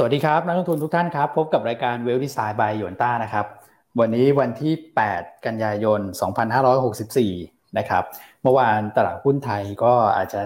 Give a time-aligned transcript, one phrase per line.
[0.00, 3.46] สวัสดีครับ นักลงทุนทุกท่านครับ พบกับรายการเวลดีไซน์บายยนต้านะครับ
[4.00, 4.72] วันนี้วันที่
[5.08, 6.00] 8 กันยายน
[7.28, 8.02] 2564 นะครับ
[8.42, 10.40] เมื่อวานตลาดหุ้นไทยก็อาจจะ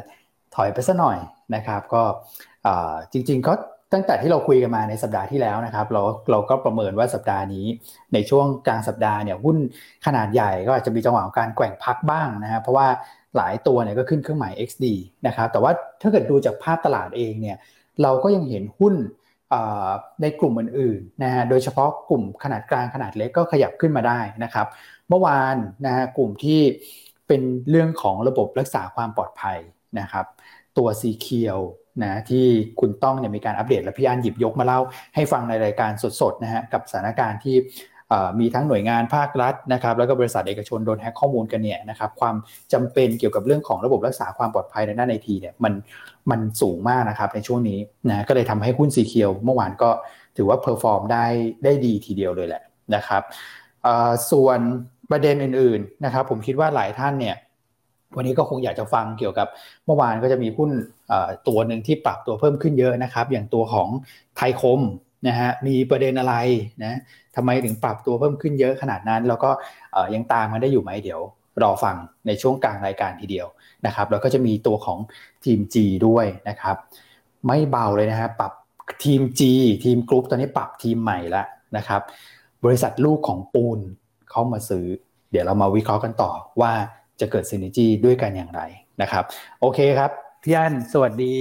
[0.55, 1.19] ถอยไปสักหน่อย
[1.55, 2.03] นะครับ ก็
[3.13, 3.53] จริงๆก็
[3.93, 7.67] ตั้งแต่ที่เราคุยกันมาในสัปดาห์ที่แล้วนะครับ เราเราก็ประเมินว่าสัปดาห์นี้
[8.13, 9.57] ในช่วงกลางสัปดาห์เนี่ยหุ้น
[10.07, 12.87] ขนาดใหญ่ก็อาจจะมีจังหวะของการแกว่งพักบ้างนะครับเพราะว่า
[13.37, 14.85] หลายตัวเนี่ยก็ขึ้นเครื่องหมาย XD
[15.27, 15.73] นะครับแต่ว่า
[16.03, 17.57] ถ้าเกิดดูจากภาพตลาดเองเนี่ย
[18.03, 18.97] เราก็ยังเห็นหุ้น
[20.23, 24.67] ในกลุ่มอื่นๆนะฮะโดยเฉพาะกลุ่มขนาดกลางขนาดเล็กก็ขยับขึ้นมาได้นะครับ
[25.09, 25.57] เมื่อวาน
[25.87, 26.61] นะฮะกลุ่มที่
[27.29, 29.59] เป็นเรื่องของระบบรักษาความปลอดภัย
[30.01, 30.27] นะครับ
[30.79, 31.59] ตัวซีเคียว
[32.03, 32.47] นะที่
[32.81, 34.81] คุณต้องเนี่ยมีการอัปเดตและพี่อันหยิบยกมาเล่า
[35.15, 37.57] ให้ฟังในรายการสดๆนะฮะกับสถานการณ์ที่
[38.41, 42.35] มีทั้งหน่วยงานภาครัฐนะครับแล้วก็บริษัทเอกชนโดนแฮกข้อมูลกันเนี่ยนะครับความ
[42.73, 45.73] จำเป็นเกี่ยวกับเรื่องของระบบรักษาความปลอดภัยในด้านไอทีเนี่ยมัน
[46.31, 49.91] มันสูงมากนะครับในช่วงนี้นะก็เลยทำให้หุ้น SECURE เมื่อวานก็
[50.37, 51.27] ถือว่า perform ได้
[51.65, 52.63] ได้ดีทีเดียวเลยแหละ
[52.95, 53.23] นะครับ
[54.31, 54.59] ส่วน
[55.11, 57.37] ประเด็นอื่นๆนะครับผมคิดว่าหลายท่านเนี่ย
[58.17, 59.49] วันนี้ก็คงอยากจะฟังเกี่ยวกับ
[59.87, 60.71] เมื่อวานก็จะมีหุ้น
[61.49, 63.89] ตัวหนึ่งที่ปรับตัวเพิ่มขึ้นเยอะนะครับ อย่างตัวของ
[64.37, 64.81] ไทยคม
[65.27, 66.35] นะฮะมีประเด็นอะไร
[66.85, 66.99] นะ
[67.37, 69.51] ทำไมถึงปรับตัวเพิ่มขึ้นเยอะขนาดนั้น แล้วก็
[70.15, 71.21] ยังตามมันได้อยู่ไหมเดี๋ยว
[71.63, 73.47] รอฟังในช่วงกลางรายการทีเดียว
[73.87, 74.99] นะครับแล้วก็จะมีตัวของ
[75.45, 76.77] ทีม G ด้วยนะครับ
[77.47, 78.53] ไม่เบาเลยนะฮะปรับ
[79.05, 79.43] ทีม G
[79.85, 82.03] ทีมกรุ๊ปตอนนี้ปรับทีมใหม่แล้วนะครับ
[82.65, 83.79] บริษัทลูกของปูน
[84.31, 84.87] เข้ามาซื้อ
[85.31, 86.73] เดี๋ยวเรามาวิเคราะห์กันต่อว่า
[87.21, 88.63] จะเกิด synergy ด้วยกันอย่างไร
[89.03, 89.25] นะครับ
[89.61, 90.11] โอเคครับ
[90.43, 91.35] พี่อั้นสวัสดี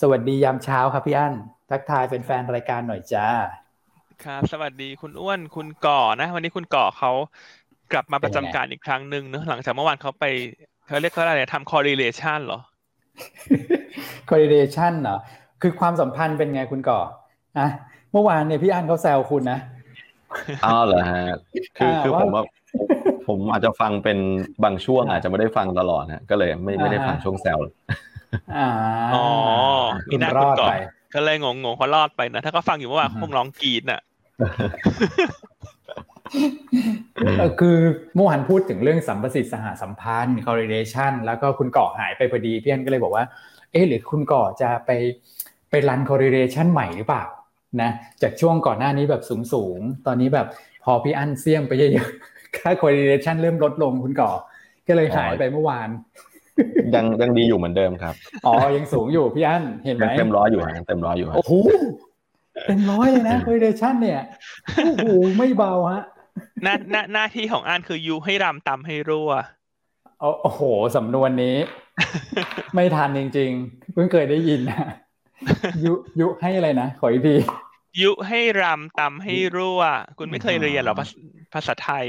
[0.00, 1.34] สวัสดียามเช้าครับพี่อั้น
[1.72, 3.26] ทักทายเป็นแฟนรายการหน่อยจ้า
[4.24, 7.12] ครับ สวัสดีคุณอ้วนคุณก่อนะ วันนี้คุณก่อเขา
[7.92, 10.24] กลับมาประจำการอีกครั้งหนึ่งเนอะหลังจากเมื่อวานเขาไป
[10.86, 12.60] เขาเรียกเขาอะไรทำ correlation เหรอ
[14.28, 15.16] correlation เหรอ
[15.62, 17.00] คือความสัมพันธ์เป็นไงคุณก่อ
[17.58, 17.68] นะ
[18.12, 19.58] เมื่อวานเนี่ยพี่อันเขาแซวคุณนะ
[20.64, 21.24] อ้าวเหรอฮะ
[21.76, 22.44] คือคือผมว่า
[23.26, 24.18] ผมอาจจะฟังเป็น
[24.64, 27.58] บางช่วงอาจจะไม่ได้ฟังตลอดฮะก็เลยไม่ไม่ได้ฟังช่วงแซว
[29.14, 29.24] อ๋อ
[30.08, 30.68] มีน่าคุณก่อ
[31.14, 34.00] ก็เลยงงงเขารอดไปนะ ถ้าก็ฟังอยู่เมื่อวานคงร้องกรีดน่ะ
[37.60, 37.78] คือ
[38.14, 43.24] เมื่อวานพูดถึงเรื่องสัมประสิทธิ์สหสัมพันธ์ correlation แล้วก็คุณก่อหายไปพอดีพี่อันก็เลยบอกว่า
[43.72, 44.90] เอ๊ะหรือคุณก่อจะไป
[45.70, 47.24] ไปรัน correlation ใหม่หรือเปล่า
[47.82, 47.90] นะ
[48.22, 49.22] จากช่วงก่อนหน้านี้แบบ
[49.52, 50.46] สูงๆตอนนี้แบบ
[50.84, 54.30] พอพี่อันเสี่ยมไปเยอะๆค่า correlation เริ่มลดลงคุณก่อ
[54.88, 55.88] ก็เลยหายไปเมื่อวาน
[56.94, 58.14] ยังยังดีอยู่เหมือนเดิมครับ
[58.46, 61.52] อ๋อ ยังสูงอยู่พี่อันเห็นไหมเต็มร้อยอยู่ยังเต็มร้อยอยู่โอ้โห
[62.66, 64.22] เป็นร้อยเลยนะ correlation เนี่ย
[64.76, 65.06] โอ้โห
[65.38, 66.02] ไม่เบาฮะ
[66.62, 69.30] หน้าหน้าหน้าที่ของอ่านคือยุให้รำตำให้รั่ว
[70.42, 70.62] โอ้โห
[70.96, 71.56] สำนวนนี้
[72.74, 74.82] ไม่ทันจริงๆเพิ่งเคยได้ยินนะ
[75.84, 77.36] ยุยุให้อะไรนะขออีกที
[78.02, 79.82] ยุให้รำตำให้รั่ว
[80.18, 80.94] คุณไม่เคยเรียนหรอ
[81.54, 82.06] ภาษาไทย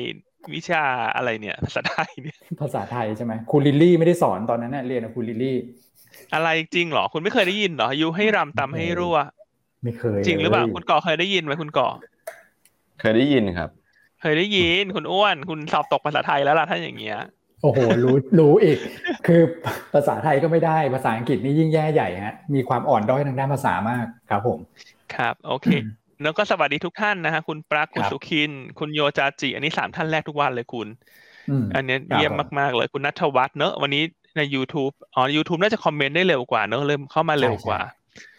[0.54, 0.84] วิชา
[1.16, 5.58] อะไรเนี่ยภาษาไทยเนี่ยภาษาไทยใช่ไหมคุณลิลลี่ไม่ได้สอนตอนนั้นเน่ยเรียนกับคุณลิลลี่
[6.34, 9.18] อะไรจริงเหรอ คุณไม่เคยได้ยินเหรอยุให้รำตำให้รั่ว
[9.84, 11.88] ไม่เคย จริงหรือเปล่าคุณก่อเคยได้ยินไหมคุณก่อ
[13.02, 13.70] เคยได้ยินครับ
[14.22, 17.20] เคยได้ยินคุณอ้วน คุณสอบตกภาษาไทยแล้วล่ะถ้าอย่างเงี้ย
[17.64, 18.78] โอ้โหรู้รู้อีก
[19.28, 19.42] คือ
[19.94, 24.60] ภาษาไทยก็ไม่ได้ภาษาอังกฤษนี่ยิ่งแย่ใหญ่ฮะมีความอ่อนด้อยทางด้านภาษามากครับผม
[25.16, 25.68] ครับ โอเค
[26.22, 30.88] แล้วก็สวัสดีทุกท่านนะฮะคุณปรักคุณสุขิน คุณโยจาจิ อันนี้สามท่านแรกทุกวันเลยคุณ
[31.76, 34.04] อันนี้เยี่ยมมาก ๆ เลยคุณนัทวัฒน์เนอะวันนี้
[34.38, 37.80] ใน YouTube อ๋อ YouTube น่าจะคอมเมนต์ได้เร็วกว่าเนอะเริ่มเข้ามาเร็วกว่า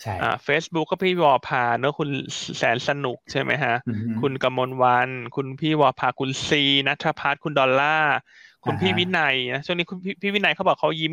[0.02, 0.14] ใช่
[0.44, 2.10] เฟซบุ๊กก็พี่วอพาเนอะคุณ
[2.58, 3.74] แสนสนุกใช่ไหมฮะ
[4.20, 7.98] คุณกมลวัน คุณพี่วอพาคุณซีนัทพัฒน์คุณดอลล่า
[8.64, 11.12] คุณพี่วินัยนะช่วงนี้คุณพี่วินัยเขาบอกเขายิ้ม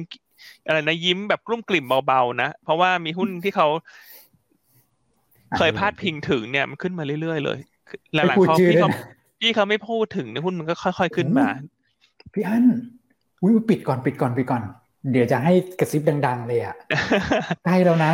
[0.66, 3.68] อะไรนะยิ้มแบบกลุ้มกลิ่มเบาๆนะ เพราะว่ามีหุ้นที่เขา
[5.58, 7.60] เคยพาดพิงถึงเนี่ยมันขึ้นมาเรื่อยๆเลย
[8.14, 8.90] หลังๆเขาพี่เขา
[9.40, 11.48] พี่เขาไม่พูดถึงเนี่ยหุ้นมันก็ค่อย ๆขึ้นมา
[12.34, 12.66] พี่อัน
[13.42, 14.64] อุ้ยปิดก่อนปิดก่อนปิดก่อน
[15.12, 16.76] เดี๋ยวจะให้กระซิบดัง ๆ เลยอะ
[17.66, 18.14] ใกล้แล้วนะ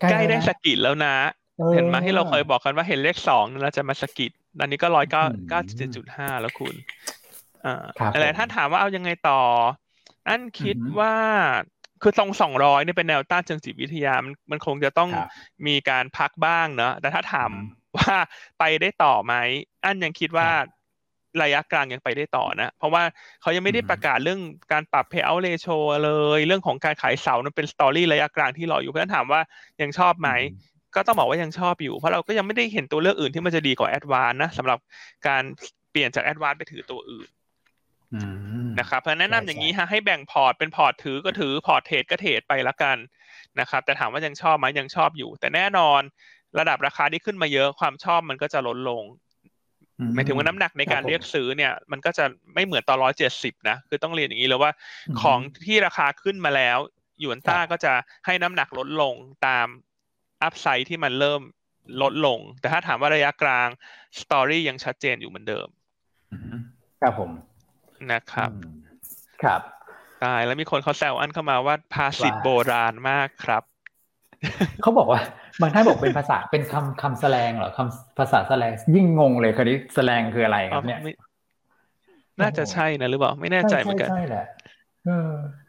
[0.00, 1.14] ใกล้ได้สกิดแล้วนะ
[1.74, 6.74] เห็นมาที่เราเคยบอกกันว่าเห็นเลขสองเราจะมาสกิดตอนนี้ก็ร้อยเก้าเก้าเจ็ดจุดห้าแล้วคุณ
[7.64, 7.74] อ่า
[8.14, 9.40] อะไรท่านถามว่าเอายังไงต่อ
[10.28, 11.14] อันคิดว่า
[12.02, 15.10] คือตรงสองร้อยเนี่ยเป็นแนวต้านเชิงจิตวิทยามันมันคงจะต้อง
[15.66, 17.50] มีการพักบ้างเนอะแต่ถ้าถาม
[17.96, 18.14] ว่า
[18.58, 19.34] ไปได้ต่อไหม
[19.84, 20.48] อันยังคิดว่า
[21.42, 23.02] ระยะกลางยังไปได้ต่อนะ เพราะว่า
[23.40, 24.40] เขายังไม่ได้ประกาศเรื่อง
[24.72, 29.40] การปรับ payout ratio เลย เรื่องของการขายเสานั้นเป็นสตอรี่ระยะกลางที่รออยู่เพราะฉะนั้นถามว่า
[29.82, 30.30] ยังชอบไหม
[30.94, 34.78] ก็ต้องบอกว่ายังชอบอยู่ เพราะเราก็ยังไม่ได้เห็นตัวเลือกอื่นที่มันจะดีกว่าแอดวานนะสำหรับ
[35.26, 35.42] การ
[35.90, 37.28] เปลี่ยนจากแอดวานไปถือตัวอื่น
[38.80, 42.96] นะครับเพราะแนะนำอย่างนี้ฮะให้แบ่งพอร์ตเป็นพอร์ตถือก็ถือพอร์ตเทรดก็เทรดไปละกัน
[43.60, 46.00] นะครับ แต่ถามว่ายังชอบไหมยังชอบอยู่ แต่แน่นอน
[46.58, 49.02] ระดับราคาที่ขึ้นมาเยอะความชอบมันก็จะลดลง
[50.14, 54.72] หมายถึงว่าน้ำหนักในการเรียกซื้อเนี่ย มันก็จะไม่เหมือนตอนร้อยเจ็ดสิบนะคือต้องเรียนอย่างนี้เลยว่า
[55.22, 56.78] ของที่ราคาขึ้นมาแล้ว
[57.20, 57.92] หยวนต้าก็จะ
[58.26, 59.14] ให้น้ำหนักลดลง
[59.46, 59.66] ตาม
[60.42, 61.40] upside ที่มันเริ่ม
[62.02, 63.68] ลดลง แต่ถ้าถามว่าระยะกลาง
[64.20, 65.68] สตอรี่ยังชัดเจนอยู่เหมือนเดิม
[67.00, 67.30] ครับผม
[68.12, 68.50] นะครับ
[69.42, 69.60] ครับ
[70.24, 73.62] ตายแล้วมีคนเขาแซวอันเข้ามาว่าภาษิตโบราณมากครับ
[74.82, 75.20] เขาบอกว่า
[75.60, 81.00] บางท่านบอกเป็นภาษาเป็นคำคำแสลงเหรอคำภาษาแสลงยิ่งงงเลยคราวนี้แสลงคืออะไรครับเนี่ย
[82.40, 84.44] น่าจะใช่นะหรือเปล่าไม่แน่ใจเหมือนกันใช่แหละ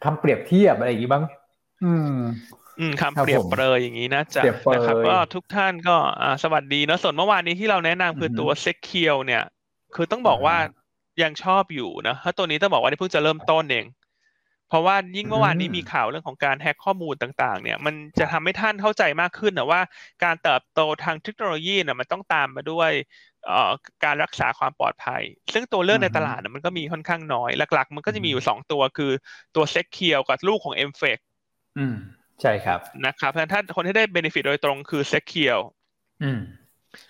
[0.04, 1.24] คำเปรียบเทียบอะไรอย่างนี้บ้าง
[1.86, 2.16] อืม
[2.80, 4.42] อืมคำเปรียบเปรยอย่างนี้น่าจะ
[4.74, 5.96] นะครับ ก็ทุกท่านก็
[6.44, 9.44] สวัสดีนะส่วนเมื่อวานนี้ที่เราแนะนำคือตัว SECURE เนี่ย
[9.96, 10.58] คือต้องบอกว่า
[11.24, 13.86] ยังชอบอยู่นะถ้าตัวนี้ต้องบอกว่าเพิ่งจะเริ่มต้นเอง
[14.70, 19.82] เพราะว่ายิ่งเมื่อวานนี้มีข่าวเรื่องของการแฮ็กข้อมูลต่าง ๆ เนี่ย มันจะทำให้ท่านเข้าใจมากขึ้นนะว่า
[20.24, 22.92] การเติบโตทางเทคโนโลยีเนี่ยมันต้องตามมาด้วย
[24.06, 25.22] การรักษาความปลอดภัย
[25.54, 29.12] ซึ่งตัวเลือกในตลาดมันก็มีค่อนข้างน้อย หลัก ๆ มันก็จะมีอยู่สองตัวคือ
[29.56, 31.18] ตัว SECURE กับลูกของ MFEC
[31.78, 31.96] อืม
[32.42, 35.60] ใช่ครับนะครับถ้าคนที่ได้ benefit โดยตรงคือ Secure
[36.24, 36.40] อืม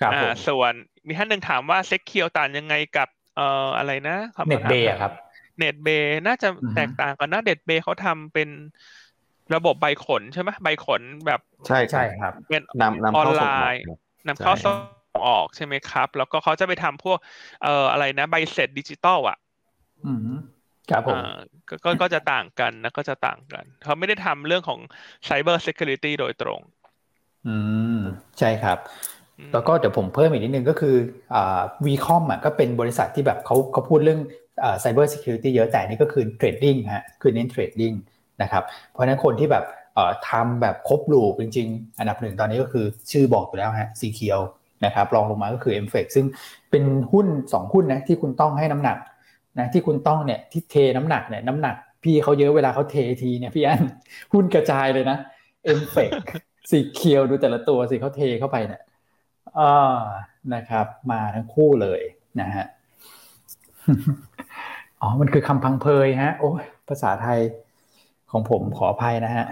[0.01, 0.11] ครับ
[0.47, 0.73] ส่วน
[1.07, 3.07] มีท่านหนึ่งถามว่า Secure ต่างยังไงกับ
[3.39, 5.11] เอ่ออะไรนะ Netbay ครับ
[5.57, 8.49] Netbay น่าจะแตกต่างกันนะ Netbay เขาทำเป็น
[9.55, 13.43] ระบบใบขนใช่ไหมใบขนแบบใช่ใช่ครับเป็นนำนำออนไล
[13.73, 13.81] น์
[14.27, 17.17] นำเข้าส่งออกใช่ไหมครับ แล้วก็เขาจะไปทำพวก
[17.63, 19.37] เอ่ออะไรนะใบเสร็จดิจิตอลอะ
[20.05, 20.19] อืม
[20.91, 21.19] ครับผม
[21.83, 24.79] ก็ก็จะต่างกันนะก็จะต่างกัน เขาไม่ได้ทำเรื่องของ
[25.25, 26.61] ไซเบอร์เซ c u r i t y โดยตรง
[27.47, 27.55] อื
[27.97, 27.99] ม
[28.39, 28.77] ใช่ครับ
[29.53, 30.95] แล้วก็เดี๋ยวผมเพิ่มอีกนิดนึงก็คือ
[31.85, 34.19] VCOM อะก็เป็นบริษัทที่แบบเขาเขาพูดเรื่อง
[34.79, 37.93] cyber security เยอะแต่นี่ก็คือ trading ฮะคือเน้น trading
[38.41, 39.65] นะครับเพราะฉะนั้นคนที่แบบ
[40.29, 44.39] ทำแบบครบ loop จริง ๆ อันดับหนึ่งตอนนี้ก็คือชื่อบอกอยู่แล้วฮะ Secure
[44.85, 46.25] นะครับรองลงมาก็คือ m f เฟซึ่ง
[46.71, 48.97] เป็นหุ้น 2 หุ้นนะที่คุณต้องให้น้ำหนัก
[49.59, 53.83] นะที่คุณต้องเนี่ยที่เทน้ำหนักเนี่ยน้ำหนัก พี่เขาเยอะเวลาเขาเททีเนี่ยพี่อัน
[54.33, 55.17] หุ้นกระจายเลยนะ
[55.79, 55.97] m f เฟ
[56.71, 58.81] สีเคียวดูแต่ละตัวสิเขาเทเข้าไปเนี่ย
[59.59, 59.99] อ่า
[60.53, 62.01] นะครับ มาทั้งคู่เลย
[62.41, 62.65] นะฮะ
[65.01, 67.39] อ๋อ มันคือคำพังเพยฮะ โอ้ยภาษาไทย
[68.31, 69.45] ของผมขออภัยนะฮะ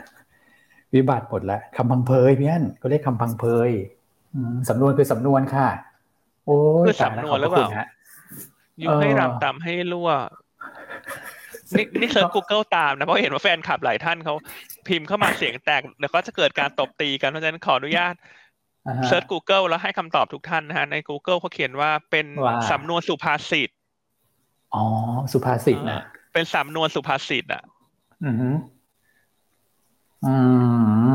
[0.94, 3.70] วิบัติหมดแล้วคำพังเพยพี่อันก็เรียกคำพังเพย
[4.70, 5.68] สำนวนคือสำนวนค่ะ
[6.46, 7.70] โอ้ยคือสำนวนหรือเปล่า
[8.80, 10.10] อยู่ให้รำตามให้รั่ว
[11.78, 14.36] นี่นี่เซิร์ช Google ตามนะเพราะเห็นว่าแฟนคลับหลายท่านเขา
[14.88, 18.14] พิมพ์เข้ามาเสียงแตกเดี๋ยวก็จะเกิดการตบตีกันเพราะฉะนั้นขออนุญาต
[19.08, 22.26] เซิร์ช Google แล้วให้คำตอบทุกท่านนะฮะ ใน Google เขาเขียนว่าเป็น
[22.72, 23.70] สำนวนสุภาษิต
[24.76, 24.84] อ๋อ
[25.32, 26.04] สุภาษิตนะ
[26.34, 27.64] เป็นสำนวนสุภาษิตอะ
[28.26, 30.36] อื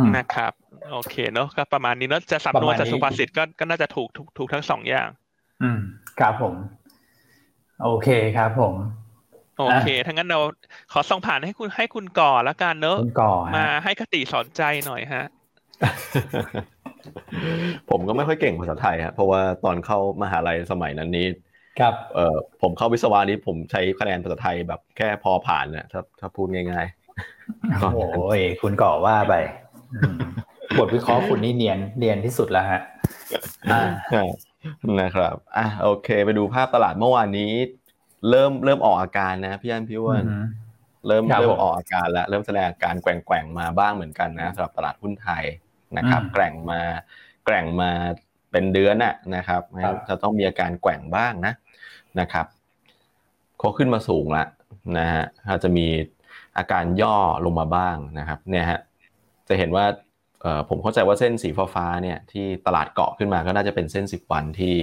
[0.00, 0.52] มนะครับ
[0.92, 5.08] โอเคเนาะก็ประมาณนี้เนาะจะสำนวนจะสุภาษิตก็ก็น่าจะถูกถูกถูกทั้งสองอย่าง
[5.62, 5.78] อืม
[6.20, 6.54] ครับผม
[7.82, 8.74] โอเคครับผม
[9.58, 10.40] โอเค ทั้งนั้นเรา
[10.92, 15.24] ขอส่งผ่านให้คุณให้คุณก่อแล้วกันเนอะคุณก่อมาให้คติสอนใจหน่อยฮะ
[17.90, 21.26] ผมก็ไม่ค่อยเก่งภาษาไทยฮะเพราะว่าตอนเข้ามหาลัยสมัยนั้นนี้
[21.80, 29.34] ครับเอ่อผมเข้าวิศวะนี้ผมใช้คะแนนภาษาไทยแบบแค่พอผ่านเนี่ยถ้าถ้าพูดง่ายๆโอ้ยคุณก่อว่าไป
[30.78, 32.80] บทวิเคราะห์คุณนี่เนียนเนียนที่สุดแล้วฮะ
[35.00, 37.52] นะครับอะโอเค ไปดูภาพตลาดเมื่อวานนี้
[38.30, 40.24] เริ่มเริ่มออกอาการนะพี่อันพี่วัน
[41.06, 45.44] เริ่มเริ่มออกอาการแล้วเริ่มแสดงอาการแกว่งๆมาบ้างเหมือนกันนะสำหรับตลาดหุ้นไทย
[45.98, 46.80] นะครับแกว่งมา
[47.44, 47.90] แกว่งมา
[48.50, 49.62] เป็นเดือนน่ะนะครับ
[50.08, 51.54] จะต้องมีอาการแกว่งบ้างนะ
[52.20, 52.46] นะครับ
[53.58, 54.44] เขาขึ้นมาสูงละ
[54.98, 55.86] นะฮะอาจจะมี
[56.58, 58.80] อาการย่อลงมาบ้างนะครับเนี่ยฮะ
[59.48, 59.84] จะเห็นว่า
[60.68, 64.74] ผมเข้าใจว่าเส้นสีฟ้าเนี่ยที่ตลาดเกาะขึ้นมาก็น่าจะเป็นเส้นสิบวันที่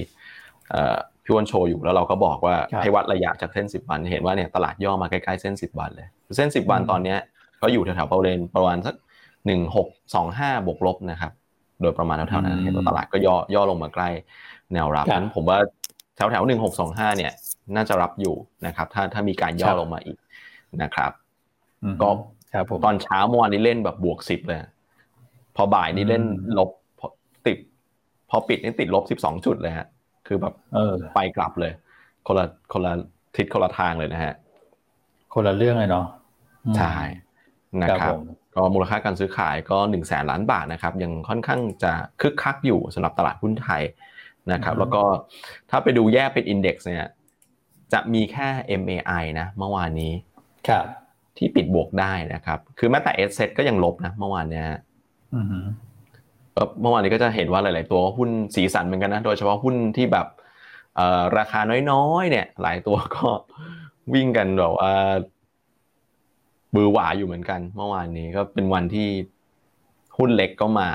[1.24, 7.20] พี่วันโชว์อยู่แล้วเราก็บอกว่าให้วัดระยะจากเส้นสิบวันเห็นว่าเนี่ยตลาดย่อมาใกล้ๆเส้นสิบวันเลย เส้นสิบวันตอนเนี้ย
[7.62, 8.96] ก็อยู่แถวๆประมาณประมาณสัก
[9.50, 11.32] หนึ่งหกสองห้าบวกลบนะครับ
[11.82, 14.10] โดยประมาณแถวๆนั้นเห็นว่าตลาดก็ย่อย่อลงมาใกล้
[14.74, 15.58] แนวรับนั้นผมว่า
[16.16, 17.32] แถวแถวหนึ่งหกสองห้าเนี่ย
[17.76, 20.18] น่าจะรับอยู่นะครับ ถ้าถ้ามีการย่อลงมาอีก
[20.84, 21.12] นะครับ
[22.02, 22.10] ก็
[22.86, 24.60] ตอนเช้าเมื่อวานนี้เล่นแบบบวกสิบเลย
[25.56, 26.24] พอบ่ายนี้เล่น
[26.58, 26.70] ลบ
[27.48, 27.58] ติด
[28.30, 29.88] พอปิดนี่ติดลบสิบสองจุดเลยฮะ
[30.28, 30.54] คือแบบ
[31.16, 31.72] ไปกลับเลย
[32.28, 32.94] คนละคนละ
[33.36, 34.34] ทิศคนละทางเลยนะฮะ
[35.34, 36.06] คนละเรื่องเลยเนาะ
[36.78, 36.94] ใช่
[37.84, 38.14] นะครับ
[38.56, 41.92] ก็มูลค่าการซื้อขายก็หนึ่งแสนล้านบาทนะครับยังค่อนข้างจะ
[42.22, 43.82] คึกคักอยู่สำหรับตลาดหุ้นไทย
[44.52, 45.02] นะครับแล้วก็
[45.70, 47.06] ถ้าไปดูแยกเป็น index เนี่ย
[47.94, 48.48] จะมีแค่
[48.82, 50.14] MAI นะเมื่อวานนี้
[50.68, 50.86] ครับ
[51.38, 54.66] ที่ปิดบวกได้นะครับ คือแม้แต่เอสเซก็ยังลบนะเมื่อวานเนี้ย
[56.82, 60.28] เมื่อวานนี้ก็จะเห็นว่าหลาย ๆ ตัวหุ้นสีสันเหมือนกันนะ โดยเฉพาะหุ้นที่แบบ
[61.38, 61.60] ราคา
[61.92, 63.28] น้อย ๆ เนี่ย หลายตัวก็
[64.14, 64.92] วิ่งกันแบบว่า
[66.76, 69.08] หวือหวาอยู่เหมือนกัน เมื่อวานนี้ก็เป็นวันที่
[70.18, 70.90] หุ้นเล็กก็มา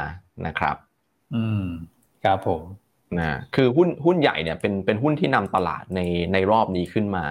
[0.46, 0.76] นะครับ
[1.34, 1.64] อืม
[2.24, 2.62] ครับผม
[3.18, 6.00] นะคือหุ้นหุ้นใหญ่เนี่ยเป็นเป็นหุ้นที่นำตลาดใน
[6.32, 7.24] ในรอบนี้ขึ้นมา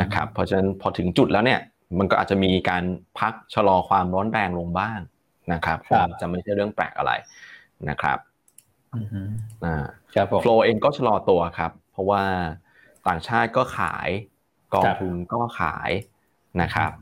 [0.00, 1.60] นะครับ เพราะฉะนั้นพอถึงจุดแล้วเนี่ย
[1.98, 2.84] มันก็อาจจะมีการ
[3.18, 4.98] พักชะลอความร้อนแรงลงบ้าง
[5.52, 5.78] นะครับ
[6.20, 7.12] จะไม่ใช่เรื่องแปลกอะไร
[7.88, 8.18] นะครับ
[9.64, 12.22] อ่าครับโฟลเองก็ชะลอตัวครับ เพราะว่า
[13.08, 14.08] ต่างชาติก็ขาย
[14.74, 15.90] กองทุนก็ขาย
[16.60, 16.92] นะครับ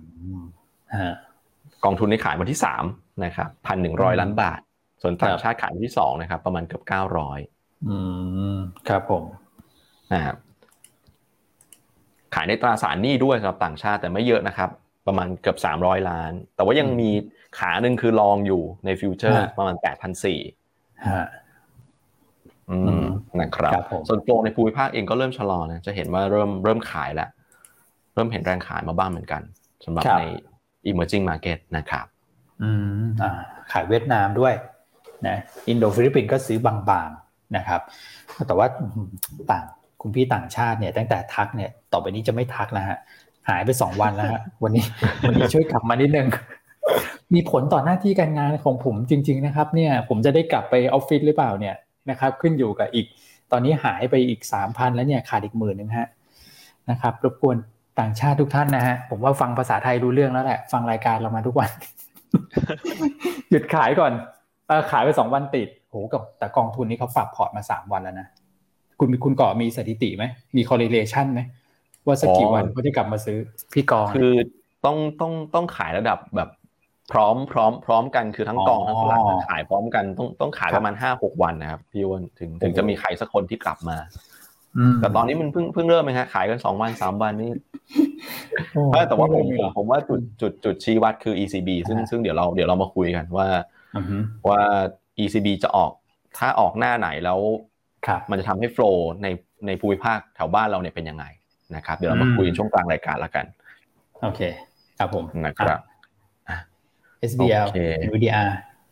[1.84, 2.84] กองทุนในขายวันที่สาม
[3.24, 4.60] นะครับพันหนึ่งร้อยล้านบาท
[5.02, 7.38] ส่วนต่างชาติขายวันที่สองนะครับ ประมาณเกือบเก้าร้อย
[7.88, 7.96] อื
[8.54, 9.24] มครับผม
[10.14, 10.36] นะครับ
[12.34, 14.70] ขายในตราสารหนี้ด้วยสำหรับต่างชาติแต่ไม่เยอะนะครับ
[15.06, 17.10] ประมาณเกือบสามร้อยล้าน แต่ว่ายังมี
[17.58, 20.40] ขาหนึ่งคือลองอยู่ในฟิวเจอร์ประมาณแปดพันสี่
[23.40, 23.72] นะครับ
[24.08, 27.28] ส่วนโปรในภูมิภาคเองก็เริ่มชะลอนะจะเห็นว่าเริ่มเริ่มขายแล้ว
[28.14, 29.42] เริ่มเห็นแรงขายมาบ้างเหมือนกัน
[29.84, 30.24] สำหรับใน
[30.88, 32.06] emerging market นะครับ
[32.62, 32.70] อื
[33.00, 33.30] มอ่า
[33.72, 34.54] ขายเวียดนามด้วย
[35.26, 35.36] นะ
[35.68, 37.80] อินโดฟิลิปปินส์ก็ซื้อบางๆนะครับ
[38.46, 38.66] แต่ว่า
[39.50, 39.64] ต่าง
[40.00, 42.98] คุณพี่ต่างชาติเนี่ยตั้งแต่ทักเนี่ยต่อไปนี้จะไม่ทักแล้วฮะ
[43.48, 44.84] หายไปสองวันแล้วฮะวันนี้
[45.28, 46.28] วันนี้ช่วยกลับมานิดนึง
[47.34, 51.74] มีผลต่อหน้าที่การงานของผมจริง ๆนะครับ เนี่ยผมจะได้กลับไปออฟฟิศหรือเปล่าเนี่ย
[52.10, 53.06] นะครับขึ้นอยู่กับอีก
[53.52, 56.08] ตอนนี้หายไปอีกสามพันแล้วเนี่ยขาดอีกหมื่นนึงฮะ
[56.90, 57.56] นะครับรบกวน
[58.00, 61.70] ต่างชาติทุกท่านนะฮะผมว่าฟังภาษาไทยรู้เรื่องแล้วแหละ ฟังรายการเรามาทุกวัน
[63.50, 64.12] หยุดขายก่อน
[64.70, 68.26] อขายไปสองวันติดโหกับแต่กองทุนนี้เขาปรับพอร์ตมาสามวันแล้วนะ
[68.98, 70.24] คุณมีคุณก่อมีสถิติไหม
[70.56, 71.40] มี correlation ไหม
[72.06, 73.38] ว่าสักกี่วันเขาจะกลับมาซื้อ
[73.72, 74.32] พี่กองคือ
[74.84, 76.50] ต้องต้องต้องขายระดับแบบ
[77.12, 83.96] พร้อมพร้อมพร้อมกันคือทั้งกองทั้งตลาดขายพร้อมกันต้องต้องขายประมาณห้าหกวันนะครับพี่วันถึงถึงจะมีใครสักคนที่กลับมา
[85.00, 87.52] แต่ตอนนี้มันเพิ่งเพิ่งเริ่มไหมฮะขายกันสองวันสามวันนี่
[89.08, 89.44] แต่ว่าผม
[89.76, 93.46] ผมว่าจุดจุดจุดชี้วัดคือ ECB ซึ่งซึ่งเดี๋ยวเราเดี๋ยวเรามาคุยกันว่า
[94.48, 94.60] ว่า
[95.22, 95.92] ECB จะออก
[96.38, 97.38] ถ้าออกหน้าไหนแล้ว
[98.30, 99.26] มันจะทำให้โฟล์ใน
[99.66, 101.24] ในภูมิภาคแถวบ้านเราเนี่ยเป็นยังไง
[101.76, 103.44] นะครับ เดี๋ยวเรามาคุยช่วงกลางรายการแล้วกัน
[104.22, 104.40] โอเค
[104.98, 105.78] ครับผมนะครับ
[107.30, 107.66] SBL
[108.06, 108.48] NVDR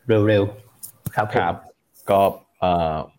[0.09, 1.55] เร็วๆ ครับครับ
[2.11, 2.21] ก็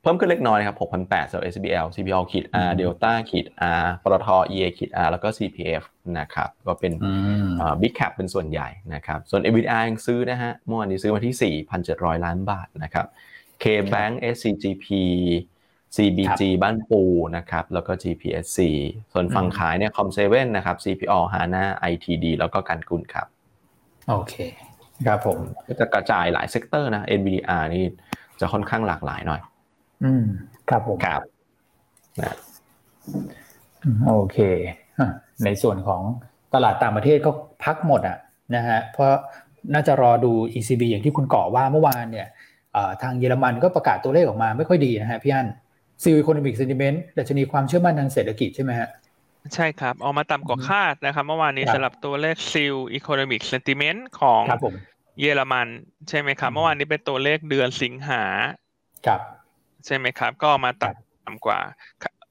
[0.02, 3.46] เพิ่มขึ้นเล็กน้อยครับ6,800สำหรับ SBL CPO ขีด R Delta ขีด
[3.82, 5.84] R ปตท EA ขีด R แล้วก็ CPF
[6.20, 6.94] นะครับ ก็เป็น
[7.82, 11.56] Big Cap เป็นส่วนใหญ่นะครับ ส่วน NVDR ยังซื้อนะฮะ เมื่อวานนี้ซื้อมาที่
[11.86, 13.06] 4,700 ล้านบาทนะครับ
[13.64, 14.88] K-Bank SCGP
[15.96, 17.04] CBG บ้านปู
[17.38, 18.60] นะครับ แล้วก็ GPSC
[19.14, 23.28] ส่วนฝั่งขายเนี่ย COM7นะครับ CPO HANA ITD แล้วก็กันกุลครับ
[24.10, 24.36] โอเค
[25.06, 27.86] ครับผม ก็จะกระจายหลาย sector นะ NVDR นี่
[28.40, 29.42] จะค่อนข้างหลากหลายหน่อย
[30.04, 30.26] อืม
[30.70, 31.22] ครับผมครับ
[32.20, 32.36] นะ
[34.08, 34.38] โอเค
[35.46, 36.02] ในส่วนของ
[36.54, 37.32] ตลาดต่างประเทศก็
[37.64, 38.18] พักหมดอะ
[38.56, 39.12] นะฮะเพราะ
[39.74, 42.28] น่าจะรอดู ECB อย่างที่คุณกอว่าเมื่อวานเนี่ย
[43.02, 45.48] ทางเยอรมันก็ประกาศตัวเลขออกมาไม่ค่อยดีนะฮะพี่อัน
[46.04, 48.90] ZEW Economic Sentiment ดัชนีความเชื่อมั่นทางเศรษฐกิจใช่ไหมฮะ
[49.56, 54.42] ใช่ครับ ออกมาต่ำกว่าคาดนะครับ เมื่อวานนี้สำหรับตัวเลข ZEW Economic Sentiment ของ
[55.20, 55.68] เยอรมัน
[56.10, 58.24] ใช่ไหมครับ เมื่อวานนี้เป็นตัวเลขเดือนสิงหา
[59.06, 59.22] ครับ
[59.86, 61.60] ใช่ไหมครับ ก็มาต่ำกว่า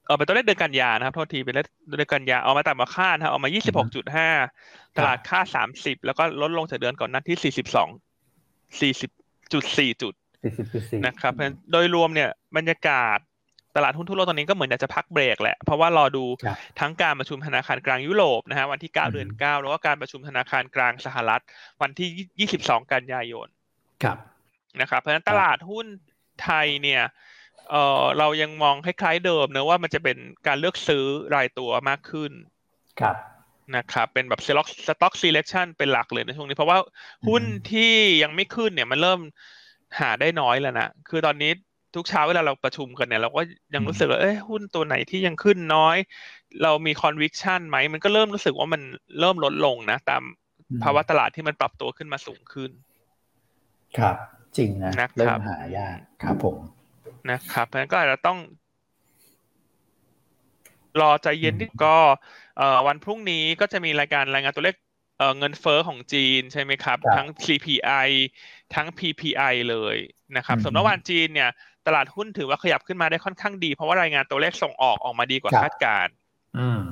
[0.05, 3.49] เออเป็นตัวเลขเดือนกันยานะครับโทษทีเป็นเลขเดือนกันยาออกมาต่ำกว่าคาดครับออกมา
[4.23, 5.39] 26.5ตลาดคาด
[5.73, 7.53] 30แล้วก็ลดลงจากเดือนก่อนนั้นที่
[8.91, 8.91] 42
[9.91, 10.13] 40.4จุด
[11.05, 11.33] นะครับ
[11.71, 13.19] โดยรวมเนี่ยบรรยากาศ
[13.75, 16.25] ตลาดหุ้นทั่วโลกตอนนี้ก็เหมือนจะพักเบรกแหละ เพราะว่ารอดู
[16.79, 21.43] ทั้งการประชุมธนาคารกลางยุโรปนะฮะวันที่ 9 เดือน 9 แล้วก็การประชุมธนาคารกลางสหรัฐ
[21.81, 22.09] วันที่
[22.67, 23.47] 22 กันยายน
[24.03, 24.17] ครับ
[24.81, 25.85] นะครับเพราะฉะนั้นตลาดหุ้น
[26.43, 27.03] ไทยเนี่ย
[27.69, 32.31] เออเรายังมองคล้ายๆเดิมเนาะว่ามันจะเป็นการเลือกซื้อรายตัวมากขึ้น
[33.01, 33.15] ครับ
[33.75, 36.77] นะครับเป็นแบบ stock stock selection เป็นหลักเลยในช่วงนี้ เพราะว่า
[37.27, 39.19] หุ้นที่ยังไม่ขึ้นเนี่ยมันเริ่ม
[39.99, 41.51] หาได้น้อยแล้วนะ คือตอนนี้
[41.95, 43.41] ทุกเช้าเวลาเราประชุมกันเนี่ยเราก็
[43.73, 45.97] ยังรู้สึกว่าเอ้ยหุ้นตัวไหนที่ยังขึ้นน้อย
[46.63, 48.81] เรามีคอนวิคชันไหม มันก็เริ่มรู้สึกว่ามัน
[49.19, 50.23] เริ่มลดลงนะ ตาม
[50.83, 52.71] ภาวะตลาดที่มันปรับตัวขึ้นมาสูงขึ้น
[53.97, 54.15] ครับ
[54.57, 56.57] จริงนะเริ่มหายากครับผม
[57.31, 58.39] นะครับเพราะฉะนั้นก็อาจจะต้อง
[61.01, 61.97] รอใจเย็นนิดก็
[62.87, 64.75] วันพรุ่งนี้ก็จะมีรายการรายงานตัวเลข
[65.39, 68.07] เงินเฟอ้อของจีนใช่ไหมครับ ทั้ง CPI
[68.75, 69.97] ทั้ง PPI เลย
[70.37, 71.49] นะครับสำหรับวันจีนเนี่ย
[71.89, 76.13] ตลาดหุ้นถือว่าขยับขึ้นมาได้ค่อนข้างดี เพราะว่ารายงานตัวเลขส่งออกออกมาดีกว่าคาดการณ์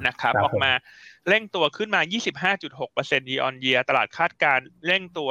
[0.08, 0.72] นะครับ ออกมา
[1.28, 2.02] เร่งตัวขึ้นมา
[2.66, 5.30] 25.6% year on year ตลาดคาดการเร่งตัว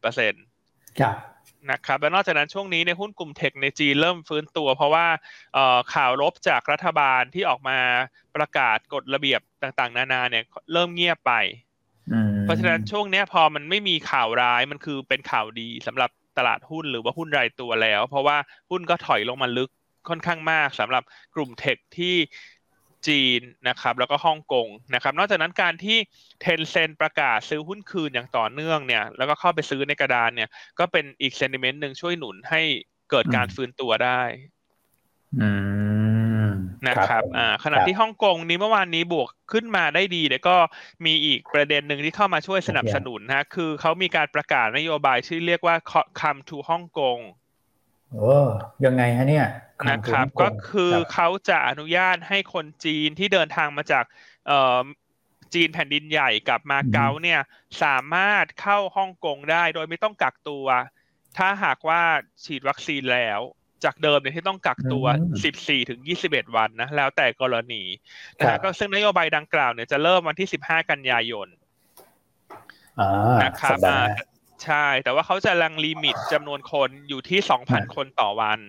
[0.00, 1.16] 17%ครับ
[1.70, 5.06] นะครับแล้วนอกจากนั้นช่วงนี้ในหุ้นกลุ่มเทคในจีนเริ่มฟื้นตัว เพราะว่า
[5.94, 7.78] ข่าวลบจากรัฐบาลที่ออกมา
[8.36, 11.32] ประกาศกฎระเบียบต่างๆ นานาเนี่ยเริ่มเงียบไป
[12.42, 18.36] เพราะฉะนั้นช่วงนี้พอมันไม่มีข่าวร้ายมันคือเป็นข่าวดีสำหรับ ตลาดหุ้นหรือว่าหุ้นรายตัวแล้ว เพราะว่า
[18.70, 19.70] หุ้นก็ถอยลงมาลึก
[20.08, 21.02] ค่อนข้างมากสำหรับ
[21.34, 22.16] กลุ่มเทคที่
[23.08, 25.98] จีนนะครับแล้วก็ฮ่องกงนะครับ นอกจากนั้นการที่
[26.40, 32.62] เทนเซนประกาศซื้อหุ้นคืนอย่างต่อเนื่องเนี่ยแล้วก็เข้าไปซื้อในกระดานเนี่ย ก็เป็นอีกเซนิเมนต์หนึ่งช่วยหนุนให้
[33.10, 34.20] เกิดการฟื้นตัวได้
[36.88, 40.56] นะครับอ่าขณะที่ฮ่องกงนี้เมื่อวานนี้บวกขึ้นมาได้ดีแต่ก็
[41.06, 45.76] มีอีกประเด็นหนึ่งที่เข้ามาช่วยสนับสนุนนะคือเขามีการประกาศนโยบายที่เรียกว่า
[46.20, 47.18] come to ฮ่องกง
[48.12, 48.36] โอ้
[48.84, 49.46] ยังไงฮะเนี่ย
[49.90, 54.04] นะครับก็คือเขาจะอนุญาตให้คนจีนที่เดินทางมาจาก
[54.46, 54.84] เอ่อ
[55.54, 57.40] จีนแผ่นดินใหญ่กับมาเก๊าเนี่ย
[57.82, 60.66] สามารถเข้าฮ่องกงได้โดยไม่ต้องกักตัว
[61.38, 62.02] ถ้าหากว่า
[62.44, 63.40] ฉีดวัคซีนแล้ว
[63.84, 65.06] จากเดิมเนี่ยที่ต้องกักตัว
[65.46, 67.82] 14 ถึง 21 วันนะ แล้วแต่กรณี
[68.38, 71.48] นะฮะก็ซึ่งนโยบายดังกล่าวเนี่ยจะเริ่มวันที่ 15 กันยายน
[73.42, 73.78] นะครับ
[74.64, 78.60] ใช่ แต่ว่าเขาจะลังลิมิตจำนวนคนอยู่ที่ 2,000 คนต่อวัน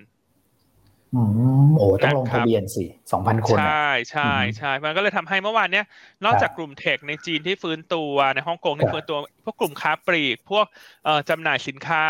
[1.15, 1.21] อื
[1.67, 5.85] มโอ้ต้องลงทะเบียนสิสองพันคนใช่ใช่ใช่มันก็เลยทำให้เมื่อวานเนี้ย
[6.25, 10.65] นอกจากกลุ่มเทคในจีนที่ฟื้นตัวในฮ่องกงที่ฟื้นตัว พวกกลุ่มค้าปลีก พวก
[11.05, 12.03] เอ่อจำหน่ายสินค้า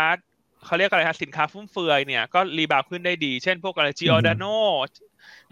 [0.68, 4.44] เขาเรียกอะไรฮะสินค้าฟุ่มเฟือยเนี่ยก็ rebound ขึ้นได้ดี เช่นพวกอะไร Giordano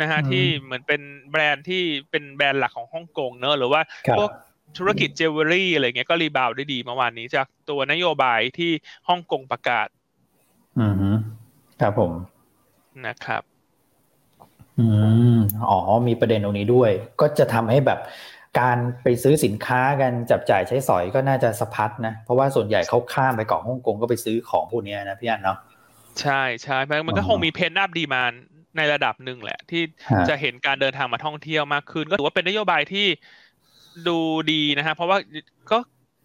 [0.01, 3.81] นะฮะที่เหมือนเป็นแบรนด์ที่เป็นแบรนด์หลักของฮ่องกงเนอะหรือว่า
[4.19, 4.31] พวก
[4.79, 8.71] ธุรกิจเจวเวลรี่อะไรเงี้ยก็ rebound ได้ดีเมื่อวานนี้จากตัวนโยบายที่
[9.09, 9.89] ฮ่องกงประกาศ
[10.79, 11.17] อืม
[11.81, 12.13] ครับผม
[13.07, 13.43] นะครับ
[14.79, 14.87] อื
[15.37, 17.99] มอ๋อมีประเด็นตรงนี้ด้วย ก็จะทำให้แบบ
[18.61, 25.59] การไปซื้อสินค้ากันจับจ่ายใช้สอยก็น่าจะสะพัดนะ เพราะว่าส่วนใหญ่เขาข้ามไปเกาะฮ่องกงก็ไปซื้อของพวกนี้นะพี่อันเนาะ
[26.21, 28.33] ใช่ใช่มันก็คงมีเพนนับดีมาน
[28.77, 29.83] ในระดับหนึ่งแหละ ที่
[30.29, 33.07] จะเห็นการเดินทางมาท่องเที่ยวมากขึ้น ก็ถือว่าเป็นนโยบายที่
[34.09, 34.19] ดู
[34.53, 35.19] ดีนะฮะเพราะว่า
[35.71, 35.79] ก็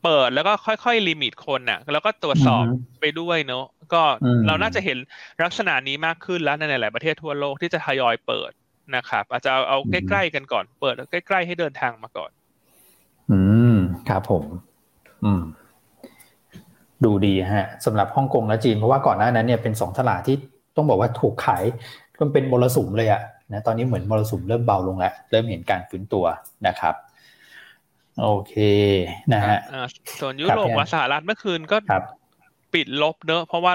[0.04, 2.63] เปิดแล้วก็ค่อยๆลิมิตคนน่ะ แล้วก็ตรวจสอบ
[3.02, 4.02] ไปด้วยเนาะก็
[4.48, 4.98] เราน่าจะเห็น
[5.44, 8.52] ลักษณะนี้มากขึ้นแล้วในหลายประเทศทั่วโลกที่จะทยอยเปิด
[8.96, 12.32] นะครับ อาจจะเอาใกล้ๆกันก่อน เปิดใกล้ๆให้เดินทางมาก่อน
[13.32, 13.39] อื
[13.74, 13.76] ม
[14.10, 14.44] ครับผม
[15.26, 15.44] อืม
[17.04, 20.36] ดูดีฮะสำหรับฮ่องกงและจีนเพราะว่าก่อนหน้านั้นเนี่ยเป็นสองตลาดที่
[20.76, 21.63] ต้องบอกว่าถูกขาย
[22.22, 23.22] มันเป็นมรสุมเลยอะ
[23.54, 26.26] นะตอนนี้เหมือนมรสุมเริ่มเบาลงแล้วเริ่มเห็นการฟื้นตัว
[26.67, 26.96] นะครับ
[28.22, 28.54] โอเค
[29.34, 29.58] นะฮะ
[30.20, 31.78] ส่วนยุโรปกับสหรัฐเมื่อคืนก็
[32.73, 33.73] ปิดลบเนอะเพราะว่า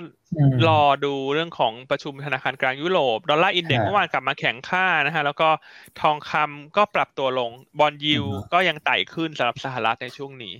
[0.68, 5.48] รอดูเรื่องของประชุมธนาคารกลางยุโรป ดอลลาร์ index เมื่อวานกลับมาแข็งค่านะฮะ แล้วก็
[6.00, 10.54] ทองคำก็ปรับตัวลง bond yield ก็ยังไต่ขึ้นสำหรับสหรัฐในช่วงนี้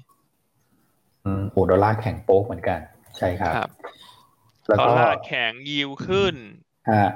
[1.25, 2.79] อืมโอ้ดอลลาร์แข็งโป๊กเหมือนกัน
[3.19, 3.53] ใช่ครับ
[4.81, 6.35] ดอลลาร์แข็งยิวขึ้น
[6.91, 7.11] ฮะ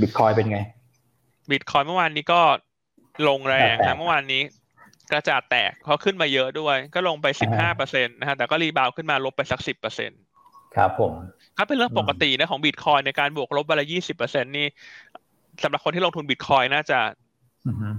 [0.00, 0.58] บิตคอยเป็นไง
[1.50, 2.40] บิตคอยเมื่อวานนี้ก็
[3.28, 4.42] ลงแรงนะเมื่อวานนี้
[5.12, 10.20] กระจาดแตกเพราะขึ้นมาเยอะด้วย ก็ลงไปสิบห้าเปอร์เซ็นต์นะฮะแต่ก็ rebound ขึ้นมาลบไปสักสิบเปอร์เซ็นต์
[10.78, 11.12] ครับผม
[11.56, 14.66] ถ้าเป็นเรื่องปกตินะของบิตคอยในการบวกลบวันละยี่สิบเปอร์เซ็นนี่
[15.62, 16.98] สำหรับคนที่ลงทุนบิตคอยน่าจะ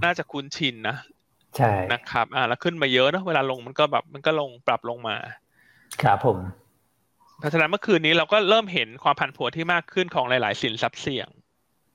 [0.04, 0.96] น่าจะคุ้นชินนะ
[1.56, 5.16] ใช่นะครับ อ่า แล้วขึ้นมาเยอะนะเวลาลงมันก็แบบมันก็ลงปรับลงมา
[6.02, 6.38] ครับผม
[7.38, 11.28] เพราะฉะนั้นเมื่อคืนนี้เราก็เริ่มเห็นความผันผวนที่มากขึ้นของหลาย ๆ สินทรัพย์เสี่ยง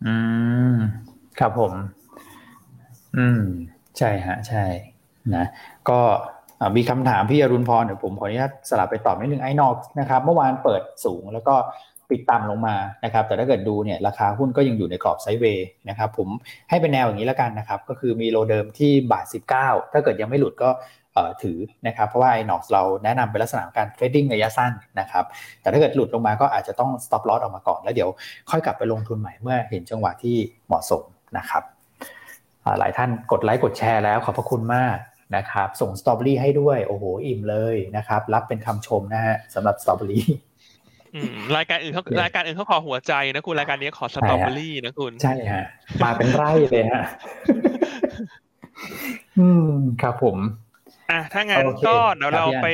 [0.05, 0.15] อื
[0.73, 0.77] ม
[1.39, 1.73] ครับผม
[3.17, 3.41] อืม
[3.97, 4.65] ใช่ฮะ ใช่
[5.35, 5.45] นะ
[5.89, 5.99] ก็
[6.77, 11.55] มีคำถามพี่อรุณพรเดี๋ยวผมขออนุญาตสลับไปตอบนิดนึงไอ้นอกนะครับเมื่อวานเปิดสูงแล้วก็
[12.09, 16.27] ปิดต่ำลงมานะครับ แต่ถ้าเกิดดูเนี่ยราคาหุ้นก็ยังอยู่ในกรอบไซด์เวย์นะครับ ผม
[16.69, 19.25] ให้เป็นแนวอย่างนี้แล้วกันนะครับ ก็คือมีโลเดิมที่บาท
[19.59, 20.69] 19 ถ้าเกิดยังไม่หลุดก็
[21.43, 25.25] ถือนะครับ เพราะว่าไอ้นอกเราแนะนำเป็นลักษณะการเทรดดิ้งระยะสั้นนะครับ
[25.61, 28.09] แต่ถ้าเกิดหลุดลงมาก็อาจจะต้อง stop loss ออกมาก่อน แล้วเดี๋ยว
[28.49, 30.35] ค่อยกลับไปลงทุนใหม่เมื่อเห็นจังหวะที่
[30.67, 31.03] เหมาะสม
[31.37, 31.63] นะครับ
[32.79, 34.97] หลายท่านกดไลค์กดแชร์แล้วขอบพระคุณมาก
[35.35, 40.25] นะครับส่งสตรอเบอรี่ให้ด้วยโอ้โหอิ่มเลยนะครับ รับเป็นคำชมนะฮะสำหรับสตรอเบอรี่
[41.57, 45.65] รายการอื่นเขารายการอื่นเขาขอหัวใจนะคุณรายการนี้ขอสตรอเบอรี่นะคุณ ใช่ฮะ
[46.03, 47.03] มาเป็นไร่เลยฮะ
[49.39, 50.37] อืมครับผม
[51.11, 52.67] อะถ้างั้นก็เดี๋ยวเราไป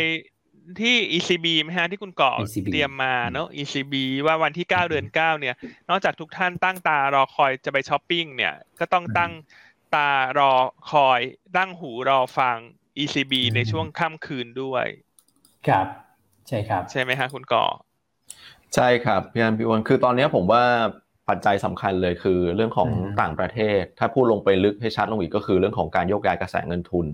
[0.81, 2.35] ที่ ECB ไหมฮะที่คุณเกาะ
[2.71, 3.93] เตรียมมาเนาะ ECB
[4.25, 5.55] ว่าวันที่เก้าเดือนเก้าเนี่ย
[5.89, 9.31] นอกจากทุกท่านตั้งตารอคอยจะไปช้อปปิ้งเนี่ย ก็ต้องตั้ง
[9.95, 10.53] ตารอ
[10.91, 11.21] คอย
[11.57, 12.57] ตั้งหูรอฟัง
[13.01, 14.85] ECB ในช่วงค่ำคืนด้วย
[15.67, 15.87] ครับ
[16.47, 17.65] ใช่ครับ ใช่ไหมฮะคุณก่อ
[18.75, 20.63] ใช่ครับพี่อันพี่วันคือตอนนี้ผมว่า
[21.29, 22.89] ปัจจัยสำคัญเลยคือเรื่องของ
[23.21, 27.05] ต่างประเทศ ถ้าพูดลงไปลึกให้ชัดลงอีกก็คือเรื่องของการโยกย้ายกระแสเงินทุน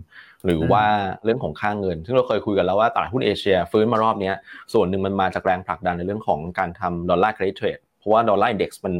[0.45, 0.85] หรือว่า
[1.23, 4.31] เรื่องของค่างเงิน ซึ่งเราเคยคุยกันแล้วว่าตลาดหุ้นเอเชีย ฟื้นมารอบนี้
[4.73, 8.93] ส่วนหนึ่งมันมาจากแรงผลักดันในเรื่องของการทำ dollar carry trade เพราะว่าดอลลาร์อินดี x มัน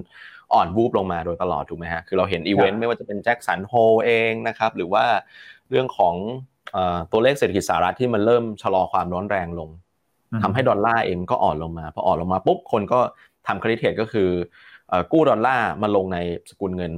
[0.54, 3.74] อ่อนวูบลงมาโดยตลอดถูกไหมฮะคือเราเห็นอีเวนต์ไม่ว่าจะเป็น Jackson Hole
[4.06, 5.06] เองนะครับหรือว่า
[5.70, 6.16] เรื่องของ
[7.12, 9.70] ตัวเลขเศรษฐกิจสหรัฐที่มันเริ่มชะลอความร้อนแรงลง
[10.44, 13.00] ทำให้ดอลลาร์เองก็อ่อนลงมาพออ่อนลงมาปุ๊บคนก็
[13.48, 14.30] ทำ carry trade ก็คือ
[15.12, 16.18] กู้ดอลลาร์มาลงใน
[16.50, 16.92] สกุลเงิน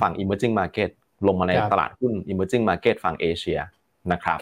[0.00, 0.90] ฝั่ง emerging market
[1.28, 3.60] ลงมาในตลาดหุ้น emerging market ฝั่งเอเชีย
[4.12, 4.38] นะครับ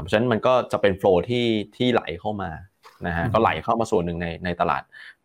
[0.00, 2.50] เพราะฉะนั้นมันก็จะเป็นโฟล์ที่ที่ไหลเข้ามา
[3.06, 4.82] นะฮะก็ไหลเข้ามาส่วนหนึ่งในในตลาด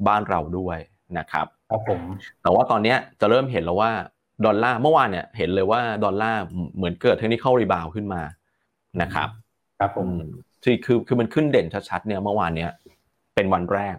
[0.08, 0.78] บ้านเราด้วย
[1.17, 2.02] นะครับ ครับผม
[2.42, 3.92] แต่ว่าตอนนี้จะเริ่มเห็นแล้วว่า
[4.46, 6.42] ดอลลาร์เมื่อวานเนี่ยเห็นเลยว่าดอลลาร์
[6.76, 8.22] เหมือนเกิดเทคนิคเข้ารีบาวขึ้นมา
[9.02, 9.30] นะครับ
[9.80, 10.08] ครับผม
[10.64, 12.72] ที่คือคือมันขึ้นเด่นชัดๆเนี่ยเมื่อวานเนี้ย
[13.36, 13.98] เป็นวันแรก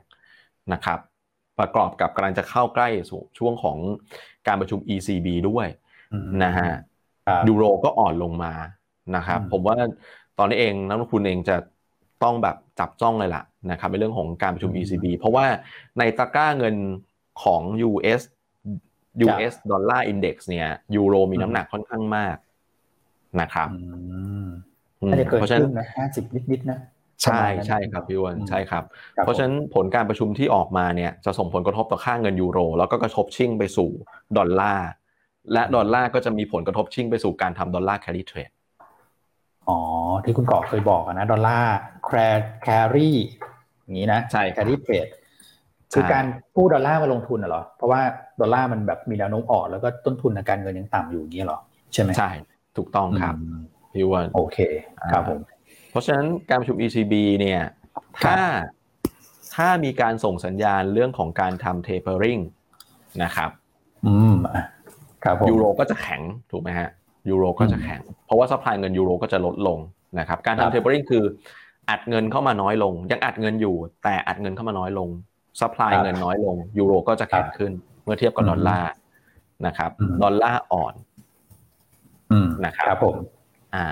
[0.73, 0.99] นะครับ
[1.59, 3.77] ประกอบกับกำลังจะเข้าใกล้สู่ช่วงของ
[4.47, 5.67] การประชุม ECB ด้วย
[6.45, 6.71] นะฮะ
[7.49, 8.53] ยูโรก็อ่อนลงมา
[9.17, 9.77] นะครับผมว่า
[10.39, 11.57] ตอนนี้เองนักลงทุนเองจะ
[12.23, 15.47] ต้องแบบจับจ้องเลยล่ะนะครับในเรื่องของการประชุม ECB เพราะว่า
[15.99, 16.75] ในตะกร้าเงิน
[17.42, 18.22] ของ US
[19.26, 22.37] US ดอลลาร์อินเด็กซ์เนี่ยยูโรมีน้ำหนักค่อนข้างมาก
[23.40, 23.68] นะครับ
[25.38, 26.79] เพราะฉะนั้นห้าสิบนิดๆนะ
[27.22, 28.85] ใช่ใช่ครับพี่อันใช่ครับ
[29.24, 33.90] เพราะฉะนั้นผลการประชุมที่ออกมาเนี่ยจะส่งผลกระทบต่อค่าเงินยูโร แล้วก็กระทบชิ่งไปสู่
[34.37, 34.88] ดอลลาร์
[35.53, 38.51] และดอลลาร์ก็จะมีผลกระทบชิ่งไปสู่การทำ dollar carry trade
[39.68, 39.79] อ๋อ
[40.24, 43.19] ที่คุณกอเคยบอกนะ dollar carry carry
[43.83, 45.07] อย่างนี้นะใช่ carry trade
[45.94, 46.24] คือการ
[46.57, 48.00] กู้ดอลลาร์มาลงทุนเหรอ เพราะว่า
[48.40, 51.59] ดอลลาร์มันแบบมีแนวโน้มอ่อนแล้วก็ต้นทุนทางการเงินยังต่ำอยู่อย่างนี้เหรอ
[51.92, 52.31] ใช่ไหมใช่
[52.76, 53.35] ถูกต้องครับ
[53.92, 54.59] พี่อันโอเค
[55.12, 55.40] ครับผม
[55.90, 57.61] เพราะฉะนั้นการประชุม ECB เนี่ย
[58.24, 58.37] ถ้า
[59.55, 62.42] ถ้ามีการส่งสัญญาณเรื่องของการทำ tapering
[63.22, 63.50] นะครับ
[64.07, 64.35] อืม
[65.24, 66.88] ครับยูโรก็จะแข็งถูกไหมฮะ
[67.31, 69.79] ยูโรก็จะแข็ง เพราะว่า supply เงินยูโรก็จะลดลง
[70.18, 71.22] นะครับ การทำ tapering คือ
[71.90, 73.74] อัดเงินเข้ามาน้อยลง ยังอัดเงินอยู่
[74.05, 75.09] แต่อัดเงินเข้ามาน้อยลง
[75.61, 77.73] supply เงินน้อยลงยูโรก็จะแข็งขึ้น
[78.05, 78.91] เมื่อเทียบกับดอลลาร์
[79.67, 79.91] นะครับ
[80.23, 80.95] ดอลลาร์อ่อน
[82.67, 83.17] นะครับครับผม
[83.75, 83.87] อ่า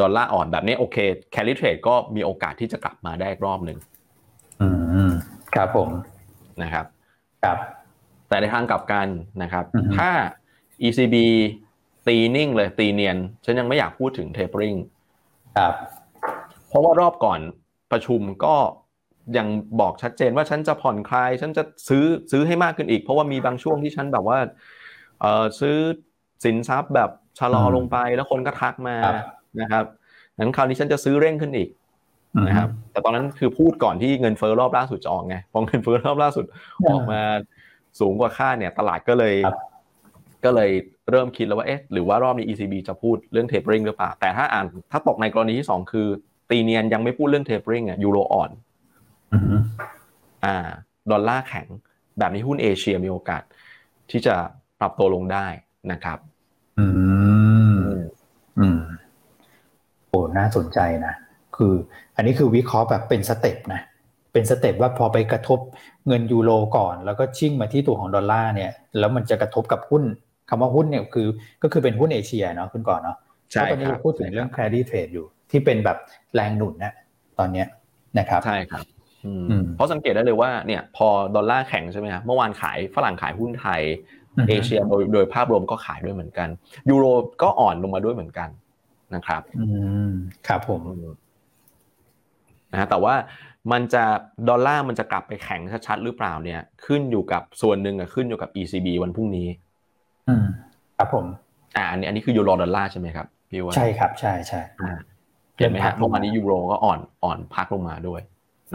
[0.00, 0.96] ดอลลาร์อ่อนแบบนี้โอเค
[1.32, 3.78] แคลิเทรดก็มีโอกาสที่จะกลับมาได้รอบหนึ่ง
[4.62, 4.68] อื
[5.08, 5.12] ม
[5.54, 5.88] ครับผม
[6.62, 6.86] นะครับ
[7.44, 7.58] ครับ
[8.28, 9.06] แต่ในทางกลับกัน
[9.42, 9.64] นะครับ
[9.96, 10.10] ถ้า
[10.86, 11.16] ECB
[12.06, 14.78] ตีนิ่งเลยตีเนียน ฉันยังไม่อยากพูดถึง tapering
[15.56, 15.74] ครับ
[16.68, 17.40] เพราะว่ารอบก่อน
[17.92, 18.56] ประชุมก็
[19.38, 19.46] ยัง
[19.80, 24.38] บอกชัดเจนว่าฉันจะผ่อนคลาย ฉันจะซื้อซื้อให้มากขึ้นอีก เพราะว่ามีบางช่วงที่ฉันแบบว่า
[25.20, 25.76] เออซื้อ
[26.44, 28.96] สินทรัพย์แบบชะลอลงไปแล้วคนก็ทักมา
[29.60, 29.84] นะครับ
[30.38, 31.68] งั้นคราวนี้ฉันจะซื้อเร่งขึ้นอีก
[32.48, 36.44] นะครับ แต่ตอนนั้นคือพูดก่อนที่เงินเฟ้อรอบล่าสุดจะออกไงพอเงินเฟ้อรอบล่าสุด
[36.88, 37.20] ออกมา
[38.00, 39.34] สูงกว่าค่าเนี่ย ตลาดก็เลย
[40.44, 40.70] ก็เลย
[41.10, 46.06] เริ่มคิดแล้วว่าเอ๊ะหรือว่ารอบนี้ ECB จะพูดเรื่อง tapering หรือเปล่า แต่ถ้าอ่านถ้าตกในกรณีที่สองคือ
[46.50, 48.50] ตีเนียนยังไม่พูดเรื่อง tapering อะยูโรอ่อน
[50.44, 50.56] อ่า
[51.10, 51.66] ดอลลาร์แข็ง
[52.18, 53.42] แบบนี้หุ้นเอเชียมีโอกาส
[54.10, 54.34] ที่จะ
[54.80, 55.46] ปรับตัวลงได้
[55.92, 56.18] นะครับ
[56.78, 56.86] อื
[57.78, 57.86] ม
[58.58, 58.80] อืม
[60.08, 61.14] โอ้น่าสนใจนะ
[61.56, 61.74] คือ
[62.16, 63.82] อันนี้คือวิเคราะห์แบบเป็น step นะ
[64.32, 65.60] เป็น step ว่าพอไปกระทบ
[66.06, 70.02] เงินยูโรก่อน แล้วก็ชิ่งมาที่ตัวของดอลลาร์เนี่ย แล้วมันจะกระทบกับหุ้น
[70.48, 71.28] คำว่าหุ้นเนี่ยคือ
[71.62, 73.16] ก็คือเป็นหุ้นเอเชียเนาะคุณก่อนเนาะะ
[73.52, 75.98] ใช่ตอนนี้เราพูดถึงเรื่อง credit trade อยู่ ที่เป็นแบบ
[76.34, 76.92] แรงหนุนนะ
[77.38, 77.66] ตอนเนี้ย
[78.18, 78.84] นะครับ ใช่ครับ
[79.74, 83.82] เพราะสังเกตได้เลยว่าเนี่ยพอดอลลาร์แข็งใช่ไหมครับเมื่อวานขายฝรั่งขายหุ้นไทย
[84.48, 86.48] เอเชียโดยโดยภาพรวมก็ขายด้วยเหมือนกัน
[86.90, 87.04] ยูโร
[87.42, 88.48] ก็อ่อนลงมาด้วยเหมือนกัน
[89.14, 89.66] นะครับอื
[90.08, 90.10] ม
[90.46, 90.80] ครับผม
[92.72, 93.14] นะแต่ว่า
[93.72, 94.04] มันจะ
[94.48, 99.48] ดอลลาร์มันจะกลับไปแข็งชัดๆหรือเปล่าเนี่ย ขึ้นอยู่กับส่วนหนึ่งอะขึ้นอยู่กับ ECB วันพรุ่งนี้
[100.28, 100.46] อืม
[100.98, 101.26] ครับผม
[101.76, 104.60] อ่าอันนี้อันนี้คือยูโรดอลลาร์ใช่ไหมครับพี่ว่าใช่ครับ ใช่ใช่
[105.56, 108.20] เห็นไหมครับเมื่อวานนี้ยูโรก็อ่อนอ่อนพักลงมาด้วย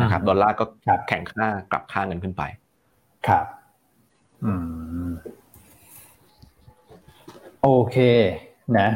[0.01, 0.63] นะครับดอลลาร์ก็
[1.07, 2.43] แข่งค่ากลับค่าเงินขึ้นไป
[3.27, 3.45] ครับ
[4.45, 4.53] อื
[5.07, 5.09] ม
[7.61, 7.97] โอเค
[8.79, 8.89] นะ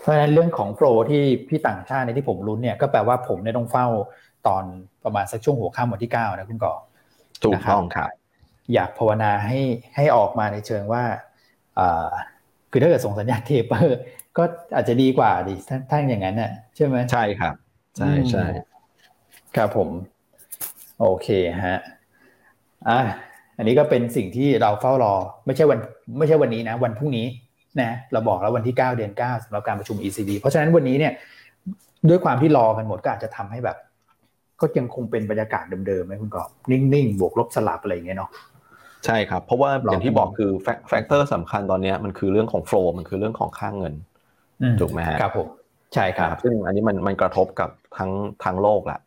[0.00, 3.86] เพราะฉะนั้นเรื่องของโฟลที่พี่ต่างชาติในที่ผมรุ้นเนี่ยก็แปลว่าผมเนี่ยต้องเฝ้า
[4.46, 4.64] ตอน
[5.04, 6.74] ประมาณสักช่วงหัวค่ำวันที่เก้านะคุณก่อ
[7.44, 8.08] ถูกต้องครับ
[8.74, 9.58] อยากภาวนาให้
[9.96, 11.04] ให้ออกมาในเชิงว่า
[12.70, 13.98] คือถ้าเกิดส่งสัญญาณเทปเปอร์
[14.38, 15.54] ก็อาจจะดีกว่าดิ
[15.90, 17.54] ถ้าอย่างนั้นน่ะใช่ไหมใช่ครับ
[17.98, 18.44] ใช่ใช่
[19.56, 19.88] ครับผม
[21.02, 21.28] โอเค
[21.66, 21.80] ฮะ
[22.88, 23.00] อะ
[23.58, 25.14] อันนี้ก็เป็นสิ่งที่เราเฝ้ารอ
[25.46, 25.78] ไม่ใช่วัน
[26.18, 27.26] ไม่ใช่วันนี้นะ วันพรุ่งนี้
[27.80, 31.12] นะเราบอกแล้ววันที่ 9 เดือน9สำหรับการประชุม ECB เพราะฉะนั้นวันนี้เนี่ย
[32.08, 33.76] ด้วยความที่รอกันหมดก็อาจจะทำให้แบบ
[34.60, 38.30] ก็ยังคงเป็นบรรยากาศเดิมๆไหมคุณกอบนิ่งๆ บวกลบสลับอะไรอย่างเงี้ยเนาะ
[39.06, 40.50] ใช่ครับ เพราะว่าอย่างที่บอกคือ
[40.88, 43.94] แฟกเตอร์สำคัญตอนนี้มันคือเรื่องของโฟล์มันคือเรื่องของค่างเงิน
[44.80, 45.48] ถูกไหมฮะครับผม
[45.94, 48.10] ใช่ครับ ซึ่งอันนี้มันมันกระทบกับทั้ง
[48.44, 49.00] ทั้งโลกแหละ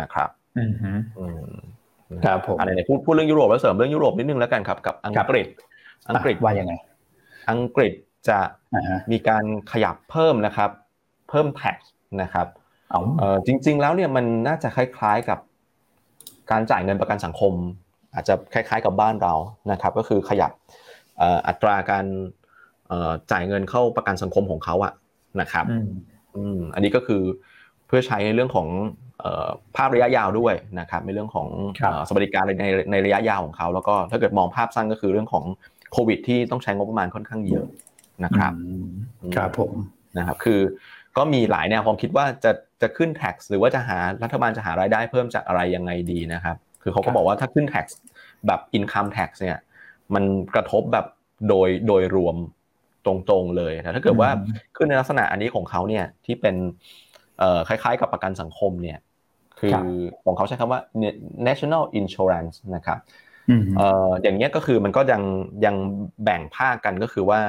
[0.00, 1.00] นะครับ อืมอืม
[2.24, 5.46] ครับผมอะไรเนี่ยพูดพูดเรื่องยุโรปแล้วเสริมเรื่องยุโรปนิดนึงแล้วกันครับกับอังกฤษ
[6.10, 6.72] อังกฤษว่ายังไง
[7.50, 7.92] อังกฤษ
[8.28, 8.38] จะ
[9.12, 10.70] มีการขยับเพิ่มนะครับ
[11.28, 11.76] เพิ่มแท็ก
[12.22, 12.46] นะครับ
[13.18, 15.38] เออจริง ๆ แล้วเนี่ยมันน่าจะคล้าย ๆกับ
[16.50, 17.52] การจ่ายเงินประกันสังคม
[18.14, 19.34] อาจจะคล้าย ๆ กับบ้านเรา
[19.72, 20.52] นะครับ ก็คือขยับ
[21.46, 22.04] อัตราการ
[23.32, 24.92] จ่ายเงินเข้าประกันสังคมของเขาอะ
[25.40, 25.66] นะครับ
[26.74, 27.22] อันนี้ก็คือ
[27.86, 28.68] เพื่อใช้ในเรื่องของ
[29.76, 31.46] ภาพระยะยาวด้วยนะครับในเรื่องของ
[32.08, 35.44] สวัสดิการในในระยะยาวของเขา แล้วก็ถ้าเกิดมองภาพสั้นก็คือเรื่องของ
[35.92, 37.66] โควิด ที่ต้องใช้งบประมาณค่อนข้างเยอะ
[38.24, 38.52] นะครับ
[39.36, 39.72] ครับผม
[40.18, 40.60] นะครับคือ
[41.16, 47.86] ก็มีหลายแนวความคิดว่าจะจะขึ้น tax หรือว่าจะหารัฐบาลจะหารายได้เพิ่มจากอะไรยังไงดีนะครับ คือเขาก็บอกว่าถ้าขึ้น tax
[48.46, 49.58] แบบ income tax เนี่ย
[50.14, 51.06] มันกระทบแบบ
[51.48, 52.36] โดยโดยรวม
[53.06, 54.30] ตรงๆเลยนะถ้าเกิดว่า
[54.76, 56.56] ขึ้นในลักษณะอันนี้ของเขาเนี่ยที่เป็น
[57.68, 58.98] คล้ายๆ กับประกันสังคมเนี่ย
[59.62, 59.72] คือ
[60.24, 60.80] ของเขาใช้คำว่า
[61.48, 62.98] national insurance นะครับ
[64.22, 65.22] อย่างเงี้ยก็คือมันก็ยัง
[65.64, 65.76] ยัง
[66.24, 67.40] แบ่งภาคกันก็คือว่า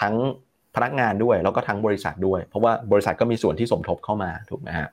[0.00, 0.14] ทั้ง
[0.74, 4.88] พนักงานด้วยแล้วก็ทั้งบริษัทด้วย เพราะว่าบริษัทก็มีส่วนที่สมทบเข้ามาถูกไหมฮะ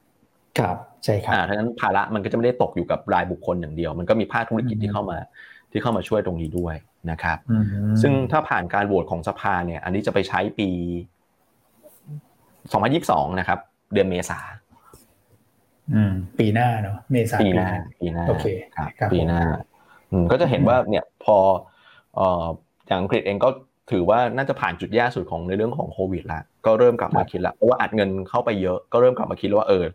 [0.60, 5.18] ครับใช่ครับอ่าทั้งนั้นภาระมันก็จะไม่ได้ตกอยู่กับรายบุคคลอย่างเดียว มันก็มีภาคธุรกิจที่เข้ามา
[5.72, 6.76] ที่เข้ามาช่วยตรงนี้ด้วย
[7.12, 7.38] นะครับ
[8.02, 10.70] ซึ่งถ้าผ่านการโหวตของสภาเนี่ย อันนี้จะไปใช้ปี
[12.64, 13.60] 2022 นะครับ
[13.94, 14.40] เดือนเมษา
[15.96, 17.70] อืม ปีหน้าเนาะเมษาปีหน้า
[18.02, 19.40] ปีหน้าโอเคครับปีหน้า
[20.12, 21.38] อืมก็จะเห็นว่าเนี่ยพอ
[22.16, 22.46] เอ่อ
[22.88, 23.50] อย่างอังกฤษเองก็
[23.92, 29.86] ถือว่าน่าจะผ่านจุดแย่สุดของในเรื่องของโควิดแล้วก็เริ่มกลับมาคิดแล้วเพราะว่าอัดเงินเข้าไปเยอะก็เริ่มกลับมาคิดว่าเออ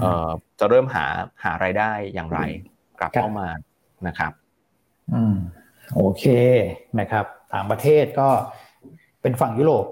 [0.00, 0.28] เออ
[0.60, 1.04] จะเริ่มหา
[1.44, 2.40] หารายได้อย่างไร
[3.00, 3.48] กลับเข้ามา
[4.06, 4.32] นะครับ
[5.14, 5.36] อืม
[5.96, 6.24] โอเค
[7.00, 8.28] นะครับ ต่างประเทศก็
[9.22, 9.84] เป็นฝั่งยุโรป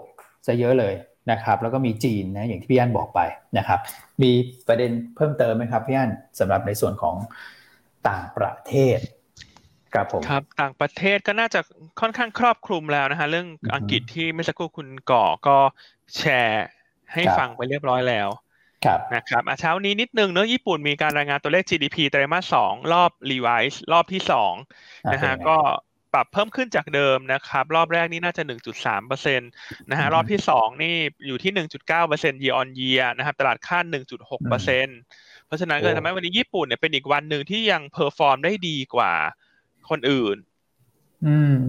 [0.47, 0.95] จะเยอะเลย
[1.31, 3.21] นะครับแล้วก็มีจีนนะอย่างที่พี่อันบอกไป
[3.59, 3.81] นะครับ
[4.23, 4.31] มี
[4.69, 7.17] ประเด็นเพิ่มเติมไหมครับพี่อันสำหรับในส่วนของ
[8.09, 8.99] ต่างประเทศ
[9.95, 11.61] ครับผมครับต่างประเทศก็น่าจะ
[12.01, 15.57] ค่อนข้างครอบคลุมแล้วนะฮะเรื่องอังกฤษที่ไม่สักครู่คุณก่อก็
[16.17, 16.67] แชร์
[17.15, 18.29] ให้ฟังไปเรียบร้อยแล้ว
[19.15, 24.55] นะครับเช้านี้นิดนึงเนอะญี่ปุ่นมีการรายงานตัวเลข GDP ไตรมาสสองรอบ revise รอบที่สอง
[25.13, 25.57] นะฮะก็
[26.15, 28.43] ปรับเพิ่มขึ้นจากเดิมนะครับ รอบแรกนี่น่าจะ
[28.75, 29.51] 1.3เปอร์เซ็นต์
[29.91, 30.95] นะฮะรอบที่สองนี่
[31.27, 33.85] อยู่ที่ 1.9เปอร์เซ็นต์ year on year นะครับ ตลาดคาด
[34.17, 34.99] 1.6เปอร์เซ็นต์
[35.47, 39.13] เพราะฉะนั้นก็ทำให้วันนี้ญี่ปุ่นเนี่ยเป็นอีกวันหนึ่งที่ยัง perform ได้ดีกว่า
[39.91, 40.37] คนอื่น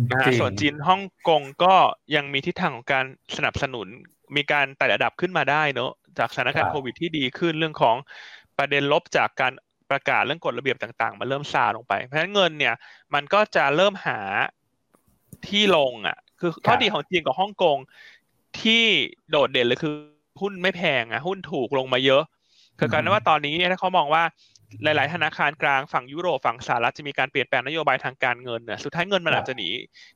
[0.09, 1.75] นะฮะส่วนจีนฮ่องกงก็
[2.15, 3.05] ยังมีทิศทางของการ
[3.37, 3.87] สนับสนุน
[4.35, 7.95] มีการไต่ระดับขึ้นมาได้เนอะจากสถานการณ์โควิดที่ดีขึ้นเรื่องของ
[8.57, 9.53] ประเด็นลบจากการ
[9.91, 12.75] ประกาศเรื่องกฎระเบียบต่างๆมาเริ่มซาลงไป เพราะฉะนั้นเงินเนี่ย
[13.13, 14.19] มันก็จะเริ่มหา
[15.47, 17.77] ที่ลงอะ คือข้อดีของจีนกับฮ่องกง
[18.61, 18.83] ที่
[19.29, 19.93] โดดเด่นเลยคือ
[20.41, 22.23] หุ้นไม่แพงอะหุ้นถูกลงมาเยอะ
[22.79, 24.23] คือการว่าตอนนี้เนี่ยถ้าเขามองว่า
[24.83, 29.69] หลาย ๆ ธนาคารกลางฝั่งยุโรปฝั่งสหรัฐจะมีการเปลี่ยนแปลงนโยบายทางการเงินเนี่ยสุดท้ายเงินมันอาจจะหนี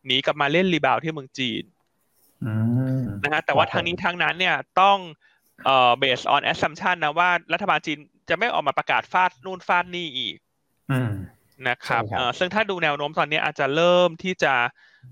[0.06, 1.64] หนีกลับมาเล่นรีบาวที่เมืองจีน
[3.24, 4.98] นะฮะแต่ว่าทางนี้ทางนั้นเนี่ยต้อง
[5.66, 10.38] เอ่อ based on assumption นะว่ารัฐบาลจีน จะไม่ออกมาประกาศฟาดนู่นฟาดนี่อีก
[11.70, 14.54] นะครับเออซึ่งถ้าดูแนวโน้มตอนนี้อาจจะเริ่มที่จะ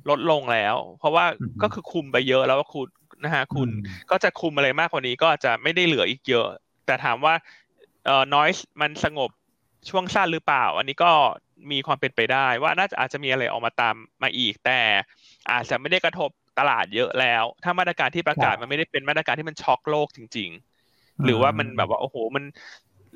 [0.10, 1.26] ลดลงแล้ว เพราะว่า
[1.62, 2.88] ก็คือคุมไปเยอะแล้วว่าคุณ
[3.24, 3.69] นะฮะคุณ
[4.12, 6.47] ก็จะคุมอะไรมากกว่านี้ก็อาจจะไม่ได้เหลืออีกเยอะ
[6.86, 7.34] แต่ถามว่า
[8.06, 9.30] เอ่อ noise มันสงบ
[9.89, 11.12] ช่วงสั้นหรือเปล่า อันนี้ก็
[11.71, 14.80] มีความเป็นไปได้ว่าน่าจะอาจจะมีอะไรออกมาตามมาอีก แต่
[15.52, 20.50] อาจจะไม่ได้กระทบตลาดเยอะแล้ว ถ้ามาตรการที่ประกาศมันไม่ได้เป็นมาตรการที่มันช็อกโลกจริง
[20.88, 22.43] ๆ หรือว่ามันแบบว่าโอ้โหมัน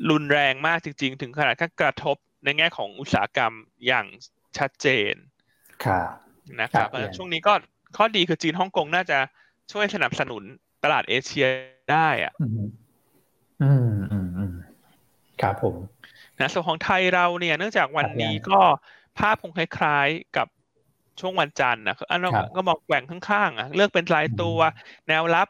[0.10, 3.53] รุนแรงมากจริง ๆ ถึงขนาดกระทบในแง่ของอุตสาหกรรม
[3.88, 4.05] อย่าง
[4.58, 5.13] ชัดเจน
[6.62, 7.53] นะครับช่วงนี้ก็
[7.97, 9.17] ข้อดีคือจีนฮ่องกงน่าจะ
[9.71, 10.43] ช่วยสนับสนุน
[10.84, 11.47] ตลาดเอเชีย
[11.91, 14.53] ได้อะ อืมอืมอืม
[15.41, 15.75] ครับผม
[16.39, 18.60] นะส่วนของไทยเราเนี่ย เนื่องจากวันนี้ก็
[19.17, 20.47] ภาพคงคล้ายๆกับ
[21.19, 24.58] ช่วงวันจันทร์นะอันนั้นก็มองแกว่งข้างๆอะเลือกเป็นรายตัว
[25.08, 25.47] แนวรับ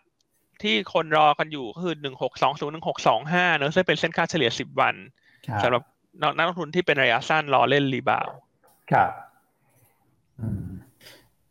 [0.63, 4.95] ที่คนรอกันอยู่ก็คือหนึ่งหกสองศูนย์หนึ่งหกสองห้าเนอะซึ่งเป็นเส้นค่าเฉลี่ยสิบวัน
[5.63, 5.83] สำหรับ
[6.37, 8.27] นักลงทุนที่เป็นระยะสั้นรอเล่นรีบาว
[8.91, 9.11] ครับ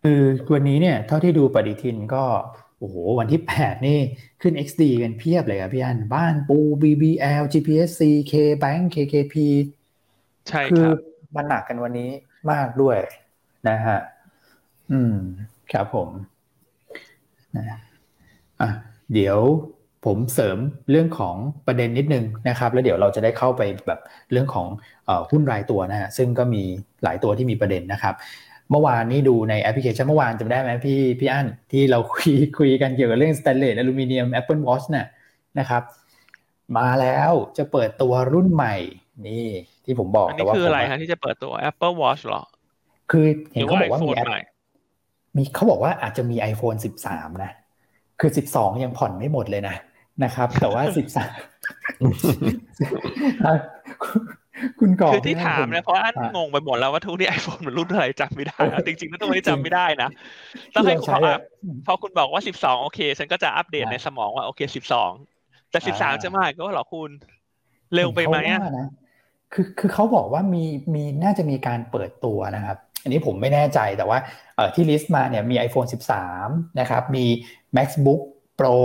[0.03, 0.21] คือ
[0.53, 2.25] วันนี้เนี่ย เท่าที่ดูปฏิทินก็
[2.79, 3.99] โอ้โหวันที่ 8 นี่
[4.43, 9.35] ขึ้น XD กันเพียบเลยครับพี่อันบ้านปู BBL GPSC K Bank KKP
[10.49, 10.87] ใช่คือ
[11.37, 12.11] มันหนักกันวันนี้
[12.51, 12.97] มากด้วย
[13.69, 13.99] นะฮะ
[14.93, 15.17] อืม
[15.73, 16.09] ครับผม
[17.57, 17.65] นะ
[18.61, 18.71] อะ
[19.15, 19.39] เดี๋ยว
[20.05, 20.59] ผมเสริม
[20.91, 21.37] เรื่องของ
[21.67, 24.01] ประเด็นนิดนึงนะครับ แล้วเดี๋ยวเราจะได้เข้าไปแบบ
[24.33, 24.67] เรื่องของ
[25.31, 26.63] หุ้นรายตัวนะฮะซึ่งก็มี
[27.03, 28.15] หลายตัวที่มีประเด็นนะครับ
[28.71, 35.07] เมื่อวานนี้ดูในแอปพลิเคชันเมื่อวานจำได้ไหมพี่พี่อั้นที่เราคุยคุยกันเกี่ยวกับเรื่องสแตนเลสอลูมิเนียม Apple Watch เนี่ย
[35.59, 35.83] นะครับ
[36.79, 38.77] มาแล้วจะเปิดตัวรุ่นใหม่
[39.27, 39.47] นี่
[39.85, 42.43] ที่ผมบอกอันนี้คืออะไรครับที่จะเปิดตัว Apple Watch หรอ
[43.11, 44.13] คือเห็นเขาบอกว่ามี
[45.37, 47.53] มีเขาบอกว่าอาจจะมี iPhone 13 นะ
[48.25, 49.77] คือ12ยังผ่อนไม่หมดเลยนะ
[50.25, 50.93] นะครับ แต่ว่า13
[54.81, 58.57] คุณก่อคือที่ถามเนี่ยเพราะอันงงไปหมดแล้วว่าทุกที่ไอโฟนมันรุ่นอะไรจำไม่ได้
[58.87, 60.09] จริงๆแล้วตัวนี้จำไม่ได้นะ
[60.75, 61.21] ต้องให้คุณ
[61.87, 64.61] พอคุณบอกว่า12โอเค ฉันก็จะอัปเดตในสมองว่าโอเค
[65.17, 67.11] 12แต่13จะมาก็หรอคุณ
[67.95, 68.61] เร็วไปไหมอะ
[69.53, 74.19] คือคือเขาบอกว่ามีมีน่าจะมีการเปิดตัวนะครับ อันนี้ผมไม่แน่ใจแต่ว่า
[74.57, 75.89] เอ่อที่ลิสต์มาเนี่ยมี iPhone
[76.33, 77.25] 13 นะครับ มี
[77.77, 78.23] MacBook
[78.59, 78.77] Pro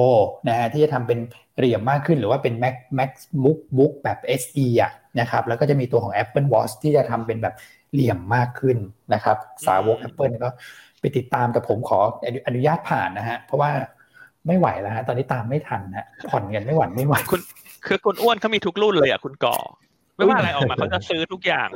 [0.47, 1.19] นะฮะที่จะทำเป็น
[1.58, 7.55] เหลี่ยมมากขึ้นหรือว่าเป็น Mac MacBook Book แบบ SE อะนะครับแล้วก็จะมีตัวของ Apple Watch ที่จะทำเป็นแบบ
[7.93, 8.77] เหลี่ยมมากขึ้น
[9.13, 10.49] นะครับ สาวก Apple ก็
[10.99, 11.99] ไปติดตามแต่ผมขอ
[12.47, 13.71] อนุญาตผ่านนะฮะ เพราะว่า
[14.47, 17.41] ไม่ไหวแล้วฮะตอนนี้ตามไม่ทันฮะผ่อนกันไม่ไหวไม่ไหวคุณ
[17.88, 19.58] คือคุณอ้วนเขามีทุกรุ่นเลยอะคุณก่อ
[20.15, 21.67] ไม่ว่าอะไรออกมาเขาจะซื้อทุกอย่าง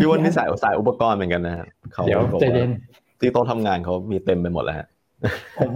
[0.00, 2.70] พี่วันนี่สายสายอุปกรณ์เหมือนกันนะฮะเขาเดี๋ยวใจเย็น
[3.20, 4.86] ที่โต๊ะทำงานเขามีเต็มไปหมดแล้วฮะ
[5.58, 5.70] ผม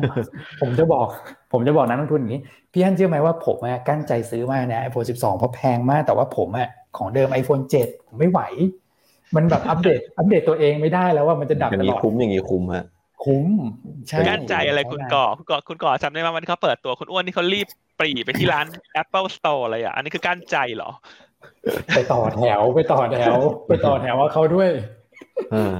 [0.61, 1.07] ผมจะบอก
[1.53, 2.42] ผมจะบอกนักลงทุนอย่างนี้
[2.73, 3.57] พี่ท่านเชื่อไหมว่าผม
[3.88, 8.40] กั้นใจซื้อมากนะไอโฟนสิบสองเพราะแพงมาก แต่ว่าผมอะของเดิม iPhone 7 ผมไม่ไหว
[9.37, 12.85] มันแบบอัปเดต อัปเดตตัวเองไม่ได้แล้วว่ามันจะดับตลอดคุ้มอย่างนี้คุ้มฮะ
[13.25, 13.46] คุ้ม
[14.09, 17.66] ใช่กั้นใจอะไรคุณก่อคุณก่อคุณก่อจำได้ไหมวันที่เขาเปิดตัวคุณอ้วนนี่เขารีบ
[17.99, 18.66] ปรีไปที่ร้าน
[19.03, 20.90] Apple Store เลยอะอันนี้คือกั้นใจเหรอ
[21.94, 23.37] ไปต่อแถวไปต่อแถว
[23.68, 24.70] ไปต่อแถวว่าเขาด้วย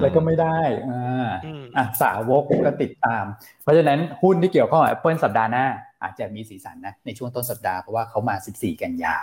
[0.01, 1.29] แล้วก็ไม่ได้อ่า
[1.77, 3.25] อะสาวกก็ติดตาม
[3.62, 5.66] เพราะฉะนั้นหุ้นที่เกี่ยวข้องกับ Apple สัปดาห์หน้า
[6.03, 9.16] อาจจะมีสีสันนะ ในช่วงต้นสัปดาห์เพราะว่าเขามา 14 กันยา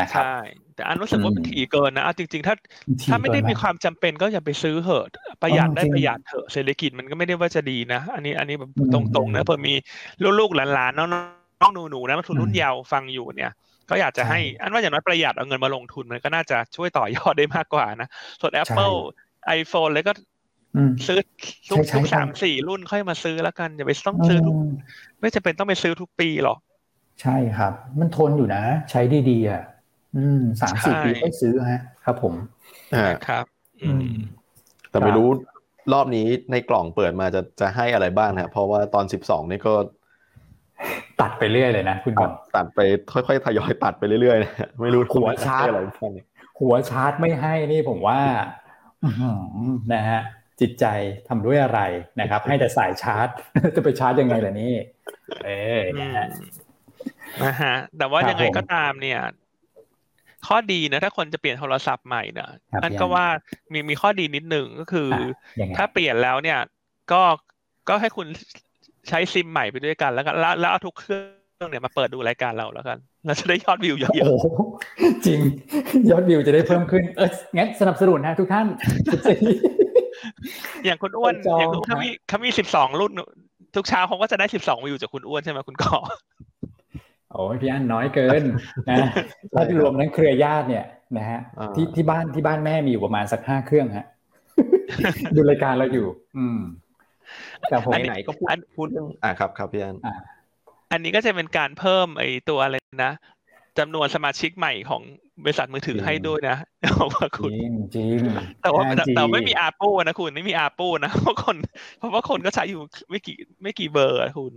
[0.00, 0.38] นะครับใช่
[0.74, 2.54] แต่อันรู้สึกว่ามันถี่เกินนะจริง ๆ ถ้า
[3.10, 5.06] ถ้าไม่ได้มีความจำเป็นก็อย่าไปซื้อเหอะ
[5.42, 9.74] ประหยัดได้ประหยัดเถอะเศรษฐกิจมันก็ไม่ได้ว่าจะดีนะ อันนี้อันนี้แบบตรงๆนะเพื่อมี
[10.40, 11.04] ลูกๆหลานๆน้
[11.64, 13.52] องๆหนูๆนะมาทุนรุ่นเยาว์ฟังอยู่เนี่ย
[13.90, 18.08] ก็อยากจะให้อันว่าอย่างน้อยประหยัดเอาเงินมาลงทุนมันก็น่าจะช่วยต่อยอดได้มากกว่านะ
[18.40, 18.96] ส่วน Apple
[19.58, 20.12] iPhone เลยก็
[21.06, 21.18] ซื้อ
[21.70, 24.56] ทุกทุกสามสี่รุ่นค่อยมาซื้อแล้วกัน อย่าไปต้องซื้อทุก
[25.20, 26.58] ไม่จะเป็นต้องไปซื้อทุกปีหรอก
[27.22, 29.62] ใช่ครับ มันทนอยู่นะ ใช้ดีๆอะ
[30.16, 32.34] อืมสามสี่ปีค่อยซื้อฮะ ครับผม
[32.94, 33.44] อ่าครับ
[33.82, 34.08] อืม
[34.90, 35.28] แต่ไม่รู้
[35.92, 39.74] รอบนี้ในกล่องเปิดมาจะจะให้อะไรบ้างนะเพราะว่าตอนสิบสองนี่ก็
[41.20, 42.80] ตัดไปเรื่อยเลยนะคุณก่อนตัดไป
[43.12, 45.80] ค่อยๆทยอยตัดไปเรื่อยๆนะไม่รู้หัวชาร์จอะไร
[46.60, 48.20] หัวชาร์จไม่ให้นี่ผมว่า
[49.94, 50.20] นะฮะ
[50.60, 50.86] จิตใจ
[51.28, 51.80] ทำด้วยอะไร
[52.20, 53.28] นะครับ ให้แต่สายชาร์จ
[53.76, 54.72] จะไปชาร์จยังไงล่ะนี่
[55.44, 56.26] เออนะฮะ
[57.42, 59.20] นะฮะแต่ว่ายังไงก็ตามเนี่ย
[60.46, 62.50] ข้อดีนะถ้าคนจะเปลี่ยนโทรศัพท์ใหม่เนี่ย
[62.82, 63.26] นั่นก็ว่า
[63.72, 65.08] มีมีข้อดีนิดหนึ่งก็คือ
[65.76, 66.60] ถ้าเปลี่ยนแล้วเนี่ย
[67.12, 67.22] ก็
[67.88, 68.26] ก็ให้คุณ
[69.08, 75.40] ใช้ซิมใหม่ไปด้วยกันแล้วกันแล้วเอาทุกเครื่องเนี่ยมาเปิดดูรายการเราแล้วกันเราจะได้ยอดวิวเยอะๆจริง
[76.10, 78.66] ยอดวิวจะได้เพิ่มขึ้น เอองั้นสนับสนุนนะทุกท่าน
[80.84, 83.12] อย่างคุณอ้วนอย่างเขามีเขามีสิบสองรุ่น
[83.76, 85.96] ทุกเช้าเขาก็จะได้สิบสองวิวจากคุณอ้วนใช่ไหมคุณก่อ
[87.32, 88.42] โอ้ยพี่อันน้อยเกิน
[88.90, 88.96] นะ
[89.52, 90.84] ถ้ารวมนั้นเครือญาติเนี่ย
[91.16, 91.40] นะฮะ
[91.76, 94.06] ที่ที่บ้านที่บ้านแม่มีอยู่ประมาณสักห้าเครื่องฮะ
[95.36, 96.06] ดูรายการเราอยู่
[96.38, 96.60] อืม
[97.70, 99.96] แต่ผมไหนก็พูดพูดเรื่องอ่าครับครับพี่อัน
[100.92, 103.12] อันนี้ก็จะเป็นการเพิ่มไอ้ตัวอะไรนะ
[103.78, 105.02] จำนวนสมาชิกใหม่ของ
[105.44, 106.56] บริษัทมือถือให้ด้วยนะ
[106.98, 107.52] บอกว่าคุณ
[107.94, 108.18] จริง
[108.62, 108.82] แต่ว่า
[109.16, 111.56] แต่ไม่มีอาปูนะคุณไม่มีอาปูนะเพราะคน
[111.98, 114.52] เพราะว่าคนก็ใช้อยู่ไม่กี่ไม่กี่เบอร์คุณ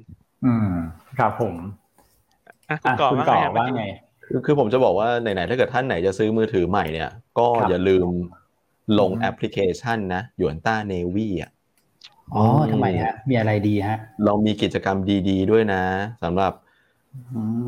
[0.45, 0.69] อืม
[1.19, 1.55] ครับผม
[2.83, 3.09] คุณก่อ
[3.57, 3.85] ว่าไง
[4.25, 8.07] คือคือผมจะบอกว่าไหนๆถ้าเกิดท่านไหนจะซื้อมือถือใหม่เนี่ย ก็อย่าลืม
[8.99, 11.51] ลงแอปพลิเคชันนะหยวนต้าเนวี่อะ
[12.35, 14.97] อ๋อทำไมฮะมีอะไรดีฮะ เรามีกิจกรรม
[15.29, 15.83] ดีๆด้วยนะ
[16.23, 16.53] สำหรับ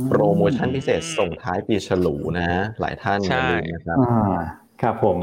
[0.07, 3.97] โปรโมชั่นพิเศษส่งท้ายปีฉลูนะ หลายท่านอย่าลืมนะครับ
[4.81, 5.17] ครับผม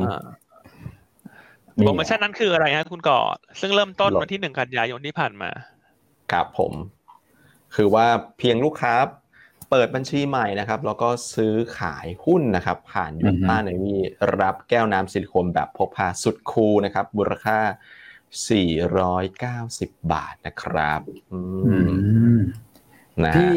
[1.75, 3.21] โปรโมชั่นนั้นคืออะไรฮะคุณก่อ
[3.61, 5.51] ซึ่งเริ่มต้นวันที่หนึ่งกันยายนที่ผ่านมา
[6.33, 6.73] ครับผม
[7.75, 8.07] คือว่า
[8.39, 8.95] เพียงลูกค้า
[9.71, 13.95] เปิดบัญชีใหม่นะครับ แล้วก็ซื้อขายหุ้นนะครับ ผ่านยูต้าในวี
[14.41, 17.59] รับแก้วน้ำซิลิโคนแบบพกพาสุดคูลนะครับมูลค่า
[18.27, 21.01] 490 บาทนะครับ
[23.25, 23.57] นะพี่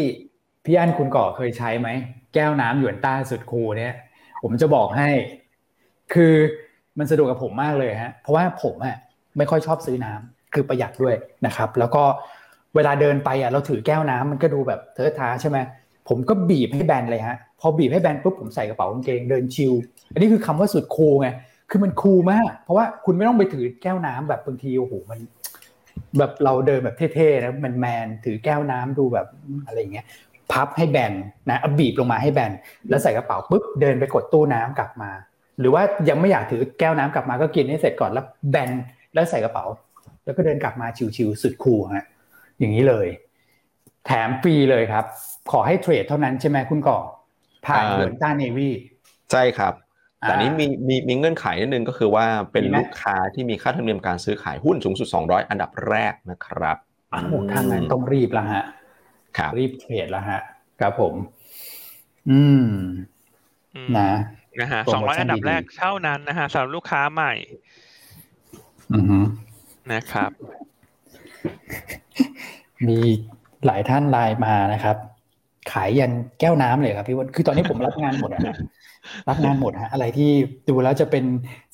[0.65, 1.89] พี่อันคุณก่อเคยใช้ไหม
[2.33, 3.93] แก้วน้ำหยวนต้าสุดคูเนี่ย
[4.43, 5.09] ผมจะบอกให้
[6.13, 6.33] คือ
[6.99, 8.97] มันสะดวกกับผมมากเลยฮะ เพราะว่าผมอะ
[9.37, 11.15] ไม่ค่อยชอบซื้อน้ำคือประหยัดด้วย
[11.45, 12.03] นะครับ แล้วก็
[12.75, 15.57] เวลาเดินไปอะเราถือแก้วน้ำมันก็ดูแบบเทอะทาใช่ไหม
[16.07, 19.73] ผมก็บีบให้แบนเลยฮะ พอบีบให้แบนปุ๊บผมใส่กระเป๋ากางเกงเดินชิล
[20.13, 21.29] อันนี้คือคำว่าสุดคูลไง
[21.69, 25.19] คือมันคูลมาก เพราะว่าคุณไม่ต้องไปถือแก้วน้ำแบบบางทีโอ้โหมัน
[26.17, 29.27] แบบเราเดินแบบเท่ๆนะแมนแมนถือแก้วน้ำดูแบบ
[29.65, 30.05] อะไรเงี้ย
[30.51, 31.13] พับให้แบน
[31.49, 32.51] นะเอาบีบลงมาให้แบน
[32.89, 35.11] แล้วใส่กระเป๋าปุ๊บเดินไปกดตู้น้ำกลับมา
[35.59, 38.69] หรือว่ายังไม่อยากถือแก้วน้ำกลับมาก็กินให้เสร็จก่อนแล้วแบน
[39.13, 39.65] แล้วใส่กระเป๋า
[40.25, 42.05] แล้วก็เดินกลับมาชิวๆสุดคูลฮะ
[42.59, 43.07] อย่างนี้เลย
[44.05, 45.05] แถมฟรีเลยครับ
[45.51, 46.99] ขอให้เทรดเท่านั้นใช่ไหมคุณก่อ
[47.65, 48.73] ผ่านเหมือนต้าเนวี่
[49.31, 49.73] ใช่ครับ
[50.21, 56.77] แต่นี้มีมีมีเงื่อนไขนิดนึงก็คือว่าเป็นลูกค้าที่มีค่าธรรมเนียมการซื้อขายหุ้นสูงสุด 200 อันดับแรกนะครับ
[57.29, 58.63] โอ้ทางนั้นต้องรีบแล้วฮะ
[59.37, 60.39] ครับรีบเทรดแล้วฮะ
[60.79, 61.13] ครับผม
[62.29, 62.69] อืม
[63.97, 64.11] นะ
[64.59, 67.33] นะฮะสองร้อยอันดับแรกเท่านั้นนะฮะสำหรับลูกค้าใหม่
[68.93, 69.23] อือ
[69.93, 70.31] นะครับ
[72.87, 72.99] มี
[73.65, 74.95] หลายท่านไลน์มานะครับ
[75.71, 78.55] ขายยันแก้วน้ำเลยครับพี่วันคือตอนนี้ผมรับงานหมดนะ
[79.29, 80.31] รับงานหมดฮะอะไรที่
[80.69, 81.23] ดูแล้วจะเป็น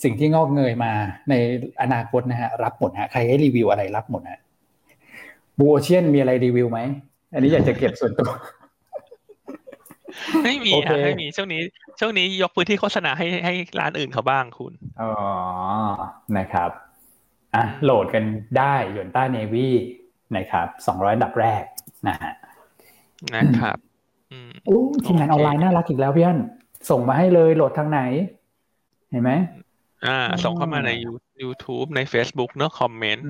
[0.04, 0.92] สิ่งที่งอกเงยมา
[1.30, 1.34] ใน
[1.82, 4.42] อนาคตนะฮะรับหมดฮะใครให้รีวิวอะไรรับหมดฮะ
[5.58, 6.80] บูโอเชียนมีอะไรรีวิวไหม
[7.34, 8.30] อันนี้อยากจะเก็บส่วนตัว
[10.44, 11.62] ไม่มีครับไม่มีช่วงนี้
[12.00, 15.12] ช่วงนี้ยกพื้นที่โฆษณาให้ให้ร้านอื่นเขาบ้างคุณอ๋อ
[16.38, 16.70] นะครับ
[17.56, 18.24] อะโหลดกัน
[18.58, 19.70] ได้ยนต้าเนวี
[20.38, 21.64] นะครับสองร้อยดับแรก
[22.08, 22.34] นะฮะ
[23.36, 23.78] นะครับ
[24.66, 26.40] โอ้ทีมงานออนไลน์น่ารักอีกแล้วพี่อัน
[26.90, 28.02] ส่งมาให้เลยโหลดทางไหน
[29.12, 29.32] เห็นไหม
[30.06, 30.92] อ่า ส่งเข้ามาใน
[31.44, 33.26] YouTube ใน Facebook เนอะคอมเมนต์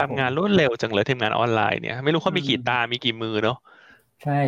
[0.00, 3.58] ทำงานรวดเร็วจังเลยทีมงานออนไลน์เนี่ย ไม่รู้เขามีกี่ตา มีกี่มือเนาะ
[4.24, 4.40] ใช่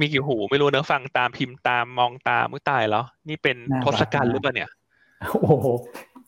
[0.00, 4.70] มีกี่หูไม่รู้เนอะฟังตามพิมพ์ตามมองตามมือตายแล้ว นี่เป็นทศกัณฐ์หรือเปล่าเนี่ย
[5.30, 5.66] โอ้โห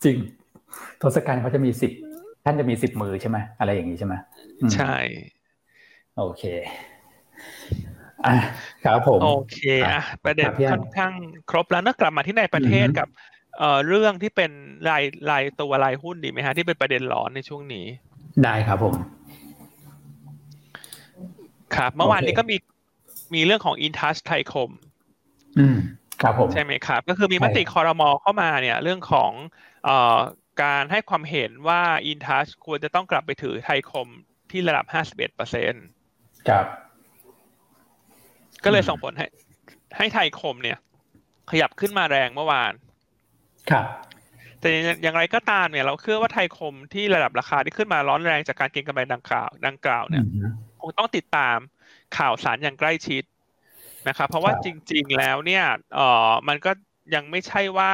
[0.05, 0.17] จริง
[1.03, 1.93] ทศกัณฐ์เขาจะมีสิบ
[2.45, 4.15] ท่านจะมีสิบมือใช่ไหมอะไรอย่างนี้ใช่ไหม
[4.75, 4.95] ใช่
[6.17, 6.43] โอเค
[8.27, 8.37] อะ
[8.85, 9.59] ครับผมโอเค
[9.93, 11.13] อะประเด็นค่อนข้าง
[11.51, 13.09] ครบแล้วนะกลับมาที่ในประเทศกับ
[13.59, 14.51] เอ่อเรื่องที่เป็น
[14.89, 17.87] รายรายตัวรายหุ้นดีไหมฮะที่เป็นประเด็นร้อนในช่วงนี้
[18.45, 18.95] ได้ครับผม
[21.77, 22.57] ครับเมื่อวานนี้ก็มี
[23.35, 24.71] มีเรื่องของ InTouch ไทยคม
[25.59, 25.77] อืม
[26.23, 29.31] ครับผมใช่ไหมครับ ก็คือมีมติคอรมอเข้ามาเนี่ย เรื่องของ
[29.85, 30.19] เอ่อ
[30.63, 34.09] การให้ความเห็นว่า InTouch ควรจะต้องกลับไปถือไทยคม
[34.51, 35.85] ที่ระดับ 51เปอร์เซ็นต์
[36.49, 36.67] ครับ
[38.65, 39.27] ก็เลยส่งผลให้
[39.97, 40.79] ให้ไทยคมเนี่ย
[41.51, 42.73] ขยับขึ้นมาแรงเมื่อวาน
[43.71, 43.87] ครับ
[44.61, 44.69] แต่
[45.03, 50.25] อย่างไรก็ตามเนี่ย เราเชื่อว่าไทยคมที่ระดับราคาที่ขึ้นมาร้อนแรงจากการเก็งกำไรดังกล่าว ดังกล่าวเนี่ย
[50.81, 51.59] คงต้องติดตาม
[52.19, 53.23] ข่าวสารอย่างใกล้ชิด
[54.09, 56.71] นะครับเพราะว่าจริง ๆ แล้วเนี่ยเออมันก็
[57.15, 57.93] ยังไม่ใช่ว่า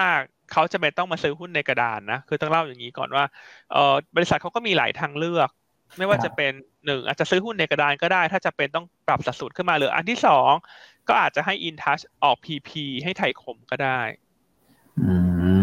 [0.53, 3.25] เขาจะไม่ต้องมาซื้อหุ้นในกระดานนะ คือต้องเล่าอย่างนี้ก่อนว่า
[3.73, 5.51] เออบริษัทเขาก็มีหลายทางเลือก
[5.99, 6.53] ไม่ว่าจะเป็น
[6.87, 10.51] หนึ่งอาจจะซื้อหุ้นในกระดานก็ได้ ถ้าจะเป็นต้องปรับสัดส่วนขึ้นมาหรืออันที่สอง
[11.09, 12.70] ก็อาจจะให้ InTouch ออก PP
[13.05, 14.01] ให้ไทยคมก็ได้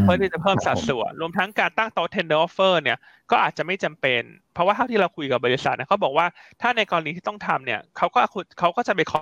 [0.03, 2.97] เพื่อที่จะเพิ่มสัดส่วน รวมทั้งการตั้งโต๊ะ tender offer เนี่ย
[3.31, 4.21] ก็อาจจะไม่จำเป็น
[4.53, 6.25] เพราะว่าเท่าที่เราคุยกับบริษัทนะเขาบอกว่า
[6.61, 8.19] ถ้าในกรณีที่ต้องทำเนี่ยเขาก็
[8.59, 9.13] เขาก็จะไปข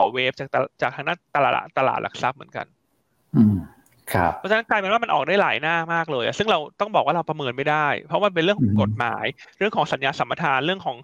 [0.00, 0.48] อเวฟจาก
[0.82, 2.66] จากทางด้านตลาดตลาดหลักทรัพย์เหมือนกัน
[3.36, 3.79] อืมครับ
[4.38, 9.24] เพราะฉะนั้นกลายเป็นว่ามันออกได้หลายหน้ามากเลยซึ่งเราต้องบอกว่าเราประเมินไม่ได้ เพราะว่าเป็นเรื่องของกฎหมาย
[9.58, 10.96] เรื่องของสัญญาสัมปทานเรื่องของ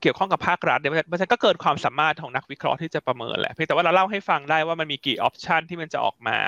[0.00, 6.38] เกี่ยวข้องกับภาครัฐเดี๋ยวมันก็เกิดความสามารถของนักวิเคราะห์ที่จะประเมินแหละเพียงแต่ว่าเราเล่าให้ฟังได้ว่ามันมีกี่ออปชันที่มันจะออกมา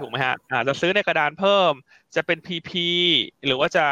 [0.00, 1.72] ถูกไหมฮะอาจจะซื้อในกระดานเพิ่ม
[2.16, 2.70] จะเป็น PP
[3.46, 3.86] หรือว่าจะ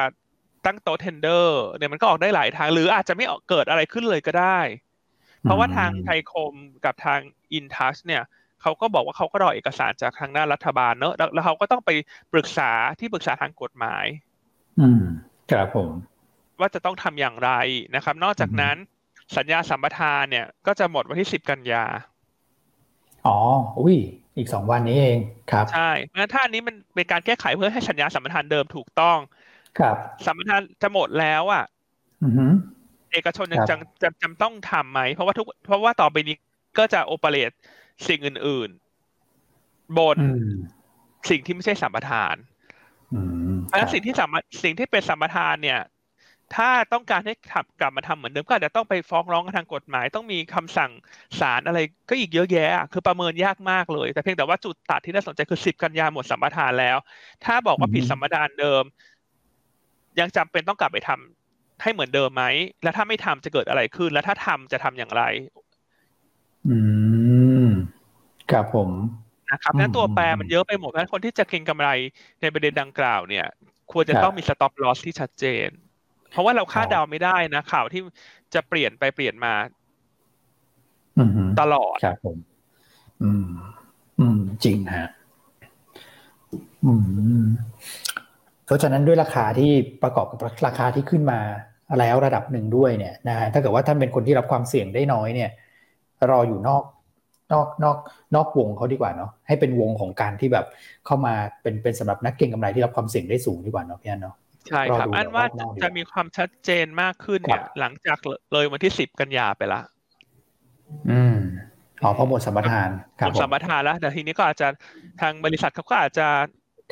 [0.67, 4.61] ตั้งโต๊ะเทนเดอร์เนี่ยมันก็ออกได้หลายทาง หรืออาจจะไม่เกิดอะไรขึ้นเลยก็ได้
[5.43, 7.21] เพราะว่าทางไทยคมกับทาง
[7.53, 8.23] อินทัชเนี่ย
[8.65, 11.91] เขาก็บอกว่าเขาก็รอเอกสารจากทางด้านรัฐบาลเนอะแล้วเขาก็ต้องไป
[12.33, 14.07] ปรึกษาที่ปรึกษาทางกฎหมาย
[14.81, 15.03] อืม
[15.51, 15.91] ครับผม
[16.61, 17.51] ว่าจะต้องทำอย่างไร
[17.95, 18.77] นะครับ นอกจากนั้น
[19.37, 21.85] สัญญาสัมปทานเนี่ย ก็จะหมดวันที่สิบกันยา
[23.27, 23.37] อ๋อ
[23.81, 23.97] อุ้ย
[24.37, 25.19] อีกสองวันนี้เอง
[25.51, 29.19] ครับ ใช่งั้นถ้าอันนี้มันเป็นการแก้ไขเพื่อให้สัญญาสัมปทานเดิมถูกต้อง
[29.79, 29.97] ครับ
[30.27, 31.65] สัมปทานจะหมดแล้วอะ
[33.13, 36.37] เอกชนยังจำจำจำต้องทำไหม เพราะว่าทุก เพราะว่าต่อไปนี้
[36.79, 37.51] ก็จะโอเปเรต
[38.09, 38.71] สิ่งอื่น
[39.35, 40.19] ๆ บน
[41.31, 42.35] สิ่งที่ไม่ใช่สัมปทาน
[43.67, 44.31] เพราะสิ่งที่สัม
[44.65, 45.81] สิ่งที่เป็นสัมปทานเนี่ย
[46.57, 50.91] ถ้าต้องการให้ขับกลับมาทำเหมือนเดิมก็อาจจะต้องไปฟ้องร้องกันทางกฎหมาย ต้องมีคำสั่ง
[51.41, 51.79] ศาลอะไร
[52.09, 56.97] ก็อีกเยอะแยะ คือประเมินยากมากเลย แต่เพียงแต่ว่าจุดตัดที่น่าสนใจคือสิบกันยาหมดสัมปทานแล้ว
[57.45, 58.83] ถ้าบอกว่าผิดสัมปทานเดิม
[60.21, 62.45] ยังจำเป็นต้องกลับไปทำให้เหมือนเดิมไหม
[62.83, 65.23] แล้วถ้าไม่ทำจะเกิดอะไรขึ้น แล้วถ้าทำจะทำอย่างไร
[66.69, 66.79] อื
[67.67, 67.69] ม
[68.51, 68.91] ครับผม
[69.51, 71.89] นะครับนั้นตัวแปรมันเยอะไปหมดเพราะคนที่จะเก็งกำไร
[72.41, 73.47] ในประเด็นดังกล่าวเนี่ย
[73.93, 75.69] ควรจะต้องมีสต็อปลอสที่ชัดเจน
[76.31, 78.03] เพราะว่าเราคาดเดาไม่ได้นะ ข่าวที่
[78.55, 79.55] จะเปลี่ยนไปเปลี่ยนมา
[81.61, 82.37] ตลอดครับผม
[83.23, 83.47] อืม
[84.21, 85.09] อืม จริงฮะ
[86.85, 86.93] อื
[87.43, 87.45] ม
[88.67, 91.41] เพราะฉะนั้นด้วยราคาที่ประกอบกับราคาที่ขึ้นมา
[91.99, 95.51] แล้วระดับหนึ่งด้วยเนี่ยนะฮะถ้าเกิดว่าท่านเป็นคนที่รับความเสี่ยงได้น้อยเนี่ย
[96.31, 96.83] รออยู่นอก
[97.53, 97.97] นอกนอก
[98.35, 100.67] นอกวงเขาดีกว่าเนาะให้เป็นวงของการที่แบบ
[101.07, 104.37] เข้ามาเป็นเป็นสำหรับนักเก็งกำไรที่รับความเสี่ยงได้สูงดีกว่าเนาะพี่อันเนาะ
[104.69, 105.45] ใช่ครับ อันว่า
[105.83, 108.19] จะมีความชัดเจนมากขึ้นเนี่ยหลังจาก
[108.53, 109.81] เลยวันที่สิบกันยาไปละ
[111.11, 111.37] อืม
[112.03, 112.89] อ๋อพอหมดสัมปทาน
[113.19, 114.69] หมดสัมปทานแล้วแต่ทีนี้ก็อาจจะ
[115.21, 116.27] ทางบริษัทเขาก็อาจจะ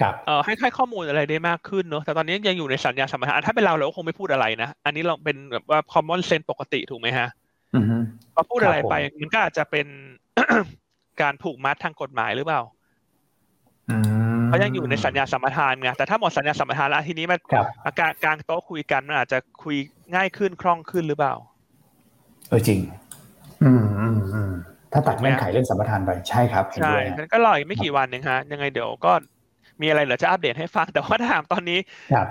[0.01, 7.29] ครับเอ่อให้ให้ข้อมูลอะไรได้มากขึ้นเนอะแต่ตอนนี้ยังอยู่ในสัญญาสัมปทานถ้าเป็นเราเราก็คงไม่พูดอะไรนะ อันนี้เราเป็นแบบว่า common sense ปกติถูกไหมฮะ
[8.35, 9.87] พอพูดอะไรไป มันก็อาจจะเป็น
[11.23, 12.63] การผูกมัดทางกฎหมายหรือเปล่า
[14.47, 17.39] เพราะยังอยู่ในสัญญาสัมปทานไงแต่ถ้าหมดสัญญาสัมปทานแล้วทีนี้มัน
[17.87, 19.77] อาการกลางโต๊ะคุยกันมันอาจจะคุย
[20.15, 21.35] ง่ายขึ้นคล่องขึ้นหรือเปล่า
[22.49, 22.81] เออจริง
[23.63, 24.53] อืมอืมอืม
[24.93, 29.13] ถ้าตัดเงื่อนไขเรื่องสัมปทานไปใช่ครับใช่มันก็รออีกไม่กี่วันเองฮะ ยังไงเดี๋ยวก็
[29.83, 31.79] มีอะไรเหลือจะอัปเดตให้ฟัง แต่ว่าถามตอนนี้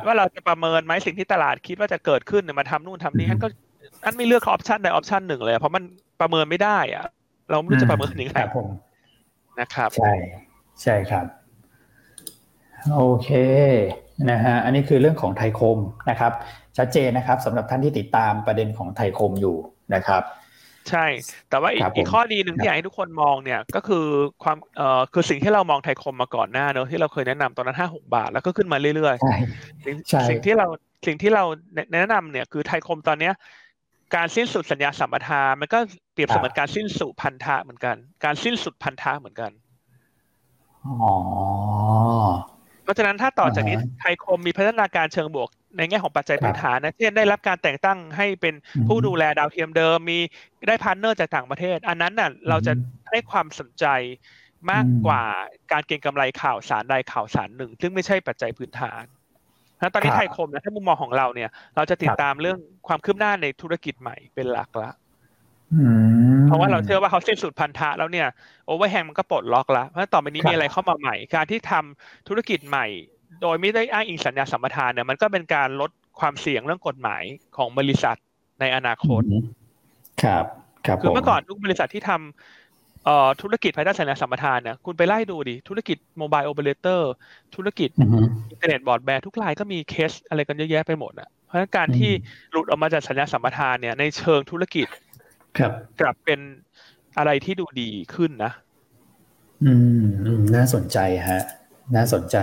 [0.06, 3.48] ว่าเราจะประเมินไหมสิ่งที่ตลาดคิดว่าจะเกิดขึ้นมาทำนู่นทำนี่อันก็
[4.06, 5.84] อันไม่เลือกออปชันใดออปชันหนึ่งเลย เพราะมัน
[6.22, 7.06] ประเมินไม่ได้อะ
[7.52, 8.34] เราไม่รู้จะประเมินยังไง
[9.60, 10.14] นะครับ ใช่
[10.84, 11.26] ใช่ครับ
[12.96, 13.30] โอเค
[14.32, 15.78] นะฮะอันนี้คือเรื่องของไทยคม
[16.10, 16.32] นะครับ
[16.78, 19.56] ชัดเจนนะครับสำหรับท่านที่ติดตามประเด็นของไทยคมอยู่
[19.96, 20.24] นะครับ
[20.90, 21.06] ใช่
[21.50, 24.06] แต่ว่าอีกข้อดีหนึ่งที่อยากให้ทุกคนมองเนี่ยก็คือ
[24.44, 30.68] ความเอ่อคือสิ่งที่เรามองไทยคมมาก่อนหน้าเนอะที่เราเคยแนะนำตอนนั้นห้าหกบาท แล้วก็ขึ้นมาเรื่อยๆสิ่งที่เรา
[31.08, 31.44] สิ่งที่เรา
[31.94, 33.34] แนะนำเนี่ยคือไทยคมตอนเนี้ย
[34.16, 35.80] การสิ้นสุดสัญญาสัมปทานมันก็
[36.14, 39.52] เปรียบเสมือนการสิ้นสุดพันธะเหมือนกัน การสิ้นสุดพันธะเหมือนกัน
[40.86, 41.14] อ๋อ
[42.84, 48.54] เพราะฉะนั้นถ้าต่อจากนี้ไทยคมมีพัฒนาการเชิงบวกในแง่ของปัจจัยพื้นฐานนะเช่นได้รับการแต่งตั้งให้เป็น
[48.88, 50.20] ผู้ดูแลดาวเทียมเดิมมี
[50.68, 52.74] ได้ partner จากต่างประเทศ อันนั้นน่ะเราจะ
[53.10, 53.86] ให้ความสนใจ
[54.72, 55.24] มากกว่า
[55.72, 59.04] การเก็งกำไรข่าวสารใดข่าวสารหนึ่ง ซึ่งไม่ใช่ปัจจัยพื้นฐาน
[59.82, 62.58] นะตอนนี้ไทยคมนะถ้ามุมมองของเราเนี่ย เราจะติดตามเรื่อง
[62.88, 64.92] ความคืบหน้าในธุรกิจใหม่เป็นหลักละ
[66.48, 68.28] เพราะว่าเราเชื่อว่าเขาสิ้นสุดพันธะแล้วเนี่ย
[68.68, 72.88] overhang มันก็ปลดล็อกแล้วเพราะต่อไปนี้มีอะไรเข้ามาใหม่ การที่ทำธุรกิจใหม่
[73.42, 77.24] โดยไม่ได้อ้างอิงสัญญาสัมปทานเนี่ยมันก็เป็นการลดความเสี่ยงเรื่องกฎหมาย
[77.58, 78.18] ของบริษัท
[78.60, 79.22] ในอนาคต
[80.24, 80.46] ครับ
[80.86, 82.61] ครับคือเมื่อก่อนทุกบริษัทที่ทำ
[83.06, 87.12] เอ่อธุรกิจภายใต้สัญญาสัมปทานเนี่ยคุณไปไล่ดูดิ ธุรกิจ mobile operator
[87.56, 87.90] ธุรกิจ
[88.52, 92.12] อินเทอร์เน็ตบอร์ดแบร์ทุกรายก็มีเคสอะไรกันเยอะแยะไปหมดอะเพราะฉะนั้นการที่
[92.52, 94.88] หลุดออกมาจากสัญญาสัมปทานเนี่ยในเชิงธุรกิจ
[95.58, 95.72] ครับ
[96.02, 96.40] กลับเป็น
[97.18, 98.52] อะไรที่ดูดีขึ้นนะ
[99.64, 99.72] อื
[100.02, 100.06] ม
[100.56, 100.98] น่าสนใจ
[101.30, 101.42] ฮะ
[101.96, 102.38] น่าสนใจ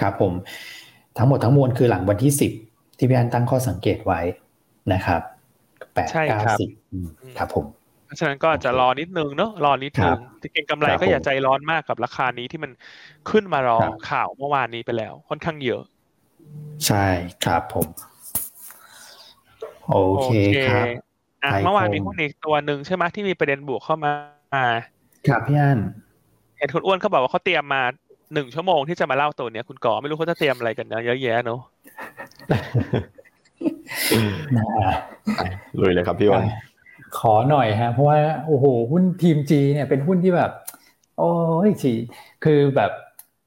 [0.00, 0.32] ครับผม
[1.18, 2.52] ทั้งหมดทั้งมวลคือหลังวันที่สิบ
[2.98, 4.20] ที่พี่อันตั้งข้อสังเกตไว้
[4.92, 5.20] นะครับ
[5.94, 6.68] แปดเก้าสิบ
[7.38, 7.64] ครับผม
[8.06, 12.70] เพราะฉะนั้นก็จะรอนิดนึงเนาะรอนิดนึงที่เก็งกำไรก็อย่าใจร้อนมากกับราคานี้ที่มัน
[13.30, 13.78] ขึ้นมารอ
[14.10, 15.82] ข่าวเมื่อวานนี้ไปแล้ว ค่อนข้างเยอะ
[16.86, 17.06] ใช่
[17.44, 17.86] ครับผม
[19.88, 20.28] โอเค
[20.68, 20.86] ครับ
[21.64, 24.12] เมื่อวานมีหุ้นอีกตัวหนึ่งใช่ไหมที่มีประเด็นบวกเข้ามา
[25.28, 25.78] ครับพี่อัน
[26.58, 27.82] เห็นคุณอ้วนเขาบอกว่าเขาเตรียมมา
[28.34, 31.60] หนึ่งชั่วโมงที่จะมาเล่าตัวเนี้ยคุณก่อไม่รู้เขาจะเตรียมอะไรกันเยอะแยะเนาะ
[35.80, 36.44] ลุยเลยครับพี่วัน
[37.18, 40.50] ขอหน่อยฮะเพราะว่าโอ้โหหุ้นทีมจีเนี่ยเป็นหุ้นที่แบบ
[41.18, 41.30] โอ้
[41.66, 41.92] ยจี
[42.44, 42.90] คือแบบ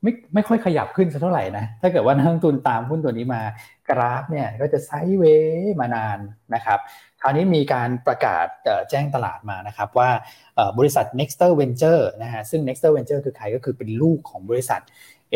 [0.03, 3.41] ไม่ไม่ค่อยขยับขึ้นสักเท่าไหร่นะถ้าเกิดว่านักลงทุนตามหุ้นตัวนี้มา
[3.89, 6.19] กราฟเนี่ยก็จะไซด์เวย์มานาน
[6.53, 6.79] นะครับ
[7.21, 8.47] คราวนี้มีการประกาศ
[8.89, 10.09] แจ้งตลาดมานะครับว่า
[10.77, 14.81] บริษัท Nexter Venture นะฮะซึ่ง Nexter Venture คือใครก็คือเป็นลูกของบริษัท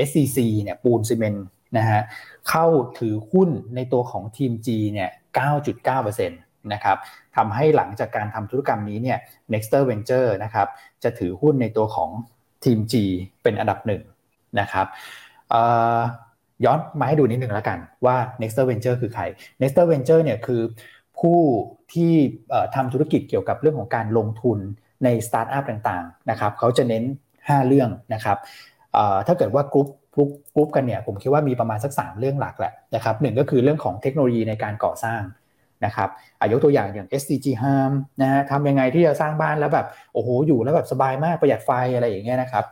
[0.07, 1.45] SCC เนี่ยปูนซีเมนต์
[1.77, 2.01] นะฮะ
[2.49, 2.65] เข้า
[2.99, 6.31] ถือหุ้นในตัวของทีม G เนี่ย 9.9%น
[6.73, 6.97] นะครับ
[7.35, 9.17] ทำให้หลังจากการทำธุรกรรมนี้เนี่ย
[9.53, 10.67] Nexter Venture นะครับ
[11.03, 12.09] จะถือหุ้นในตัวของ
[12.63, 12.93] ทีม G
[13.43, 14.01] เป็นอันดับหนึ่ง
[14.59, 14.87] นะครับ
[16.65, 19.23] ย้อนมาให้ดูนิดนึงแล้วกันว่า Nexter Venture คือใคร
[19.61, 20.61] Nexter Venture เนี่ยคือ
[21.19, 21.39] ผู้
[21.93, 22.13] ที่
[22.75, 24.59] ทำธุรกิจเกี่ยวกับเรื่องของการลงทุน
[25.03, 27.03] ในสตาร์ทอัพต่างๆนะครับเขาจะเน้น
[27.37, 28.37] 5 เรื่องนะครับ
[29.27, 35.21] ถ้าเกิดว่ากรุ๊ปgroup group กันเนี่ยผมคิดว่ามีประมาณสัก 3 เรื่องหลักแหละนะครับหนึ่งก็คือเรื่องของเทคโนโลยีในการก่อสร้าง
[35.85, 36.09] นะครับ
[36.39, 42.65] อายกตัวอย่างอย่าง SDG Harm นะฮะทำยังไงที่จะสร้างบ้านแล้วแบบโอ้โหอยู่แล้วแบบสบายมากประหยัดไฟอะไรอย่างเงี้ยนะครับ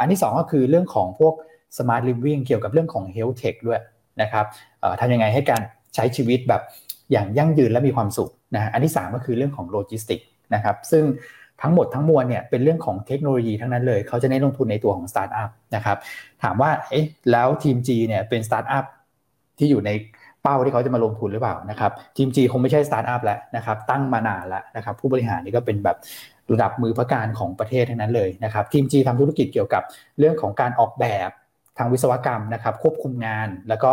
[0.00, 1.34] อันที่ 2 ก็คือเรื่องของพวก
[1.76, 3.80] Smart Living เกี่ยวกับเรื่องของ Health Tech ด้วย
[4.22, 4.44] นะครับ
[5.00, 5.62] ทำยังไงให้การ
[5.94, 6.62] ใช้ชีวิตแบบ
[7.12, 10.20] อย่างยั่งยืนและมีความสุขนะอันที่ 3 ก็คือเรื่องของโลจิสติก
[10.54, 11.04] นะครับซึ่ง
[11.62, 15.98] ทั้งหมดทั้งมวลเนี่ยเป็นเรื่องของเทคโนโลยีทั้งนั้นเลย เขาจะเน้นลงทุนในตัวของสตาร์ทอัพนะครับ
[16.42, 18.84] ถามว่าเอ๊ะแล้วทีม G เนี่ยเป็นสตาร์ทอัพ
[19.58, 19.90] ที่อยู่ใน
[20.42, 25.96] เป้าที่เขาจะมาลงทุนหรือเปล่านะครับทีมจีคงไม่ใช่สตาร์ทอัพแล้วนะครับตั้งมานานแล้วนะครับผู้บริหารนี่ก็เป็นแบบ
[26.52, 29.82] ระดับมือพระกาฬของประเทศทั้งนั้นเลยนะครับทีมจีทำธุรกิจเกี่ยวกับ
[30.18, 31.30] เรื่องของการออกแบบ
[31.78, 33.90] ทางวิศวกรรมนะครับควบคุมงานแล้วก็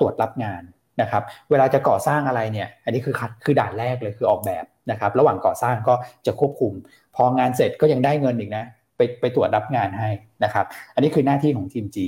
[0.00, 0.62] ตรวจรับงาน
[1.00, 3.14] นะครับเวลาจะก่อสร้างอะไรเนี่ยอันนี้คือ
[3.44, 5.94] คือด่านแรกเลยคือออกแบบนะครับระหว่างก่อสร้างก็
[6.26, 6.72] จะควบคุม
[7.16, 8.64] พองานเสร็จก็ยังได้เงินอีกนะ
[8.96, 10.10] ไปไปตรวจรับงานให้
[10.44, 12.06] นะครับอันนี้คือหน้าที่ของทีมจี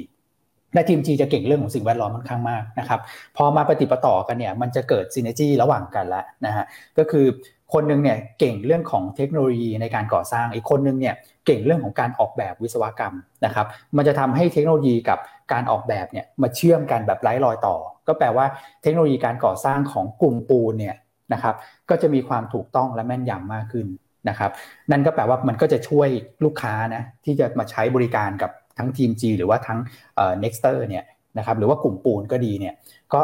[0.75, 3.01] และทีมจีจะเก่งเรื่องของสิ่งแวดล้อมค่อนข้างมากนะครับ
[3.37, 6.65] พอมาปฏิปต่อกันเนี่ยมันจะเกิดซีเนจีระหว่างกันแล้วนะฮะ
[6.99, 7.27] ก็คือ
[7.73, 11.15] คนนึงเนี่ยเก่งเรื่องของเทคโนโลยีในการก่อสร้างอีกคนนึงเนี่ย
[11.47, 13.15] เก่งเรื่องของการออกแบบวิศวกรรม
[13.45, 13.67] นะครับ
[13.97, 15.19] มันจะทำให้เทคโนโลยีกับ
[15.53, 18.47] การออกแบบเนี่ยมาเชื่อมกันแบบไร้รอยต่อ ก็แปลว่า
[18.83, 20.97] เทคโนโลยีการก่อสร้างของกลุ่มปูนเนี่ย
[21.33, 21.55] นะครับ
[21.91, 23.87] ก็จะมีความถูกต้องและแม่นยำมากขึ้น
[24.29, 24.51] นะครับ
[24.91, 26.09] นั่นก็แปลว่ามันก็จะช่วย
[26.45, 29.79] ลูกค้านะที่จะมาใช้บริการกับ ทั้งทีม G หรือว่าทั้ง
[30.17, 31.05] เอ่อ Nexter เนี่ย
[31.39, 32.75] นะครับหรือว่ากลุ่มปูนก็ดีเนี่ย
[33.15, 33.21] ก็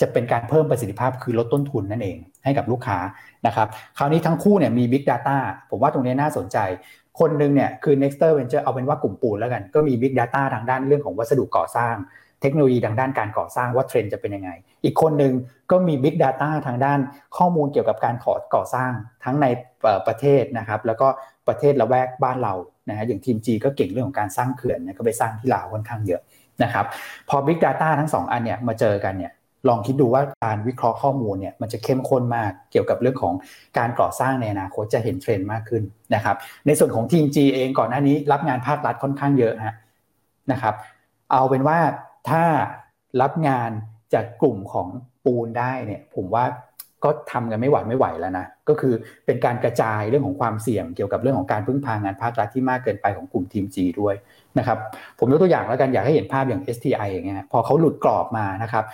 [0.00, 2.98] จะเป็นการเพิ่มประสิทธิภาพคือลดต้นทุนนั่นเองให้กับลูกค้า
[3.46, 3.68] นะครับ
[3.98, 5.36] คราวนี้ทั้งคู่เนี่ยมี Big Data
[5.70, 6.58] ผมว่าตรงนี้น่าสนใจ
[7.20, 11.94] คนหนึ่งเนี่ยคือ Nexter Venture เอาเป็นว่ากลุ่มปูนแล้วกัน ก็มี Big Data ทางด้านเรื่องของวัสดุก่อสร้าง
[12.42, 14.50] เทคโนโลยีทางด้านการก่อสร้างว่าเทรนด์จะเป็นยังไง
[14.84, 15.32] อีกคนหนึ่ง
[15.70, 16.98] ก็มี Big Data ทางด้าน
[17.36, 18.92] ข้อมูลเกี่ยวกับการขอก่อสร้าง
[19.24, 19.46] ทั้งใน
[20.06, 21.08] ประเทศนะครับแล้วก็
[21.48, 22.54] ประเทศละแวกบ้านเรา
[22.88, 26.20] นะฮะอย่างทีม G ก็เก่งเรื่องของการสร้างเขื่อนนะก็ไปสร้างที่ลาวค่อนข้างเยอะ
[26.62, 26.86] นะครับ
[27.28, 29.32] พอ Big Data ทั้ง 2 อันเนี่ยมาเจอกันเนี่ย
[29.68, 33.34] ลองคิดดูว่าการวิเคราะห์ข้อมูลเนี่ยมันจะเข้มข้นมากเกี่ยวกับเรื่องของ
[33.78, 35.82] การก่อสร้างในอนาคตจะเห็นเทรนด์มากขึ้น
[36.14, 39.76] นะครับในส่วนของทีม G เองก่อนหน้านี้รับงานภาครัฐค่อนข้างเยอะฮะ
[40.52, 40.74] นะครับ
[41.32, 41.78] เอาเป็นว่า
[42.30, 42.44] ถ้า
[43.22, 43.70] รับงาน
[44.14, 44.88] จากกลุ่มของ
[45.24, 46.44] ปูนได้เนี่ยผมว่า
[47.06, 48.94] ก็ทำกันไม่หวาดไม่ไหวแล้วนะก็คือ
[49.26, 54.14] เป็นการกระจายเรื่องของความเสี่ยงเกี่ยวกับเรื่องของการพึ่งพางานภาครัฐที่มากเกินไปของกลุ่มทีม G ด้วย
[54.58, 54.78] นะครับ
[55.18, 58.84] ผมยกตัวอย่างแล้วกันอยากให้เห็นภาพอย่าง STI อย่างเงี้ยพอเขาหลุดกรอบมานะครับ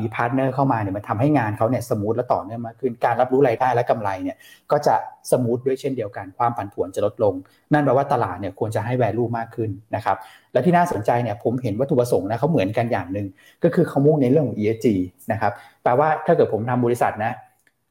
[0.00, 4.36] มี partner เข้ามาเนี่ยมันทำให้งานเขาเนี่ย smooth และต่อเนื่องมากขึ้นการรับรู้รายได้และกำไรเนี่ย
[4.70, 4.94] ก็จะ
[5.30, 7.34] smooth ด้วยเช่นเดียวกันความผันผวนจะลดลง
[7.72, 10.16] นั่นแปลว่าตลาดเนี่ยควรจะให้ value มากขึ้นนะครับ
[10.52, 13.26] และที่น่าสนใจเนี่ยผมเห็นวัตถุประสงค์นะเขาเหมือนกันอย่างหนึ่ง
[13.64, 14.86] ก็คือเขามุ่งในเรื่องของ ESG
[15.32, 15.52] นะครับ
[15.82, 17.34] แปลว่าถ้าเกิดผมทำบริษัทนะ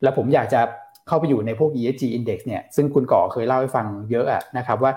[0.03, 0.61] แล้วผมอยากจะ
[1.07, 4.91] เข้าไปอยู่ในพวก ESG index เนี่ยซึ่งคุณก่อเคยเล่าให้ฟังเยอะอะนะครับว่า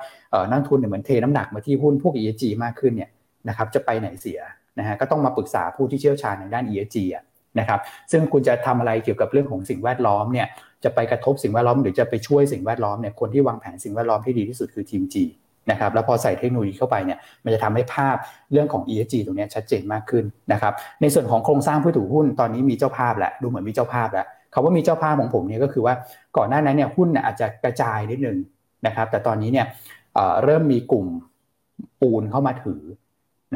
[0.51, 3.11] นักทุนเนี่ยเหมือนเทน้ำหนักมาที่หุ้นพวก ESG มากขึ้นเนี่ย
[3.49, 4.41] นะครับจะไปไหนเสีย
[4.79, 7.25] นะฮะก็ต้องมาปรึกษาผู้ที่เชี่ยวชาญในด้าน ESG อะ
[7.59, 7.81] นะครับ
[8.13, 10.47] ซึ่งคุณจะทำอะไรเกี่ยวกับเรื่องของสิ่งแวดล้อมเนี่ย
[10.85, 15.15] จะไปกระทบสิ่งแวดล้อมหรือจะไปช่วยสิ่งแวดล้อมเนี่ยคนที่วางแผนสิ่งแวดล้อมที่ดีที่สุดคือทีม G
[15.71, 18.17] นะครับแล้วพอใส่เทคโนโลยีเข้าไปเนี่ยมันจะทำให้ภาพ
[18.53, 25.95] เรื่องของ ESG ตรงนี้ชัดเจนมากขึ้นนะครับในส่วนของโครงสร้างผู้ถือหุ้นตอนนี้มีเจ้าภาพแหละดูเหมือนมีเจ้าภาพแล้ว คาว่ามีเจ้าภาพของผมเนี่ยก็คือว่า
[26.37, 28.39] ก่อนหน้านั้นเนี่ยหุ้นอาจจะกระจายนิดนึง
[28.87, 29.67] นะครับ แต่ตอนนี้เนี่ย
[30.45, 31.07] เริ่มมีกลุ่ม
[32.01, 32.83] ปูนเข้ามาถือ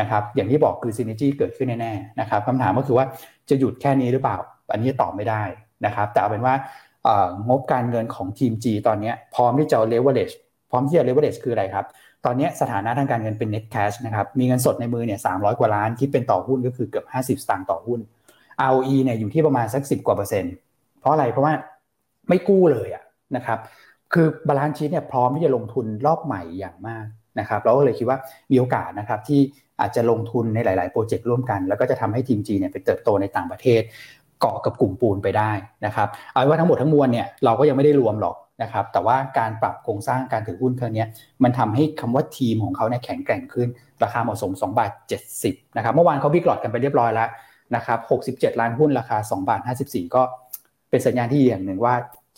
[0.00, 3.06] นะครับ อย่างที่บอกคือซีเนจี้เกิดขึ้นแน่ๆนะครับคำถามก็คือว่า
[3.48, 4.36] จะหยุดแค่นี้หรือเปล่า
[4.72, 5.42] อันนี้ตอบไม่ได้
[5.86, 6.54] นะครับ แต่เอาเป็นว่า
[7.48, 10.30] งบการเงินของทีม G ตอนนี้พร้อมที่จะ leverage
[10.70, 11.84] พร้อมที่จะ leverage คืออะไรครับ
[12.24, 18.00] ตอนนี้สถานะทางการเงินเป็น net cash นะครับ มีเงินสดในมือเนี่ยสามกว่าล้านคิดเป็นต่อหุ้นก็คือเกือบ 50 สตางค์ต่อหุ้น
[18.68, 20.54] ROE เนี่ยอยู่ที่ประมาณสัก 10 กว่าเปอร์เซ็นต์
[21.04, 21.54] เพราะอะไรเพราะว่า
[22.28, 23.04] ไม่กู้เลยอะ
[23.36, 23.58] นะครับ
[24.12, 27.06] คือ balance sheet เนี่ยพร้อมที่จะลงทุนรอบใหม่อย่างมาก
[27.38, 28.18] นะครับเราก็เลยคิดว่า
[28.52, 29.40] มีโอกาสนะครับที่
[29.80, 33.82] อาจจะลงทุนในหลาย ๆ โปรเจกต์ร่วมกัน แล้วก็จะทำให้ทีมจีเนี่ยไปเติบโตในต่างประเทศ
[34.40, 35.52] เกาะกับกลุ่มปูนไปได้
[35.86, 41.04] นะครับเอาว่าทั้งหมดทั้งมวลเนี่ยเราก็ยังไม่ได้รวมหรอกนะครับแต่ว่าการปรับโครงสร้างการถือหุ้นครั้งนี้
[41.42, 43.68] มันทำให้คำว่าทีมของเขาเนี่ยแข็งแกร่งขึ้น
[44.02, 44.90] ราคาเหมาะสม2บาท
[45.32, 47.28] 70นะครับเมื่อวานเขาบิ๊กหลอดกันไปเรียบร้อยแล้ว
[47.76, 47.98] นะครับ
[48.30, 50.22] 67 ล้านหุ้นราคา2บาท54 ก็
[50.94, 51.94] เป็นสัญญาณที่อย่างหนึ่งว่า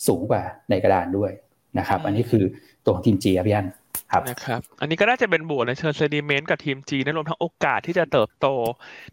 [0.07, 1.31] สูงกว่าในกระดานด้วย
[1.77, 2.43] นะครับ อันนี้คือ
[2.83, 3.67] ตัวของทีมจีครับพี่อั้น
[4.11, 8.47] ครับนะครับ อันนี้ก็น่าจะเป็นบวกในเชิง sentiment กับทีมจีนะรวมทั้งโอกาสที่จะเติบโต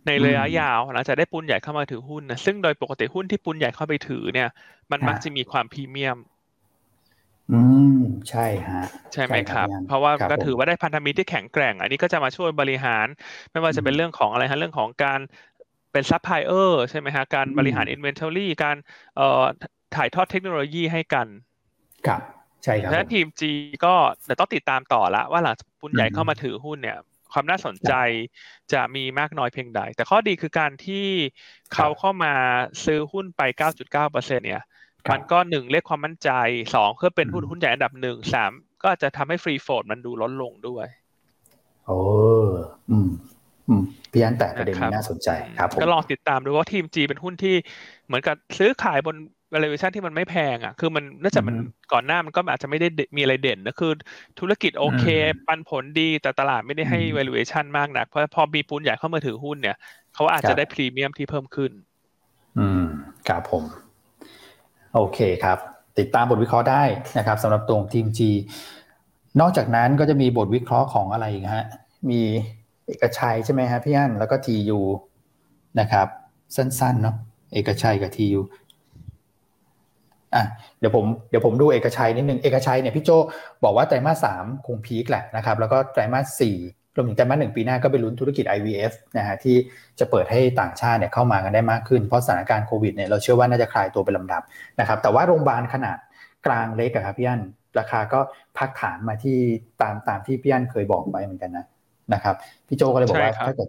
[0.07, 4.49] ในระยะยาวหลังจากได้ปูนใหญ่เข้ามาถือหุ้นนะซึ่งโดยปกติหุ้นที่ปูนใหญ่เข้าไปถือเนี่ย
[4.91, 6.19] มันมักจะมีความพรีเมียม
[7.53, 7.61] อื
[7.97, 13.07] มใช่ฮะใช่ไหมครับ เพราะว่าก็ถือว่าได้พันธมิตรที่แข็งแกร่ง อันนี้ก็จะมาช่วยบริหาร
[13.51, 15.21] ไม่ว่าจะเป็นเรื่องของอะไรฮะเรื่องของการ
[15.95, 18.77] เป็นซัพพลายเออร์ใช่ไหมฮะ การบริหาร inventory การ
[19.17, 19.45] เอ่อ
[19.97, 21.27] ถ่ายทอดเทคโนโลยีให้กัน
[22.07, 22.21] ครับ
[22.65, 23.43] ใช่ครับและทีม G
[23.85, 23.95] ก็
[24.27, 26.99] แต่ต้องติดตามต่อละว่าหลังจากปุนใหญ่เข้ามาถือหุ้นเนี่ย
[27.33, 27.93] ความน่าสนใจ
[28.73, 31.07] จะมีมากน้อยเพียงใด แต่ข้อดีคือการที่
[31.75, 32.33] เขาเข้ามา
[32.85, 33.43] ซื้อหุ้นไป
[33.91, 34.63] 9.9%เนี่ย
[35.13, 36.31] มันก็หนึ่งเรียกความมั่นใจ
[36.75, 40.87] สองเพื่อเป็นหุ้นหุ้นใหญ่อันดับหนึ่งสามก็จะทำให้ฟรีโฟลดมันดูลดลงด้วย
[41.87, 41.99] โอ้
[42.91, 43.11] อืม
[44.13, 47.55] พี่อันแต่ประเด็นนี้น่าสนใจครับก็ลองติดตามดูว่าทีม G เป็นหุ้นที่
[48.07, 49.17] เหมือนกับซื้อขายบน
[49.53, 51.57] valuation ที่มันไม่แพงอะ คือมันน่าจะมัน
[51.93, 53.93] ก่อนหน้ามันก็อาจจะไม่ได้มีอะไรเด่นนะคือ
[54.41, 55.05] ธุรกิจโอเค
[55.47, 59.77] ปันผลดีแต่ตลาดไม่ได้ให้ valuation มากนัก เพราะพอมีปูนใหญ่เข้ามาถือหุ้นเนี่ย
[60.15, 61.73] เขาอาจจะได้พรีเมียมที่เพิ่มขึ้น
[62.59, 62.85] อืม
[63.29, 63.65] ครับผม
[64.95, 65.59] โอเคครับ
[65.99, 66.83] ติดตามบทวิเคราะห์ได้
[67.19, 68.21] นะครับสำหรับตรงทีม G
[69.41, 71.67] นอกจากนั้นก็จะมีบทวิเคราะห์ของอะไรอีกฮะ
[72.11, 72.23] มี
[72.87, 74.81] เอกชัยใช่ไหมฮะพี่อั้นแล้วก็ทียู
[75.81, 76.09] นะครับ
[76.57, 77.17] สั้นๆเนาะ
[77.55, 78.41] เอกชัยกับทียู
[80.35, 80.45] อะ
[80.79, 83.11] เดี๋ยวผมเดี๋ยวผมดูเอกชัยนิดนึงเอกชัยเนี่ยพี่โจ
[83.65, 86.57] บอกว่าไตรมาสสามคงพีคแหละนะครับ แล้วก็ไตรมาสสี่
[86.97, 89.57] รวมถึงไตรมาสหนึ่งปีหน้าก็ไปลุ้นธุรกิจ IVF นะฮะที่
[89.99, 94.43] จะเปิดให้ต่างชาติเนี่ยเข้ามากันได้มากขึ้นเพราะสถานการณ์โควิดเนี่ยเราเชื่อว่าน่าจะคลายตัวเป็นลำดับ
[94.81, 95.99] นะครับ แต่ว่าโรงพยาบาลขนาด
[96.47, 97.41] กลางเล็กอะครับพี่อั้น
[97.79, 98.21] ราคาก็
[98.59, 99.39] พักฐานมาที่
[99.83, 101.67] ตามตามที่พี่อั้นเคยบอกไปเหมือนกันนะ
[102.13, 102.35] นะครับ
[102.69, 103.69] พี่โจก็เลยบอกว่าถ้าเกิด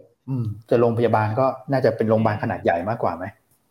[0.70, 3.24] จะโรงพยาบาลก็น่าจะเป็นโรงพยาบาลขนาดใหญ่มากกว่าไหม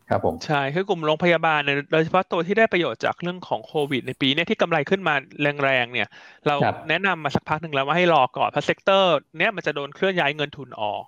[0.10, 5.16] ครับผมใช่คือกลุ่มโรงพยาบาลเนี่ยโดยเฉพาะตัวที่ได้ประโยชน์จากเรื่องของโควิด ในปีนี้ที่กำไรขึ้นมา
[5.64, 6.08] แรงๆเนี่ย
[6.48, 6.56] เรา
[6.90, 11.04] แนะนำมาสักพักหนึ่งแล้วว่าให้รอก่อนเพราะ sector เนี้ยมันจะโดนเคลื่อนย้ายเงินทุนออก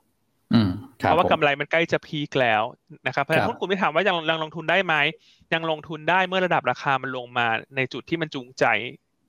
[0.97, 2.64] เพราะว่ากำไรมันใกล้จะ peak แล้ว
[3.08, 4.95] นะครับเพราะฉะนั้นหุ้นกลุ่มที่ถามว่ายังยังลงทุนได้ไหม
[5.53, 8.66] ยังลงทุนได้เมื่อระดับราคามันลงมาในจุดที่มันจูงใจ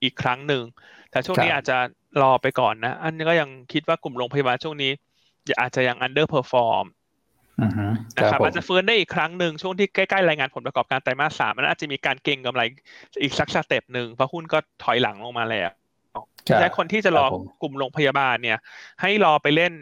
[0.03, 0.63] อีกครั้งหนึ่ง
[1.11, 1.77] แต่ช่วงนี้อาจจะ
[2.21, 4.91] รอไปก่อนนะ อันนี้ก็ยังคิดว่ากลุ่มโรงพยาบาลช่วงนี้
[5.61, 6.85] อาจจะยัง underperform
[8.17, 12.61] นะครับอาจจะฟื้นได้อีกครั้งหนึ่งช่วงที่ใกล้ๆรายงานผลประกอบการไตรมาสสามมันอาจจะมีการเก็งกำไร
[13.21, 15.69] อีกสักสเต็ปหนึ่งเพราะหุ้นก็ถอยหลังลงมาแล้ว
[16.59, 17.25] แต่คนที่จะรอ
[17.61, 18.57] กลุ่มโรงพยาบาลเนี่ย
[19.01, 19.73] ให้รอไปเล่น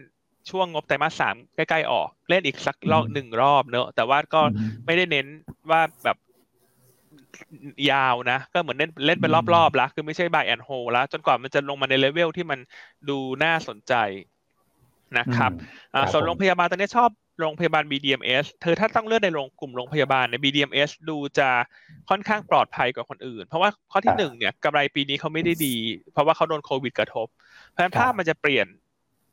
[0.50, 4.42] ช่วงงบไตรมาสสามใกล้ๆออก เล่นอีกสักรอบหนึ่งรอบเนอะแต่ว่าก็
[4.86, 5.28] ไม่ได้เน้น
[5.70, 6.18] ว่าแบบ
[7.92, 12.60] ยาวนะ ก็เหมือนเล่นเล่นเป็นรอบๆแล้วคือไม่ใช่ buy and hold แล้วจนกว่ามันจะลงมาในเลเวลที่มัน
[13.10, 13.94] ดูน่าสนใจ
[15.18, 15.52] นะครับ
[16.12, 17.10] ส่วนโรงพยาบาลตอนนี้ชอบ
[17.40, 21.50] โรงพยาบาล BDMS เธอถ้าต้องเลือกในโรงกลุ่มโรงพยาบาลใน BDMS ดูจะ
[22.10, 25.76] ค่อนข้างปลอดภัยกว่าคนอื่น เพราะว่าข้อที่หนึ่งเนี่ยกำไรปีนี้เขาไม่ได้ดี
[26.14, 27.28] เพราะว่าเขาโดนโควิดกระทบ
[27.70, 28.68] เพราะฉะนั้นภาพมันจะเปลี่ยน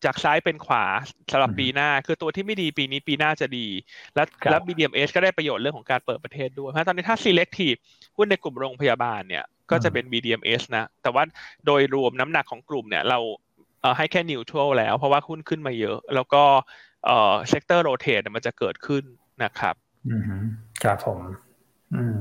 [0.05, 0.85] จากซ้ายเป็นขวา
[1.33, 3.67] สำหรับปีหน้า คือตัวที่ไม่ดีปีนี้ปีหน้าจะดี
[4.15, 7.79] แล้วแล้ว BDMS ก็ได้ประโยชน์เรื่องของการเปิดประเทศด้วย เพราะตอนนี้ถ้า selective
[8.17, 11.25] หุ้นในกลุ่มโรงพยาบาลเนี่ยก็จะเป็น BDMS นะ แต่ว่า
[11.67, 13.19] โดยรวมน้ำหนักของกลุ่มเนี่ยเรา
[13.97, 16.43] ให้แค่ neutral แล้วเพราะว่าหุ้นขึ้นมาเยอะ แล้วก็
[17.07, 19.05] เอ่อ sector rotate มันจะเกิดขึ้น
[19.45, 19.75] นะครับ
[20.09, 20.45] อืม
[20.83, 21.21] ครับผม
[21.95, 22.21] อืม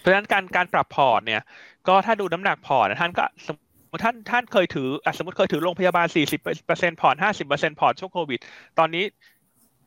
[0.00, 1.42] เพราะฉะนั้นการการปรับพอร์ตเนี่ย
[1.88, 3.65] ก็ถ้าดูน้ำหนักพอร์ตท่านก็สมม
[3.96, 4.88] ติท่านท่านเคยถือ
[5.18, 8.40] สมมติเคยถือโรงพยาบาลสี่สิบเปอร์เซ็นพอร์ตห้าสิบเปอร์เซ็นพอร์ตช่วงโควิด
[8.78, 9.04] ตอนนี้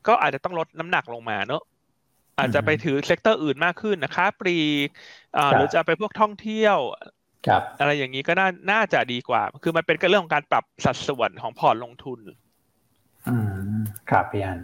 [0.07, 1.63] ก็อาจจะต้องลดน้ำหนักลงมาเนอะ
[2.37, 4.57] อาจจะไปถือ sector อื่นมากขึ้นนะคะปรี
[5.37, 6.77] อ่าหรือจะไปพวกท่องเที่ยว
[7.47, 12.19] ครับอะไรอย่างนี้ก็น่าน่าจะดีกว่า คือมันเป็นเรื่องของการปรับสัดส่วนของพอร์ตลงทุน
[13.27, 13.35] อื
[13.77, 13.79] ม
[14.09, 14.59] ครับพี่อัน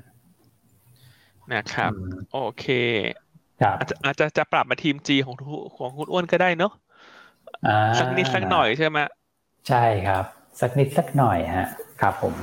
[1.54, 1.92] นะครับ
[2.34, 2.66] โอเค
[3.62, 5.36] ครับอาจจะอาจจะจะปรับมาทีมจีของ
[5.78, 6.74] ของคุณอ้วนก็ได้เนาะ
[7.98, 8.98] สักนิดสักหน่อยใช่ไหม
[9.70, 10.24] ใช่ครับ
[10.62, 11.68] สักนิดสักหน่อยฮะ
[12.02, 12.34] ครับผม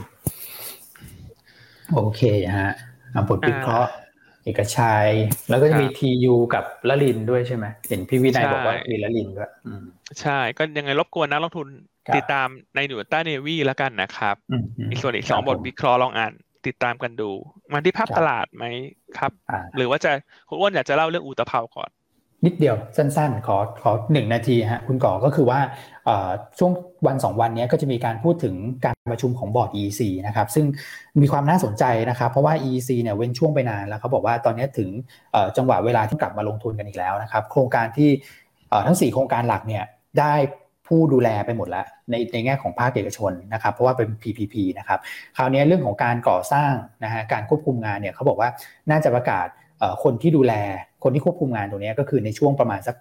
[1.95, 2.23] โอเค
[2.59, 2.71] ฮะ
[3.15, 3.91] อาบทวิเคราะห์
[4.45, 5.09] เอกชัย
[5.51, 9.51] แล้วก็จะมีทียูกับละลินด้วยใช่ไหมเห็นพี่วินัยบอกว่ามีละลินด้วย
[10.21, 11.69] ใช่ ก็ยังไงรบกวนนักลงทุน
[12.17, 14.37] ติดตามในหน่วยต้าเนวีแล้วกันนะครับ
[14.91, 16.33] อีกส่วนอีกสองบทวิเคราะห์ลองอ่าน
[16.67, 17.31] ติดตามกันดู
[17.73, 18.65] มาที่ภาพตลาดไหม
[19.19, 19.33] ครับ
[19.77, 20.11] หรือว่าจะ
[20.49, 21.91] คุณอ้วนอยากจะเล่าเรื่องอูตะเภาก่อน
[22.47, 25.61] นิดเดียวสั้นๆ ขอขอหนึ่งนาทีฮะคุณก่อก็คือว่า
[26.59, 26.73] ช่วง
[27.07, 30.67] วันสองวันนี้ก็จะมีการพูดถึงการประชุมของบอร์ด EC นะครับซึ่ง
[31.21, 34.89] มีความน่าสนใจนะครับ เพราะว่า EC เนี่ยเว้นช่วงไปนานแล้วเขาบอกว่าตอนนี้ถึง
[35.57, 38.11] จังหวะเวลาที่กลับมาลงทุนกันอีกแล้วนะครับ โครงการที่
[38.87, 39.85] ทั้ง 4 โครงการหลักเนี่ย
[40.19, 40.35] ได้
[40.87, 44.99] ผู้ดูแลไปหมดแล้วในในแง่ของภาคเอกชนนะครับเพราะว่าเป็น PPP นะครับ
[45.37, 46.73] คราวนี้เรื่องของการก่อสร้าง
[47.05, 48.49] นะฮะการควบคุมงานเนี่ยเขาบอกว่า
[48.91, 49.47] น่าจะประกาศ
[50.03, 50.55] คนที่ดูแล
[51.03, 52.97] คนที่ควบคุมงานตรงนี้ก็คือในช่วงประมาณสัก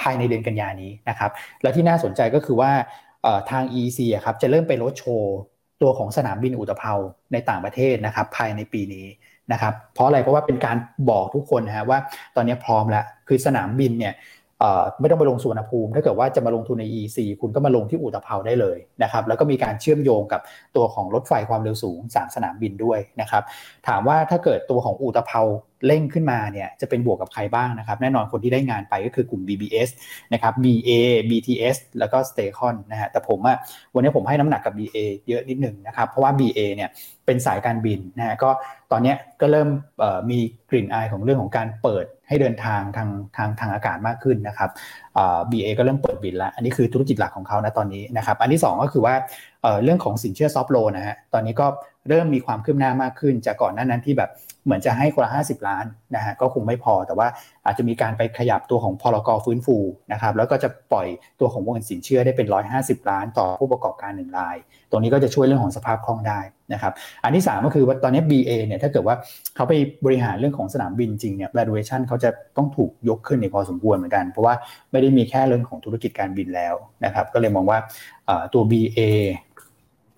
[0.00, 1.30] ภายในเดือนกันยานี้นะครับ
[1.62, 2.70] แล้วที่น่าสนใจก็คือว่า
[3.50, 5.32] ทาง EC ครับจะเริ่มไปลดโชว์
[5.82, 6.92] ตัวของสนามบินอุตภเปา
[7.32, 9.06] ในต่างประเทศนะครับภายในปีนี้
[9.52, 10.76] นะครับ เพราะอะไรเพราะว่าเป็นการ
[11.10, 11.98] บอกทุกคนนะฮะว่า
[12.36, 14.14] ตอนนี้พร้อมแล้วคือสนามบินเนี่ย
[15.00, 20.40] ไม่ต้องไปลงสุวรรณภูมิ ถ้าเกิดว่าจะมาลงทุนใน EC คุณก็มาลงที่อุตภเปาได้เลยนะครับ แล้วก็มีการเชื่อมโยงกับ
[20.76, 23.42] ตัวของรถไฟความเร็วสูง3สนามบินด้วยนะครับ
[23.88, 25.40] ถามว่าถ้าเกิดตัวของอุตภเปา
[25.86, 29.88] เร่งขึ้นมาเนี่ยจะเป็นบวกกับใครบ้างนะครับแน่นอนคนที่ได้งานไปก็คือกลุ่ม BBS
[30.32, 30.90] นะครับ BA
[31.30, 33.56] BTS แล้วก็ s t a c o n นะฮะแต่ผมอะ
[33.94, 34.96] วันนี้ผมให้น้ำหนักกับ BA
[35.28, 36.90] เยอะนิดหนึ่งนะครับเพราะว่า BA เนี่ย
[37.26, 38.50] เป็นสายการบินนะฮะก็
[38.92, 39.68] ตอนนี้ก็เริ่ม
[40.30, 40.38] มี
[40.70, 44.70] กลิ่นอายของเรื่องของการเปิดให้เดินทางทางทางทางอากาศมากขึ้นนะครับ
[45.50, 49.14] BA ก็เริ่มเปิดบินแล้ว อันนี้คือธุรกิจหลักของเขานะตอนนี้นะครับ อันที่ 2 ก็คือว่า
[49.82, 51.66] เรื่องของสินเชื่อซอฟโลนะฮะ ตอนนี้ก็
[52.08, 54.30] เริ่มมีความคืบหน้ามากขึ้น จากก่อนหน้านั้นที่แบบ
[54.64, 55.84] เหมือนจะให้คนละห้าสิบล้าน
[56.14, 57.28] นะฮะก็คงไม่พอแต่ว่า
[57.66, 59.76] อาจจะมีการไปขยับตัวของพรกฟื้นฟู
[60.12, 61.06] นะครับแล้วก็จะปล่อย
[61.40, 64.56] ตัวของวงเงินสินเชื่อได้เป็นร้อยห้าสิบล้านต่อผู้ประกอบการหนึ่งราย
[64.90, 66.40] ตรงนี้ก็จะช่วยเรื่องของสภาพคล่องได้
[66.72, 66.92] นะครับ
[67.24, 69.16] อันที่ 3 ก็คือว่าตอนนี้ BA เนี่ยถ้าเกิดว่า
[69.54, 69.72] เขาไป
[70.04, 74.54] บริหารเรื่องของสนามบินจริงเนี่ย valuation เขาจะต้องถูกยกขึ้นในพอสมควรเหมือนกัน เพราะว่า
[74.92, 77.78] ไม่ได้มีแค่เรื่องของธุรกิจการบินแล้วนะครับก็เลยมองว่า
[78.54, 79.00] ตัว BA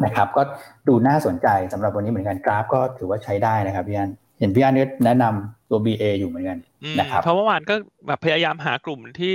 [0.05, 0.43] นะครับ ก็
[0.89, 4.75] ดูน่าสนใจสำหรับวันนี้เหมือนกันกราฟก็ถือว่าใช้ได้นะครับพี่อันเห็นพี่อัน
[5.05, 6.59] แนะนำตัว BA อยู่เหมือนกัน
[7.01, 7.75] นะครับเพราะเมื่อวานก็
[8.07, 9.33] แบบพยายามหากลุ่มที่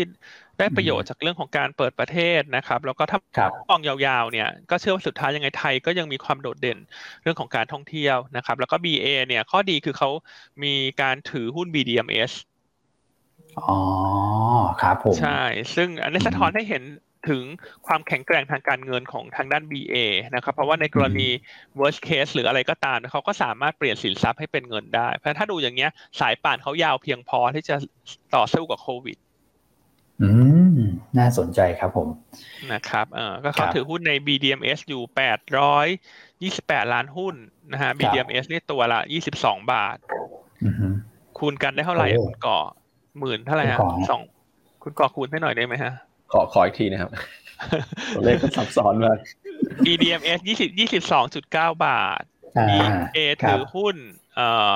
[0.59, 3.20] ได้ประโยชน์จากเรื่องของการเปิดประเทศนะครับ แล้วก็ถ้า
[3.70, 6.78] มองยาวๆเนี่ยก็เชื่อว่าสุดท้ายยังไงไทยก็ยังมีความโดดเด่น
[7.22, 10.09] เรื่องของการท่องเที่ยวนะครับ แล้วก็ BA เนี่ยข้อดีคือเขา
[10.64, 12.34] มีการถือหุ้น BDMs
[13.59, 13.80] อ๋อ
[14.82, 15.41] ครับผมใช่
[15.76, 16.84] ซึ่งอันนี้สะท้อนให้เห็น
[17.30, 17.43] ถึง
[17.88, 19.95] ความแข็งแกร่งทางการเงินของทางด้าน BA
[20.36, 21.30] นะครับเพราะว่าในกรณี
[21.80, 27.76] worst case หรืออะไรก็ตามเขาก็สามารถเปลี่ยนสินทรัพย์ให้เป็นเงินได้ เพราะถ้าดูอย่างเงี้ยสายป่านเขายาวเพียงพอที่จะ
[28.36, 29.17] ต่อสู้กับโควิด
[30.21, 30.30] อื
[30.76, 30.80] ม
[31.17, 32.07] น่าสนใจครับผม
[32.74, 35.88] นะครับเออก็เขาถือหุ้นใน BDMs อยู่แปดร้อย
[36.43, 37.36] ยี่สิบแปดล้านหุ้น
[37.71, 39.97] นะฮะ BDMs นี่ตัวละยี่สิบสองบาท
[41.38, 42.59] คูณกันได้เท่าไหร่คุณก่อ
[43.19, 44.21] หมื่นเท่าไหร่ฮะสอง
[44.84, 45.93] คุณก่อคูณให้หน่อยได้ไหมฮะ
[46.34, 47.11] ขอขออีกทีนะครับ
[48.15, 49.17] ตัวเลขก็ซับซ้อนมาก
[49.86, 52.23] BDMs ยี่สิบยี่สิบสองจุดเก้าบาท
[52.69, 53.95] BA ถือหุ้น
[54.36, 54.71] เอ่อ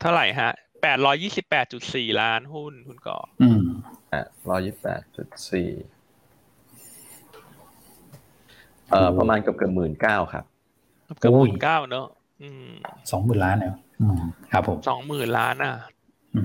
[0.00, 0.50] เท่าไหร่ฮะ
[0.82, 3.62] แปดร้อยี่สิบแปดจุดสี่ล้านหุ้นคุณก่ออืม
[4.08, 5.68] แปดร้อยยี่สิบแปดจุดสี่
[8.90, 10.44] เอ่อประมาณเกือบเกือบหมื่นเก้าครับ
[11.18, 12.06] เกือบหมื่นเก้าเนอะ
[13.10, 13.76] สองหมื่นล้านเนอะ
[14.52, 15.74] ครับผมสองหมื่นล้านอะ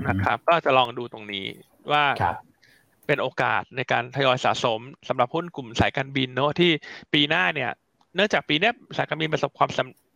[0.08, 1.46] นะครับ ก็จะลองดูตรงนี้
[1.92, 2.04] ว่า
[3.08, 6.70] เป็นโอกาสในการทยอยสะสมสำหรับหุ้นกลุ่มสายการบินเนอะที่
[7.12, 7.70] ปีหน้าเนี่ย
[8.14, 9.68] เนื่องจากปีนี้สายการบินประสบความ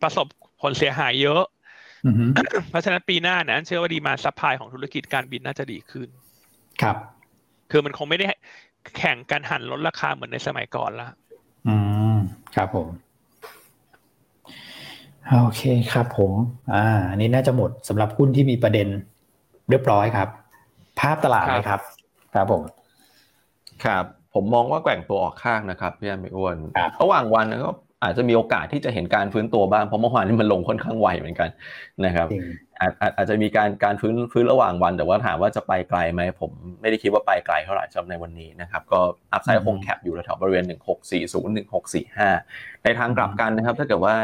[0.03, 0.26] ประสบ
[0.62, 1.43] ผลเสียหายเยอะ
[2.70, 6.09] เพราะฉะนั้นปีหน้าเนี่ยเชื่อว่า demand supply ของธุรกิจการบินน่าจะดีขึ้น
[6.82, 6.97] ครับ
[7.70, 8.26] คือมันคงไม่ได้
[8.97, 11.09] แข่งกันหันลดราคาเหมือนในสมัยก่อนละ
[11.68, 11.76] อื
[12.14, 12.16] ม
[12.57, 12.88] ครับผม
[15.30, 15.62] โอเค
[15.93, 16.32] ครับผม
[16.74, 18.88] อ่า อันนี้น่าจะหมดสำหรับหุ้นที่มีประเด็น
[19.70, 20.28] เรียบร้อยครับ
[21.01, 21.80] ภาพตลาดนะครับ
[22.34, 22.62] ครับผม
[23.85, 24.05] ครับ
[24.35, 26.57] ผมมองว่าแกว่งตัวออกข้างนะครับพี่อันไม่อ้วน
[27.03, 27.70] ระหว่างวันก็
[28.03, 31.51] อาจจะมีโอกาสที่จะเห็นการฟื้นตัวบ้างเพราะเมื่อวานนี้มันลงค่อนข้างไวเหมือนกัน
[32.05, 32.29] นะครับ
[32.81, 36.51] อาจอาจจะมีการการฟื้นฟื้นระหว่างวัน แต่ว่าถามว่าจะไปไกลไหมผม
[36.81, 39.01] ไม่ได้คิดว่าไปไกลเท่าไหร่สำหรับในวันนี้นะครับก็
[39.33, 41.55] อัพไซด์คงแคปอยู่แถวบริเวณ 1640
[41.95, 44.16] 1645 ในทางกลับกันนะครับ ถ้าเกิดว่า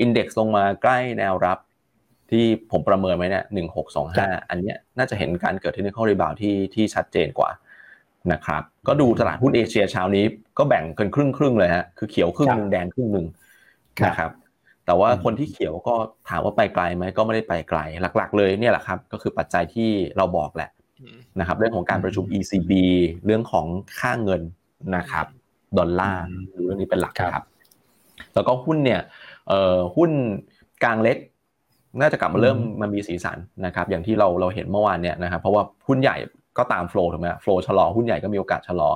[0.00, 1.58] อินเด็กซ์ลงมาใกล้แนวรับ
[2.30, 3.44] ที่ผมประเมินไว้เนี่ย
[3.96, 7.50] 1625อันนี้น่าจะเห็นการเกิดที่ในข้อรีบาวที่ที่ชัดเจนกว่า
[8.32, 10.24] นะครับก็ดูตลาดหุ้นเอเชียเช้านี้
[10.58, 13.26] ก็แบ่งกันครึ่งครึ่งเลยฮะคือเขียวครึ่งหนึ่งแดงครึ่งหนึ่ง
[14.06, 14.30] นะครับ
[14.86, 15.94] แต่ว่าคนที่เขียวก็
[16.28, 17.80] ถามว่าไปไกลไหมก็ไม่ได้ไปไกล
[18.16, 20.70] หลัก ๆ เลยเนี่ยแหละครับก็คือปัจจัยที่เราบอกแหละ
[21.40, 22.72] นะครับเรื่องของการประชุม ECB
[23.24, 23.66] เรื่องของ
[24.00, 24.42] ค่าเงิน
[24.96, 25.26] นะครับ
[25.78, 27.44] ดอลลาร์ดูเรื่องนี้เป็นหลักครับ
[28.34, 29.00] แล้วก็หุ้นเนี่ย
[29.96, 30.10] หุ้น
[30.84, 31.16] กลางเล็ก
[32.00, 36.16] น่าจะกลับมาเริ่มมันมีสีสันนะครับ อย่างที่เราเราเห็นเมื่อวานเนี่ยนะครับ เพราะว่าหุ้นใหญ่
[36.58, 38.90] ก็ตามโฟล์ถูกไหมโฟล์ชะลอหุ้นใหญ่ก็มีโอกาสชะลอ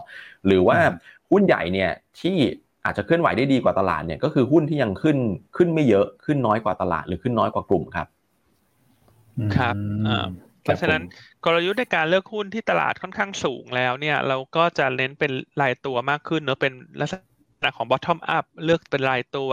[0.46, 0.78] หรือว่า
[1.30, 1.90] หุ้นใหญ่เนี่ย
[2.20, 2.36] ที่
[2.84, 5.18] อาจจะเคลื่อนไหวได้ดีกว่าตลาดเนี่ยก็คือหุ้นที่ยังขึ้น
[5.57, 8.07] ขึ้นไม่เยอะขึ้นน้อยกว่าตลาดหรือขึ้นน้อยกว่ากลุ่มครับ
[9.57, 9.74] ครับ
[10.62, 11.02] เพราะฉะนั้น
[11.44, 15.32] กลยุทธ์ในการเลือกหุ้นที่ตลาดค่อนข้างสูงแล้วเนี่ยเราก็จะเน้นเป็น
[15.62, 17.14] รายตัวมากขึ้นเนอะเป็นลักษ
[17.64, 19.50] ณะของ bottom up เลือกเป็นรายตัว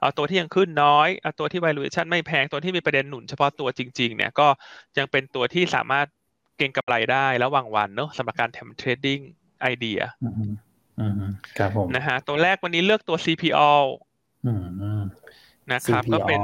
[0.00, 4.48] เอาตัวที่ยังขึ้นน้อยเอาตัวที่ valuation ไม่แพงตัวที่มีประเด็นหนุนเฉพาะตัวจริง ๆ เนี่ยก็
[4.98, 6.06] ยังเป็นตัวที่สามารถ
[6.58, 9.20] เก็งกำไรได้ระหว่างวันเนอะสำหรับการทำ trading
[9.62, 10.00] idea
[11.58, 13.72] ครับผมนะฮะตัวแรกวันนี้เลือกตัว CPALL
[15.72, 16.40] นะครับก็เป็น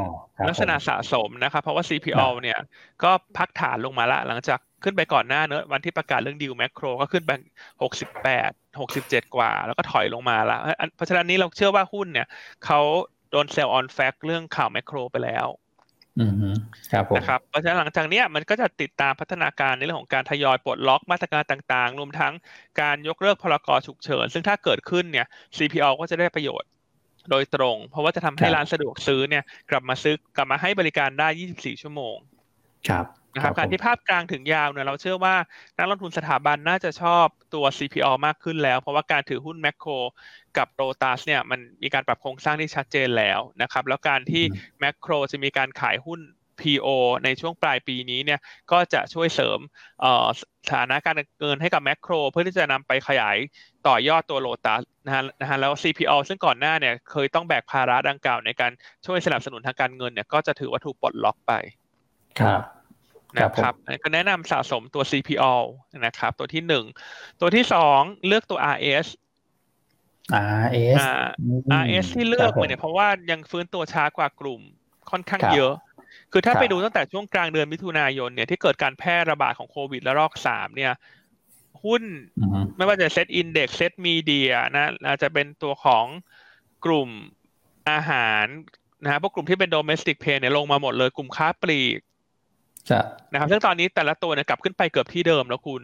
[0.48, 2.58] ลักษณะสะสมนะครับเพราะว่า CPALL เนี่ย
[3.02, 7.30] ก็พักฐานลงมาละ หลังจากขึ้นไปก่อนหน้าเนอะวันที่ประกาศเรื่องดีลแมคโครก็ขึ้นไป
[7.82, 8.50] หกสิบแปด
[8.80, 10.58] หกสิบเจ็ดกว่า แล้วก็ถอยลงมาละ
[10.96, 12.26] เพราะฉะนั้นนี้เราเชื่อว่าหุ้นเนี่ย
[12.64, 12.80] เขา
[13.30, 15.46] โดน sell on fact เรื่องข่าวแมคโครไปแล้ว
[16.92, 22.32] ครับนะครับเพราะฉะนั้นหลังจากนี้มันก็จะติดตามพัฒนาการในเรื่องของการทยอยปลดล็อกมาตรการต่างๆ รวมทั้ง
[22.80, 26.68] การยกเลิกพลกรฉุกเฉิน ซึ่งถ้าเกิดขึ้นเนี่ย CPO ก็จะได้ประโยชน์
[27.30, 32.16] โดยตรง เพราะว่าจะทำให้ร้านสะดวกซื้อเนี่ย กลับมาซื้อกลับมาให้บริการได้ 24 ชั่วโมง
[32.88, 35.34] ครับ นะครับการที่ภาพกลางถึงยาวเนี่ยเราเชื่อว่า
[35.78, 39.90] นักลงทุนสถาบันน่าจะชอบตัว CPO มากขึ้นแล้ว เพราะว่าการถือหุ้นแมคโคร
[40.58, 44.44] กับโรตัสเนี่ยมันมีการปรับโครงสร้างที่ชัดเจนแล้วนะครับแล้วการที่
[44.80, 46.20] แมคโครจะมีการขายหุ้น
[46.60, 46.88] PO
[47.24, 48.40] ในช่วงปลายปีนี้เนี่ย
[48.72, 49.58] ก็จะช่วยเสริม
[50.40, 50.42] ส
[50.74, 53.36] ถานะการเงินให้กับแมคโครเพื่อที่จะนำไปขยาย
[53.86, 58.72] ต่อยอดตัวโลตัสนะฮะนะฮะแล้ว CPO ซึ่งก่อนหน้าเนี่ยเคยต้องแบกภาระดังกล่าวในการ
[59.06, 61.52] ช่วยสนับสนุนทางการเงินเนี่ยก็จะถือว่าถูกปลดล็อกไป
[62.40, 62.60] ครับ
[63.36, 65.54] นะครับก็แนะนำสะสมตัว CPO
[66.06, 66.84] นะครับ ตัวที่หนึ่ง
[67.40, 69.06] ตัวที่สองเลือกตัว RS
[70.62, 71.02] RS
[71.82, 74.60] RS ที่เลือกมาเนี่ยเพราะว่ายังฟื้นตัวช้ากว่ากลุ่ม
[75.10, 75.74] ค่อนข้างเยอะ
[76.32, 80.92] คือถ้าไปดูตั้งแต่ช่วงกลางเดือนมิถุนายนเนี่ยที่เกิดการแพร่ระบาดของโควิดและรอกสามเนี่ย
[81.84, 82.02] หุ้น
[82.76, 86.06] ไม่ว่าจะเซตอินเด็กซ์เซตมีเดียนะอาจจะเป็นตัวของ
[86.84, 87.08] กลุ่ม
[87.90, 88.44] อาหาร
[89.02, 91.98] นะฮะพวกกลุ่มที่เป็นโดเมสติกเพย์เนี่ยลงมาหมดเลยกลุ่มค้าปลีก
[93.32, 95.82] นะครับซึ่งตอนนี้แต่ละตัวเนี่ยกลับขึ้นไปเกือบที่เดิมแล้วคุณ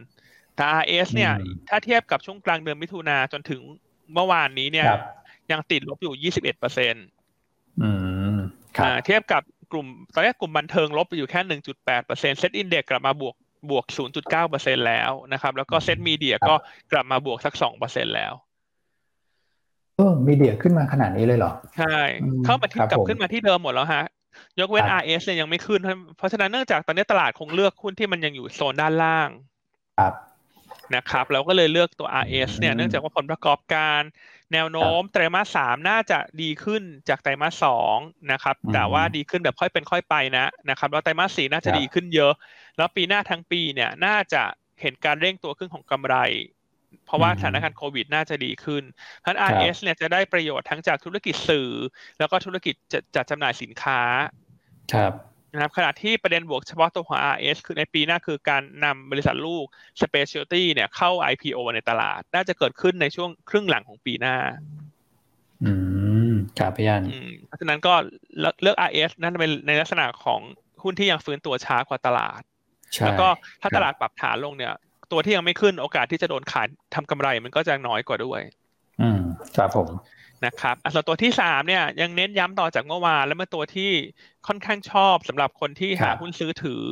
[0.57, 1.33] แต่ RS เนี่ย
[1.69, 3.61] ถ้าเทียบกับช่วงกลางเดือนมิถุนาจนถึง
[4.13, 4.89] เมื่อวานนี้เนี่ย
[5.53, 7.07] ยังติดลบอยู่21เปอร์เซ็นต์
[9.07, 9.43] เทียบกับ
[9.73, 11.41] กลุ่มตอนนี้กลุ่มบันเทิงลบไปอยู่แค่
[11.75, 13.35] 1.8เปอร์เซ็นต์ SET Index กลับมาบวก
[13.71, 16.55] บวก0.9เปอร์เซ็นแล้วนะครับ แล้วก็ SET media ก็
[16.93, 18.33] กลับมาบวกสัก2เปอร์เซ็นแล้ว
[19.97, 21.97] เออ media ขึ้นมาขนาดนี้เลยเหรอ ใช่
[22.45, 24.05] เข้ามาที่กลับขึ้นมาที่เดิมหมดแล้วฮะ
[24.61, 25.81] ยกเว้น RS เนี่ยยังไม่ขึ้น
[26.17, 29.29] เพราะฉะนั้นเนื่องจากตอนนี้ตลาดคงเลือกหุ้นที่มันยังอยู่โซนด้านล่าง
[29.99, 30.15] ครับ
[30.97, 34.01] นะครับเราก็เลยเลือกตัว RS เนี่ยเนื่องจากว่าผลประกอบการ
[34.53, 37.97] แนวโน้มไตรมาสสามน่าจะดีขึ้นจากไตรมาสสอง
[38.33, 42.33] นะครับ แต่ว่าดีขึ้นแบบค่อยเป็นค่อยไปนะนะครับแล้วไตรมาสสี่น่าจะดีขึ้นเยอะ
[42.77, 44.43] แล้วปีหน้าทั้งปีเนี่ยน่าจะ
[44.81, 46.17] เห็นการเร่งตัวขึ้นของกำไร
[47.07, 48.83] เพราะว่าสถานการณ์โควิดน่าจะดีขึ้น
[49.21, 51.71] เพราะ RS เนี่ยจะได้ประโยชน์ทั้งจากธุรกิจสื่อ
[52.19, 52.75] แล้วก็ธุรกิจ
[53.15, 54.01] จัดจำหน่ายสินค้า
[54.93, 55.13] ครับ
[55.53, 59.65] นะครับขณะที่ประเด็นบวกเฉพาะตัวของ RS คือในปีหน้าคือการนำบริษัทลูก
[60.03, 64.37] Specialty เนี่ยเข้า IPO ในตลาด น่าจะเกิดขึ้นในช่วงครึ่งหลังของปีหน้า
[65.65, 65.73] อื
[66.31, 67.03] มครับพี่ยัน
[67.47, 67.95] เพราะฉะนั้นก็
[68.63, 70.41] เลือก RS นั่นเป็นในลักษณะของ
[70.83, 72.43] หุ้นที่ยังฟื้นตัวช้ากว่าตลาด
[73.05, 73.29] แล้วก็
[73.61, 74.75] ถ้าตลาดปรับฐานลงเนี่ย
[75.13, 78.41] ตัวที่ยังไม่ขึ้นโอกาสที่จะโดนขายทำกำไรมันก็จะน้อยกว่าด้วย
[79.01, 79.21] อืม
[79.57, 79.89] ครับผม
[80.47, 83.91] นะครับส่วนตัวที่สามเนี่ยยังเน้นย้ำต่อจากเมื่อวานแล้วเป็นตัวที่
[84.47, 86.83] ค่อนข้างชอบสำหรับคนที่หาหุ้นซื้อถือ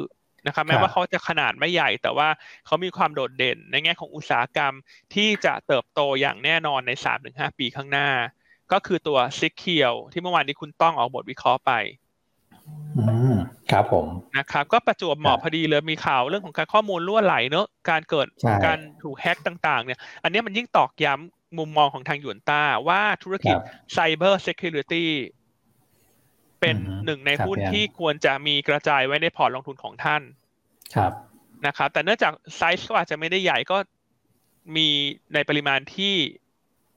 [0.46, 2.28] นะครับแม้ว่าเขาจะขนาดไม่ใหญ่ แต่ว่า
[2.66, 4.72] เขามีความโดดเด่นในแง่ของอุตสาหกรรม
[5.14, 8.08] ที่จะเติบโตอย่างแน่นอนในสามถึงห้าปีข้างหน้า
[8.72, 11.72] ก็คือตัวซิกเคียวที่เมื่อวานนี้คุณต้องออกบทวิเคราะห์ไป
[13.70, 14.06] ครับผม
[14.36, 18.26] นะครับก็ประจวบเหมาะพอดีเลยมีข่าวเรื่องของการข้อมูลล่วไหลเนอะการเกิด
[18.66, 23.56] การถูกแฮ็กต่าง ๆ เนี่ย อันนี้มันยิ่งตอกย้ำมุมมองของทางหยวนต้าว่าธุรกิจ
[23.92, 25.10] cyber security
[26.60, 30.22] เป็นหนึ่งในหุ้นที่ควรจะมีกระจายไว้ในพอร์ตลงทุนของท่าน
[30.94, 31.12] ครับ
[31.66, 33.76] นะครับ แต่เนื่องจากไซส์ก็อาจจะไม่ได้ใหญ่ก็
[34.76, 34.88] มี
[35.34, 36.14] ในปริมาณที่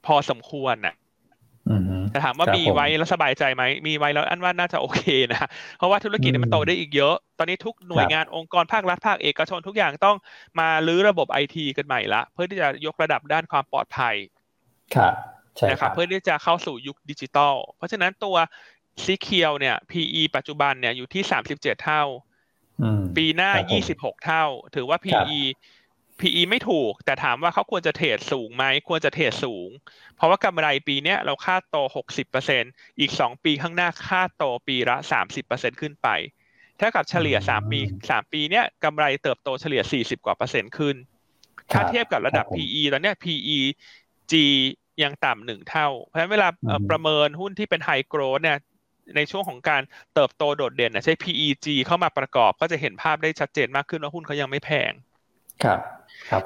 [0.05, 0.95] พอสมควรน่ะ
[2.11, 5.01] แต่ถามว่ามีไว้แล้วสบายใจไหมมีไว้แล้วอันว่าน่าจะโอเค
[5.33, 5.47] นะ
[5.77, 10.17] เพราะว่าธุรกิจมันโตได้อีกเยอะ ตอนนี้ทุกหน่วยงานองค์กรภาครัฐภาคเอกชนทุกอย่างต้อง
[10.59, 14.15] มารื้อระบบไอทีกันใหม่ละเพื่อที่จะยกระดับด้านความปลอดภัย
[14.95, 15.13] ครับ
[15.57, 18.35] ใช่นะครับเพื่อที่จะเข้าสู่ยุคดิจิตอลเพราะฉะนั้นตัว
[19.03, 22.03] SECURE เนี่ย PE ปัจจุบันเนี่ยอยู่ที่สามสิบเจ็ดเท่า
[23.17, 24.45] ปีหน้ายี่สิบหกเท่า
[24.75, 25.41] ถือว่า PE
[26.21, 29.69] PE ไม่ถูก แต่ถามว่าเขาควรจะ trade สูงไหมควรจะ trade สูง
[30.15, 32.63] เพราะว่ากำไรปีนี้เราคาดโตหกสิบเปอร์เซ็น
[32.99, 36.09] อีกสองปีข้างหน้าคาดโตปีละสามสิบเปอร์เซ็นขึ้นไป
[36.79, 40.95] ถ้ากับเฉลี่ยสามปีสามปีเนี้ยกำไรเติบโตเฉลี่ยสี่สิบกว่าเปอร์เซ็นต์ขึ้น
[41.71, 43.59] ถ้าเทียบกับระดับ PE ตอนนี้ PE
[44.31, 44.33] G
[45.03, 46.47] ยังต่ำหนึ่งเท่า เพราะฉะนั้นเวลา
[46.89, 48.57] ประเมินหุ้นที่เป็นไฮโกรดเนี่ย
[49.15, 49.81] ในช่วงของการ
[50.13, 54.91] เติบโตโดดเด่นใช้ PEG เข้ามาประกอบก็จะเห็นภาพได้ชัดเจนมากขึ้นว่าหุ้นเขายังไม่แพง
[55.63, 55.79] ครับ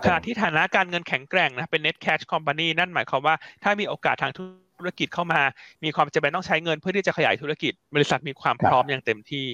[0.06, 5.42] ขณะที่ฐานะการเงินแข็งแกร่งนะเป็น net cash company นั่นหมายความว่าถ้ามีโอกาสทางธุรกิจเข้ามา
[5.84, 9.48] มีความจำเป็นต้องใช้เงินเพื่อที่จะขยายธุรกิจ บริษัทมีความพร้อมอย่างเต็มที่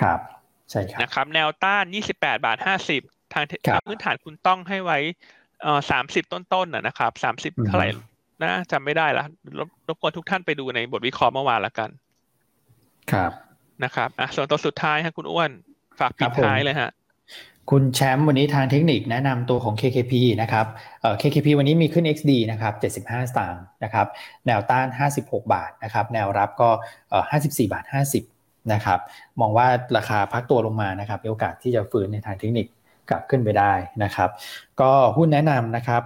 [0.00, 0.18] ครับ
[0.70, 2.58] ใช่ครับนะครับ แนวต้าน 28 บาท
[2.94, 3.44] 50 ทาง
[3.86, 4.98] พื้นฐานคุณต้องให้ไว้
[5.62, 7.88] เอ่อสามสิบต้นๆนะครับสามสิบเท่าไหร่
[8.42, 9.24] นะจำไม่ได้ละ
[9.88, 11.90] รบกวนทุกท่านไปดูในบทวิเคราะห์เมื่อวานละกัน
[13.12, 13.32] ครับ
[13.84, 15.50] นะครับอะส่วนตัวสุดท้ายฮะคุณอ้วน
[16.00, 16.90] ฝากปิดท้ายเลยฮะ
[17.70, 20.66] คุณแชมป์วันนี้ทางเทคนิคแนะนำตัวของ KKP นะครับ
[21.00, 22.74] เอ่อ KKP วันนี้มีขึ้น XD นะครับ
[23.06, 24.06] 75 สตางค์นะครับ
[24.46, 24.86] แนวต้าน
[25.18, 26.70] 56 บาทนะครับ แนวรับก็
[27.10, 27.84] เอ่อ54 บาท
[28.28, 29.00] 50 นะครับ
[29.40, 32.66] มองว่าราคาพักตัวลงมานะครับมีโอกาสที่จะฟื้นในทางเทคนิค
[33.10, 34.30] กลับขึ้นไปได้นะครับ
[34.80, 36.02] ก็หุ้นแนะนำนะครับ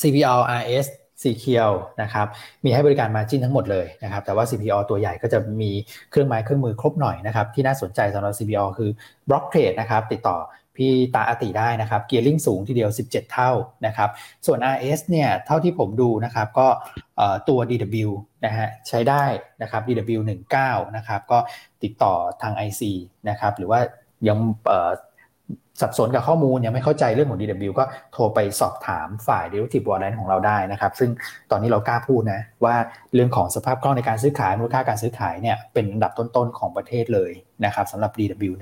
[0.00, 0.86] CPO RS
[1.22, 1.70] สีเคียว
[2.02, 2.26] นะครับ
[2.64, 5.70] มีให้บริการมาจิ้นทั้งหมดเลยนะครับแต่ว่า CPO ตัวใหญ่ก็จะมี
[6.10, 8.90] เครื่องไม้เครื่องมือครบหน่อยนะครับที่น่าสนใจสำหรับ CPO คือ
[9.28, 10.38] Block Trade นะครับติดต่อ
[10.76, 13.50] พี่ตาอติได้นะครับเกียร์ลิงสูงทีเดียว 17 เท่า
[13.86, 14.10] นะครับ
[14.46, 16.68] ส่วน RS เนี่ยเท่าที่ผมดูนะครับก็
[17.48, 18.10] ตัว DW
[18.44, 19.24] นะฮะใช้ได้
[19.62, 20.20] นะครับ DW
[20.58, 21.38] 19นะครับก็
[21.82, 22.82] ติดต่อทาง IC
[23.28, 23.80] นะครับหรือว่า
[24.28, 24.38] ยัง
[25.80, 31.10] สับสนกับข้อมูลยังไม่เข้าใจเรื่องของ DW ก็โทรไปสอบถามฝ่าย Derivative Warrant ของเราได้นะครับ ซึ่ง
[31.50, 32.74] ตอนนี้เรากล้าพูดนะว่า
[33.14, 37.32] เรื่องของสภาพคล่องในการซื้อขายมูลค่าการซื้อขายเนี่ยเป็นอันดับต้นๆของประเทศเลย
[37.64, 38.52] นะครับสำหรับ DW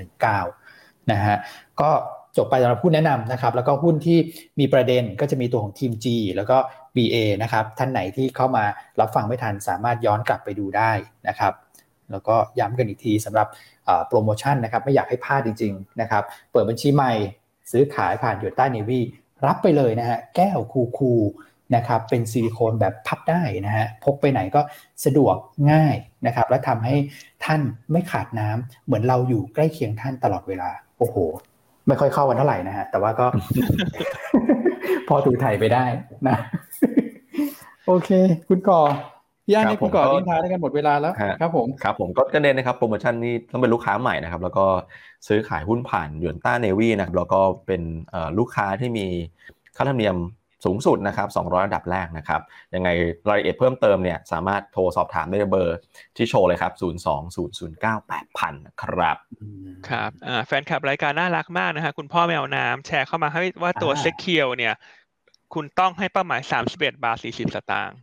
[0.51, 1.37] 19 นะฮะ
[1.81, 1.91] ก็
[2.37, 4.19] จบไปสำหรับหุ้นแนะนำนะครับ แล้วก็หุ้นที่
[4.61, 6.07] มีประเด็นก็จะมีตัวของทีม G
[6.37, 6.57] แล้วก็
[6.97, 8.65] BA นะครับท่านไหนที่เข้ามา
[9.01, 10.93] รับฟังไม่ทันสามารถย้อนกลับไปดูได้
[11.29, 11.53] นะครับ
[12.11, 13.49] แล้วก็ย้ำกันอีกทีสำหรับ
[14.09, 17.13] โปรโมชั่นนะครับไม่อยากให้พลาดจริงๆนะครับเปิดบัญชีใหม่
[17.73, 19.01] ซื้อขายผ่านยูต้าเนวี
[19.47, 21.13] รับไปเลยนะฮะแก้วคูคู
[21.77, 24.61] นะครับเป็นซิลิโคนแบบพับได้นะฮะพกไปไหนก็
[25.05, 25.37] สะดวก
[25.73, 25.97] ง่าย
[26.27, 26.97] นะครับและทำให้
[27.45, 27.61] ท่าน
[27.93, 31.17] ไม่ขาดน้ำเหมือนเราอยู่ใกล้เคียงท่านตลอดเวลา โอ้โห
[31.87, 33.27] ไม่ค่อยเข้ากันเท่าไหร่นะฮะแต่ว่าก็
[35.09, 35.85] พอถูถ่ายไปได้
[36.29, 36.37] นะ
[37.87, 38.11] โอเค
[38.49, 38.81] คุณก่อ
[39.47, 44.67] พี่อันนี่คุณก่อนทิ้งท้ายได้กันหมดเวลาแล้วครับผมครับผมก็เน้นนะครับโปรโมชั่นนี้ต้องเป็นลูกค้าใหม่นะครับ แล้วก็
[45.29, 47.83] ซื้อขายหุ้นผ่านยวนต้าเนวีนะครับแล้วก็เป็น
[48.39, 49.07] ลูกค้าที่มี
[49.77, 50.17] ค่าธรรมเนียม
[50.65, 52.41] สูงสุดนะครับ 200ระดับแรกนะครับ
[52.75, 52.89] ยังไง
[53.29, 55.79] รายละเอียดเพิ่มเติมเนี่ยสามารถโทรสอบถามได้เบอร์
[56.17, 56.73] ที่โชว์เลยครับ
[57.81, 59.17] 020098000นะครับ
[59.89, 60.11] ครับ
[60.47, 64.75] แฟนคลับรายการน่ารักมากนะฮะคุณพ่อแมวน้ำแชร์เข้ามาให้ว่าตัวเซ็กเคียวเนี่ย
[65.55, 66.41] คุณต้องให้เป้าหมาย
[66.73, 67.99] 31 บาท 40 สตางค์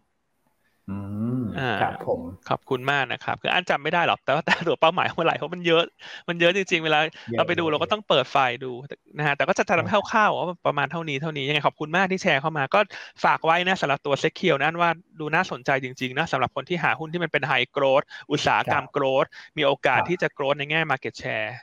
[0.90, 0.98] อื
[1.40, 1.44] ม
[1.82, 5.84] ครับผมขอบคุณมากนะครับคืออันจำไม่ได้หรอกแต่ว่าแต่ตัวเป้าหมายเมื่อไหร่เพราะมันเยอะ
[6.30, 7.00] มันเยอะจริงๆเวลา
[7.38, 8.72] เราไปดูเราก็ต้องเปิดไฟล์ดู
[9.18, 12.80] นะฮะแต่ก็จะทำให้คร่าวๆว่าประมาณเท่านี้เท่านี้ยังไงขอบคุณมากที่แชร์เข้ามา ก็
[13.24, 19.26] ฝากไว้นะสำหรับตัว SECURE นั่นว่าดูน่าสนใจจริงๆนะสำหรับคนที่หาหุ้นที่มันเป็น high growth อุตสาหกรรม growth
[19.58, 21.56] มีโอกาสที่จะ growth ในแง่ market share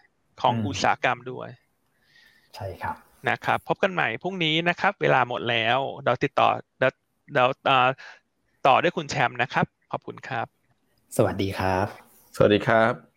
[0.43, 1.49] ของอุตสาหกรรมด้วย
[2.55, 2.97] ใช่ครับ
[3.29, 6.49] นะครับ พบกันใหม่พรุ่งนี้นะครับ เวลาหมดแล้วเราติดต่อ
[6.81, 6.89] เรา
[7.35, 7.45] เรา
[8.67, 10.47] ต่อด้วยคุณแชมป์นะครับ ขอบคุณครับ
[11.17, 11.87] สวัสดีครับ
[12.37, 13.10] สวัสดีครับ